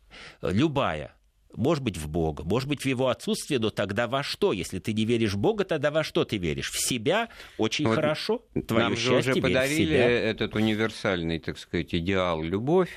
Любая 0.43 1.13
может 1.55 1.83
быть, 1.83 1.97
в 1.97 2.09
Бога, 2.09 2.43
может 2.45 2.69
быть, 2.69 2.83
в 2.83 2.87
его 2.87 3.09
отсутствие, 3.09 3.59
но 3.59 3.71
тогда 3.71 4.09
во 4.09 4.23
что? 4.23 4.53
Если 4.53 4.79
ты 4.79 4.93
не 4.93 5.07
веришь 5.07 5.33
в 5.33 5.39
Бога, 5.39 5.65
тогда 5.65 5.91
во 5.91 6.05
что 6.05 6.25
ты 6.25 6.37
веришь? 6.37 6.71
В 6.71 6.79
себя 6.79 7.29
очень 7.57 7.87
вот 7.87 7.95
хорошо. 7.95 8.43
Твое 8.67 8.85
нам 8.85 8.97
счастье, 8.97 9.23
же 9.23 9.31
уже 9.31 9.41
подарили 9.41 9.97
этот 9.97 10.55
универсальный, 10.55 11.39
так 11.39 11.57
сказать, 11.57 11.95
идеал 11.95 12.43
любовь. 12.43 12.91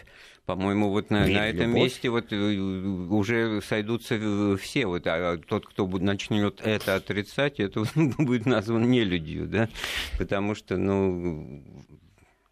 По-моему, 0.49 0.89
вот 0.89 1.11
на, 1.11 1.27
на 1.27 1.47
этом 1.47 1.67
любовь. 1.67 1.83
месте 1.83 2.09
вот 2.09 2.33
э, 2.33 2.35
уже 2.35 3.61
сойдутся 3.61 4.17
все. 4.57 4.87
Вот, 4.87 5.05
а 5.05 5.37
тот, 5.37 5.67
кто 5.67 5.85
начнет 5.85 6.59
это 6.63 6.95
отрицать, 6.95 7.59
это 7.59 7.83
будет 7.95 8.47
назван 8.47 8.89
нелюдью, 8.89 9.45
да? 9.45 9.69
Потому 10.17 10.55
что, 10.55 10.75
ну... 10.77 11.63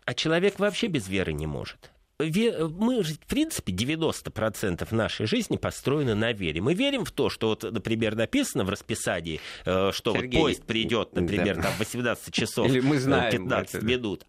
А 0.06 0.14
человек 0.14 0.60
вообще 0.60 0.86
без 0.86 1.08
веры 1.08 1.34
не 1.34 1.48
может 1.48 1.92
мы, 2.20 3.04
в 3.04 3.20
принципе, 3.28 3.72
90% 3.72 4.88
нашей 4.90 5.28
жизни 5.28 5.56
построены 5.58 6.16
на 6.16 6.34
вере. 6.34 6.62
Мы 6.62 6.74
верим 6.74 7.06
в 7.06 7.12
то, 7.12 7.30
что, 7.30 7.50
вот, 7.50 7.62
например, 7.62 8.16
написано 8.16 8.64
в 8.64 8.70
расписании, 8.70 9.40
э, 9.66 9.92
что 9.94 10.14
Сергей, 10.14 10.40
вот 10.40 10.46
поезд 10.46 10.64
придет, 10.64 11.14
например, 11.14 11.58
да. 11.58 11.64
там, 11.64 11.74
в 11.74 11.80
18 11.80 12.34
часов 12.34 12.68
Или 12.68 12.80
мы 12.80 12.98
знаем 12.98 13.32
15 13.32 13.76
это, 13.76 13.86
минут. 13.86 14.26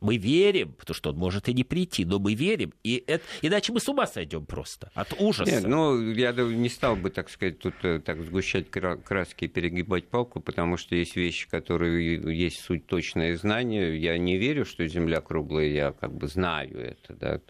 Мы 0.00 0.16
верим, 0.16 0.72
потому 0.72 0.94
что 0.94 1.10
он 1.10 1.16
может 1.16 1.48
и 1.48 1.54
не 1.54 1.64
прийти, 1.64 2.04
но 2.04 2.18
мы 2.18 2.34
верим, 2.34 2.72
и 2.82 3.02
это... 3.06 3.24
иначе 3.42 3.72
мы 3.72 3.80
с 3.80 3.88
ума 3.88 4.06
сойдем 4.06 4.46
просто 4.46 4.90
от 4.94 5.12
ужаса. 5.18 5.50
Нет, 5.50 5.64
ну, 5.66 6.10
я 6.12 6.32
не 6.32 6.68
стал 6.68 6.96
бы, 6.96 7.10
так 7.10 7.30
сказать, 7.30 7.58
тут 7.58 7.74
э, 7.82 8.00
так 8.00 8.22
сгущать 8.22 8.70
краски 8.70 9.44
и 9.44 9.48
перегибать 9.48 10.08
палку, 10.08 10.40
потому 10.40 10.76
что 10.76 10.94
есть 10.94 11.16
вещи, 11.16 11.48
которые 11.48 12.36
есть 12.36 12.60
суть 12.60 12.86
точное 12.86 13.36
знание. 13.36 13.98
Я 13.98 14.18
не 14.18 14.36
верю, 14.36 14.64
что 14.64 14.86
Земля 14.86 15.20
круглая, 15.20 15.66
я 15.66 15.92
как 15.92 16.12
бы 16.14 16.26
знаю 16.28 16.78
это, 16.78 17.14
да, 17.14 17.40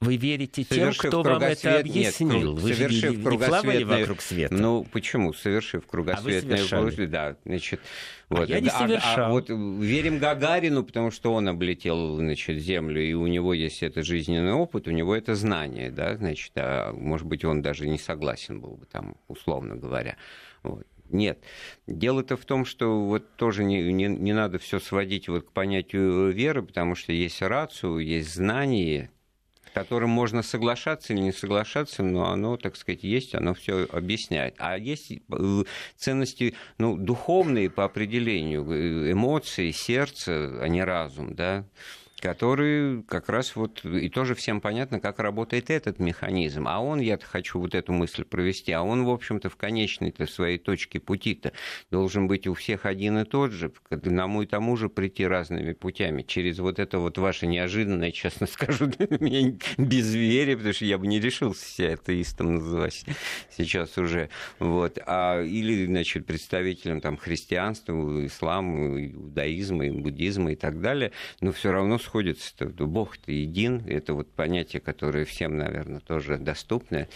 вы 0.00 0.16
верите 0.16 0.62
тем, 0.62 0.92
кто 0.92 1.22
вам 1.22 1.42
это 1.42 1.78
объяснил? 1.78 2.54
Нет, 2.54 2.62
Вы 2.62 2.74
совершив 2.74 3.00
же 3.00 3.16
не, 3.16 3.16
не 3.16 3.38
плавали 3.38 3.82
вокруг 3.82 4.20
света? 4.20 4.54
Ну, 4.54 4.84
почему? 4.92 5.32
Совершив 5.32 5.86
кругосветное 5.86 6.64
а 6.70 6.80
вы 6.82 7.06
да, 7.06 7.36
значит, 7.46 7.80
вот. 8.28 8.50
А 8.50 8.52
я 8.52 8.60
не 8.60 8.68
совершал. 8.68 9.24
А, 9.24 9.26
а 9.28 9.30
вот 9.30 9.48
верим 9.48 10.18
Гагарину, 10.18 10.84
потому 10.84 11.10
что 11.10 11.32
он 11.32 11.48
облетел, 11.48 12.16
значит, 12.16 12.58
Землю, 12.58 13.02
и 13.02 13.14
у 13.14 13.26
него 13.26 13.54
есть 13.54 13.82
это 13.82 14.02
жизненный 14.02 14.52
опыт, 14.52 14.86
у 14.86 14.90
него 14.90 15.16
это 15.16 15.34
знание, 15.34 15.90
да, 15.90 16.16
значит, 16.16 16.52
а, 16.56 16.92
может 16.92 17.26
быть, 17.26 17.44
он 17.44 17.62
даже 17.62 17.88
не 17.88 17.98
согласен 17.98 18.60
был 18.60 18.76
бы 18.76 18.84
там, 18.84 19.16
условно 19.28 19.76
говоря. 19.76 20.16
Вот. 20.62 20.86
Нет. 21.08 21.38
Дело-то 21.86 22.36
в 22.36 22.44
том, 22.44 22.64
что 22.64 23.04
вот 23.06 23.36
тоже 23.36 23.64
не, 23.64 23.92
не, 23.92 24.08
не 24.08 24.32
надо 24.32 24.58
все 24.58 24.78
сводить 24.78 25.28
вот 25.28 25.46
к 25.46 25.52
понятию 25.52 26.30
веры, 26.32 26.62
потому 26.62 26.94
что 26.96 27.12
есть 27.12 27.40
рацию, 27.40 27.98
есть 27.98 28.34
знание, 28.34 29.10
которым 29.76 30.08
можно 30.08 30.42
соглашаться 30.42 31.12
или 31.12 31.20
не 31.20 31.32
соглашаться, 31.32 32.02
но 32.02 32.30
оно, 32.30 32.56
так 32.56 32.76
сказать, 32.76 33.04
есть, 33.04 33.34
оно 33.34 33.52
все 33.52 33.84
объясняет. 33.92 34.54
А 34.56 34.78
есть 34.78 35.12
э, 35.12 35.64
ценности 35.98 36.54
ну, 36.78 36.96
духовные 36.96 37.68
по 37.68 37.84
определению, 37.84 38.64
э, 38.72 39.12
эмоции, 39.12 39.70
сердце, 39.72 40.62
а 40.62 40.68
не 40.68 40.82
разум, 40.82 41.34
да, 41.34 41.66
который 42.20 43.02
как 43.02 43.28
раз 43.28 43.56
вот, 43.56 43.84
и 43.84 44.08
тоже 44.08 44.34
всем 44.34 44.60
понятно, 44.60 45.00
как 45.00 45.18
работает 45.18 45.70
этот 45.70 45.98
механизм. 45.98 46.66
А 46.66 46.80
он, 46.80 47.00
я 47.00 47.18
хочу 47.18 47.58
вот 47.60 47.74
эту 47.74 47.92
мысль 47.92 48.24
провести, 48.24 48.72
а 48.72 48.82
он, 48.82 49.04
в 49.04 49.10
общем-то, 49.10 49.50
в 49.50 49.56
конечной-то 49.56 50.26
своей 50.26 50.58
точке 50.58 50.98
пути-то 50.98 51.52
должен 51.90 52.26
быть 52.26 52.46
у 52.46 52.54
всех 52.54 52.86
один 52.86 53.18
и 53.18 53.24
тот 53.24 53.52
же, 53.52 53.70
к 53.70 53.92
одному 53.92 54.42
и 54.42 54.46
тому 54.46 54.76
же 54.76 54.88
прийти 54.88 55.26
разными 55.26 55.72
путями, 55.74 56.22
через 56.22 56.58
вот 56.58 56.78
это 56.78 56.98
вот 56.98 57.18
ваше 57.18 57.46
неожиданное, 57.46 58.12
честно 58.12 58.46
скажу, 58.50 58.86
меня 59.20 59.56
безверие, 59.76 60.56
потому 60.56 60.72
что 60.72 60.84
я 60.86 60.98
бы 60.98 61.06
не 61.06 61.20
решился 61.20 61.66
себя 61.66 61.94
атеистом 61.94 62.54
называть 62.54 63.04
сейчас 63.50 63.98
уже, 63.98 64.30
вот, 64.58 64.98
а, 65.04 65.42
или, 65.42 65.84
значит, 65.84 66.24
представителем 66.24 67.00
там 67.00 67.18
христианства, 67.18 68.26
ислама, 68.26 69.04
иудаизма, 69.04 69.86
буддизма 69.92 70.52
и 70.52 70.56
так 70.56 70.80
далее, 70.80 71.12
но 71.40 71.52
все 71.52 71.72
равно 71.72 71.98
сходится-то? 72.16 72.66
Бог-то 72.86 73.30
един, 73.30 73.82
это 73.86 74.14
вот 74.14 74.32
понятие, 74.32 74.80
которое 74.80 75.24
всем, 75.24 75.56
наверное, 75.58 76.00
тоже 76.00 76.38
доступно. 76.38 77.08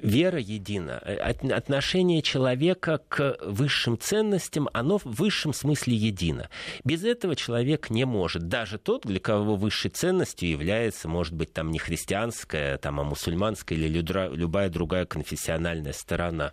Вера 0.00 0.38
едина. 0.38 0.98
Отношение 0.98 2.22
человека 2.22 3.00
к 3.08 3.36
высшим 3.42 3.98
ценностям, 3.98 4.68
оно 4.72 4.98
в 4.98 5.04
высшем 5.04 5.52
смысле 5.52 5.96
едино. 5.96 6.48
Без 6.84 7.04
этого 7.04 7.36
человек 7.36 7.90
не 7.90 8.04
может. 8.06 8.48
Даже 8.48 8.78
тот, 8.78 9.04
для 9.04 9.20
кого 9.20 9.56
высшей 9.56 9.90
ценностью 9.90 10.48
является, 10.48 11.08
может 11.08 11.34
быть, 11.34 11.52
там 11.52 11.70
не 11.70 11.78
христианская, 11.78 12.78
там, 12.78 13.00
а 13.00 13.04
мусульманская 13.04 13.76
или 13.76 13.88
любая 13.88 14.70
другая 14.70 15.04
конфессиональная 15.04 15.92
сторона. 15.92 16.52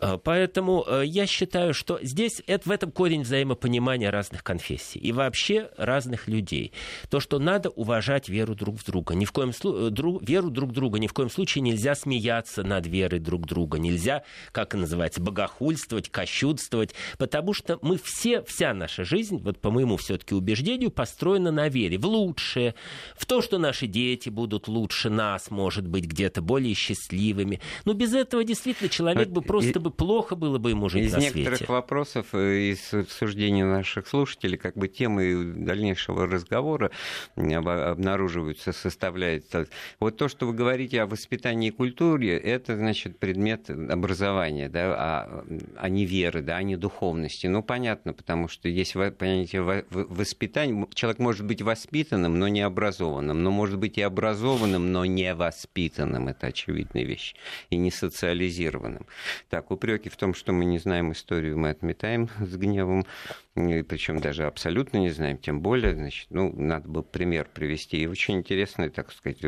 Э, 0.00 0.18
поэтому 0.22 0.84
э, 0.86 1.02
я 1.04 1.26
считаю, 1.26 1.74
что 1.74 1.98
здесь 2.02 2.42
это, 2.46 2.68
в 2.68 2.72
этом 2.72 2.90
корень 2.90 3.22
взаимопонимания 3.22 4.10
разных 4.10 4.42
конфессий 4.42 4.98
и 4.98 5.12
вообще 5.12 5.70
разных 5.76 6.28
людей. 6.28 6.72
То, 7.10 7.20
что 7.20 7.38
надо 7.38 7.70
уважать 7.70 8.28
веру 8.28 8.54
друг 8.54 8.76
в 8.78 8.84
друга. 8.84 9.14
Ни 9.14 9.24
в 9.24 9.32
коем 9.32 9.52
случае, 9.52 9.88
э, 9.88 9.90
друг, 9.90 10.22
веру 10.26 10.50
друг 10.50 10.72
друга 10.72 10.98
ни 10.98 11.06
в 11.06 11.12
коем 11.12 11.30
случае 11.30 11.62
нельзя 11.62 11.94
смеяться 11.94 12.62
над 12.62 12.86
верой 12.86 13.20
друг 13.20 13.46
друга. 13.46 13.78
Нельзя, 13.78 14.24
как 14.52 14.74
называется, 14.74 15.20
богохульствовать, 15.20 16.08
кощунствовать. 16.08 16.94
Потому 17.18 17.52
что 17.52 17.78
мы 17.82 17.98
все, 18.02 18.42
вся 18.42 18.72
наша 18.72 19.04
жизнь, 19.04 19.38
вот 19.42 19.60
по 19.60 19.70
моему 19.70 19.96
все-таки 19.96 20.34
убеждению, 20.34 20.90
построена 20.90 21.50
на 21.50 21.68
вере. 21.68 21.98
В 21.98 22.06
лучшее, 22.06 22.74
в 23.16 23.26
то, 23.26 23.42
что 23.42 23.58
наши 23.58 23.86
дети 23.86 24.28
будут 24.30 24.68
лучше 24.68 25.10
нас, 25.10 25.50
может 25.50 25.86
быть, 25.86 26.06
где-то 26.06 26.40
более 26.40 26.74
счастливыми. 26.74 27.60
Но 27.84 27.92
без 27.92 28.14
этого 28.14 28.44
действительно 28.44 28.88
человек 28.88 29.28
бы 29.28 29.42
просто 29.42 29.78
бы 29.78 29.89
плохо 29.90 30.36
было 30.36 30.58
бы 30.58 30.70
ему 30.70 30.88
жить 30.88 31.06
из 31.06 31.12
на 31.12 31.18
некоторых 31.18 31.58
свете. 31.58 31.72
вопросов, 31.72 32.26
э, 32.32 32.72
из 32.72 32.92
суждений 33.10 33.62
наших 33.62 34.06
слушателей, 34.06 34.58
как 34.58 34.76
бы 34.76 34.88
темы 34.88 35.52
дальнейшего 35.56 36.26
разговора 36.26 36.90
обнаруживаются, 37.36 38.72
составляется. 38.72 39.66
Вот 39.98 40.16
то, 40.16 40.28
что 40.28 40.46
вы 40.46 40.54
говорите 40.54 41.02
о 41.02 41.06
воспитании 41.06 41.68
и 41.68 41.70
культуре, 41.70 42.36
это, 42.36 42.76
значит, 42.76 43.18
предмет 43.18 43.70
образования, 43.70 44.68
да, 44.68 44.94
а, 44.96 45.44
а 45.76 45.88
не 45.88 46.06
веры, 46.06 46.42
да, 46.42 46.56
а 46.56 46.62
не 46.62 46.76
духовности. 46.76 47.46
Ну, 47.46 47.62
понятно, 47.62 48.12
потому 48.12 48.48
что 48.48 48.68
есть 48.68 48.94
понятие 49.18 49.84
воспитания. 49.90 50.86
Человек 50.94 51.18
может 51.18 51.46
быть 51.46 51.62
воспитанным, 51.62 52.38
но 52.38 52.48
не 52.48 52.60
образованным, 52.60 53.42
но 53.42 53.50
может 53.50 53.78
быть 53.78 53.98
и 53.98 54.02
образованным, 54.02 54.92
но 54.92 55.04
не 55.04 55.34
воспитанным. 55.34 56.28
Это 56.28 56.48
очевидная 56.48 57.04
вещь. 57.04 57.34
И 57.70 57.76
не 57.76 57.90
социализированным. 57.90 59.06
Так, 59.48 59.70
упреки 59.80 60.10
в 60.10 60.16
том, 60.16 60.34
что 60.34 60.52
мы 60.52 60.66
не 60.66 60.78
знаем 60.78 61.12
историю, 61.12 61.58
мы 61.58 61.70
отметаем 61.70 62.28
с 62.40 62.54
гневом, 62.54 63.06
причем 63.54 64.20
даже 64.20 64.44
абсолютно 64.44 64.98
не 64.98 65.08
знаем, 65.08 65.38
тем 65.38 65.62
более, 65.62 65.94
значит, 65.94 66.26
ну, 66.28 66.52
надо 66.54 66.86
бы 66.86 67.02
пример 67.02 67.48
привести. 67.52 67.96
И 67.96 68.06
очень 68.06 68.36
интересный, 68.36 68.90
так 68.90 69.10
сказать, 69.10 69.40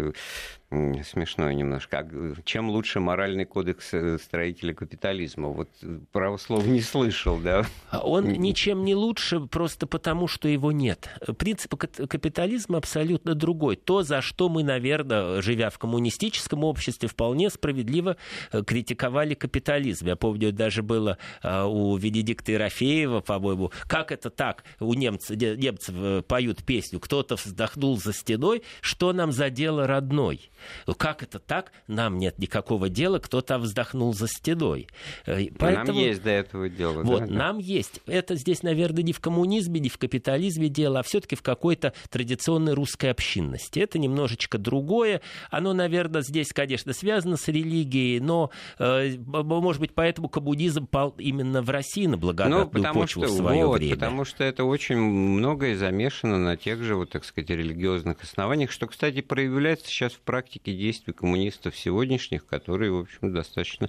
смешное 1.04 1.54
немножко. 1.54 2.08
Чем 2.44 2.70
лучше 2.70 3.00
моральный 3.00 3.44
кодекс 3.44 3.92
э, 3.92 4.18
строителя 4.18 4.72
капитализма? 4.72 5.48
Вот 5.48 5.68
э, 5.82 5.98
право 6.12 6.38
слова 6.38 6.64
не 6.64 6.80
слышал, 6.80 7.38
да? 7.38 7.66
А 7.90 8.00
он 8.00 8.32
ничем 8.32 8.84
не 8.84 8.94
лучше 8.94 9.40
просто 9.40 9.86
потому, 9.86 10.28
что 10.28 10.48
его 10.48 10.72
нет. 10.72 11.10
Принцип 11.38 11.74
капитализма 11.76 12.78
абсолютно 12.78 13.34
другой. 13.34 13.76
То, 13.76 14.02
за 14.02 14.22
что 14.22 14.48
мы, 14.48 14.64
наверное, 14.64 15.42
живя 15.42 15.68
в 15.68 15.78
коммунистическом 15.78 16.64
обществе, 16.64 17.08
вполне 17.08 17.50
справедливо 17.50 18.16
э, 18.50 18.62
критиковали 18.64 19.34
капитализм. 19.34 20.06
Я 20.06 20.16
помню, 20.16 20.52
даже 20.52 20.82
было 20.82 21.18
у 21.42 21.96
Венедикта 21.96 22.52
Ерофеева, 22.52 23.20
по-моему, 23.20 23.72
как 23.86 24.12
это 24.12 24.30
так? 24.30 24.64
У 24.80 24.94
немцев, 24.94 25.36
немцев 25.36 26.24
поют 26.24 26.64
песню 26.64 27.00
«Кто-то 27.00 27.36
вздохнул 27.36 27.98
за 27.98 28.12
стеной, 28.12 28.62
что 28.80 29.12
нам 29.12 29.32
за 29.32 29.50
дело 29.50 29.86
родной?» 29.86 30.50
Как 30.96 31.22
это 31.22 31.38
так? 31.38 31.72
Нам 31.86 32.18
нет 32.18 32.38
никакого 32.38 32.88
дела, 32.88 33.18
кто-то 33.18 33.58
вздохнул 33.58 34.14
за 34.14 34.28
стеной. 34.28 34.88
Э, 35.26 35.46
поэтому... 35.58 35.86
Нам 35.86 35.96
есть 35.96 36.22
до 36.22 36.30
этого 36.30 36.68
дело. 36.68 37.02
Вот, 37.02 37.26
да? 37.26 37.34
нам 37.34 37.58
есть. 37.58 38.00
Это 38.06 38.36
здесь, 38.36 38.62
наверное, 38.62 39.02
не 39.02 39.12
в 39.12 39.20
коммунизме, 39.20 39.80
не 39.80 39.88
в 39.88 39.98
капитализме 39.98 40.68
дело, 40.68 41.00
а 41.00 41.02
все-таки 41.02 41.36
в 41.36 41.42
какой-то 41.42 41.92
традиционной 42.10 42.74
русской 42.74 43.10
общинности. 43.10 43.80
Это 43.80 43.98
немножечко 43.98 44.58
другое. 44.58 45.20
Оно, 45.50 45.72
наверное, 45.72 46.22
здесь, 46.22 46.52
конечно, 46.52 46.92
связано 46.92 47.36
с 47.36 47.48
религией, 47.48 48.20
но, 48.20 48.50
э, 48.78 49.16
может 49.18 49.80
быть, 49.80 49.94
поэтому 49.94 50.28
коммунизм 50.28 50.86
пал 50.86 51.14
именно 51.18 51.62
в 51.62 51.70
России 51.70 52.06
на 52.06 52.16
благодатную 52.16 52.84
ну, 52.86 52.94
почву 52.94 53.24
что, 53.24 53.32
в 53.32 53.36
свое 53.36 53.66
вот, 53.66 53.78
время. 53.78 53.94
Потому 53.94 54.24
что 54.24 54.44
это 54.44 54.64
очень 54.64 54.96
многое 54.96 55.76
замешано 55.76 56.38
на 56.38 56.56
тех 56.56 56.82
же, 56.82 56.96
вот, 56.96 57.10
так 57.10 57.24
сказать, 57.24 57.50
религиозных 57.50 58.22
основаниях, 58.22 58.70
что, 58.70 58.86
кстати, 58.86 59.20
проявляется 59.20 59.86
сейчас 59.86 60.12
в 60.12 60.20
практике 60.20 60.51
практике 60.52 60.76
действий 60.76 61.14
коммунистов 61.14 61.74
сегодняшних, 61.74 62.44
которые, 62.44 62.92
в 62.92 62.98
общем, 62.98 63.32
достаточно, 63.32 63.88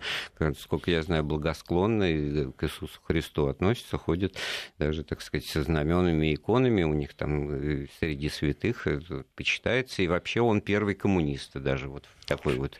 сколько 0.57 0.91
я 0.91 1.03
знаю, 1.03 1.23
благосклонно 1.23 2.53
к 2.53 2.63
Иисусу 2.63 3.01
Христу 3.03 3.47
относятся, 3.47 3.97
ходят 3.97 4.37
даже, 4.79 5.03
так 5.03 5.21
сказать, 5.21 5.45
со 5.45 5.61
знаменами 5.63 6.27
и 6.27 6.35
иконами, 6.35 6.83
у 6.83 6.93
них 6.93 7.15
там 7.15 7.49
э, 7.51 7.87
среди 7.99 8.29
святых 8.29 8.87
почитается, 9.35 10.03
и 10.03 10.07
вообще 10.07 10.39
он 10.39 10.61
первый 10.61 10.95
коммунист, 10.95 11.53
даже 11.55 11.89
вот 11.89 12.05
такой 12.27 12.55
вот 12.55 12.79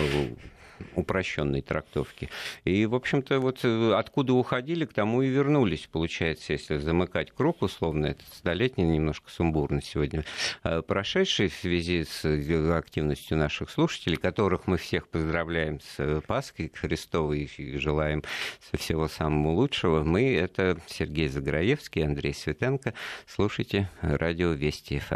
э, 0.00 0.34
упрощенной 0.94 1.62
трактовки. 1.62 2.28
И, 2.64 2.86
в 2.86 2.94
общем-то, 2.94 3.40
вот 3.40 3.60
э, 3.64 3.92
откуда 3.94 4.34
уходили, 4.34 4.84
к 4.84 4.92
тому 4.92 5.22
и 5.22 5.28
вернулись, 5.28 5.88
получается, 5.90 6.52
если 6.52 6.78
замыкать 6.78 7.32
круг, 7.32 7.62
условно, 7.62 8.06
это 8.06 8.22
столетний, 8.32 8.84
немножко 8.84 9.30
сумбурно 9.30 9.82
сегодня 9.82 10.24
э, 10.64 10.82
прошедший 10.82 11.48
в 11.48 11.54
связи 11.54 12.04
с 12.04 12.24
э, 12.24 12.72
активностью 12.72 13.36
наших 13.36 13.70
слушателей, 13.70 14.16
которых 14.16 14.66
мы 14.66 14.76
всех 14.76 15.08
поздравляем 15.08 15.80
с 15.80 16.22
Пасхой 16.26 16.70
Христовой 16.74 17.50
и 17.56 17.78
желаем 17.78 18.22
всего 18.72 19.08
самого 19.08 19.52
лучшего. 19.52 20.04
Мы— 20.04 20.34
это 20.36 20.78
Сергей 20.86 21.28
Заграевский, 21.28 22.04
Андрей 22.04 22.34
Светенко. 22.34 22.94
Слушайте 23.26 23.90
радио 24.02 24.52
Вести 24.52 25.00
ФМ. 25.00 25.08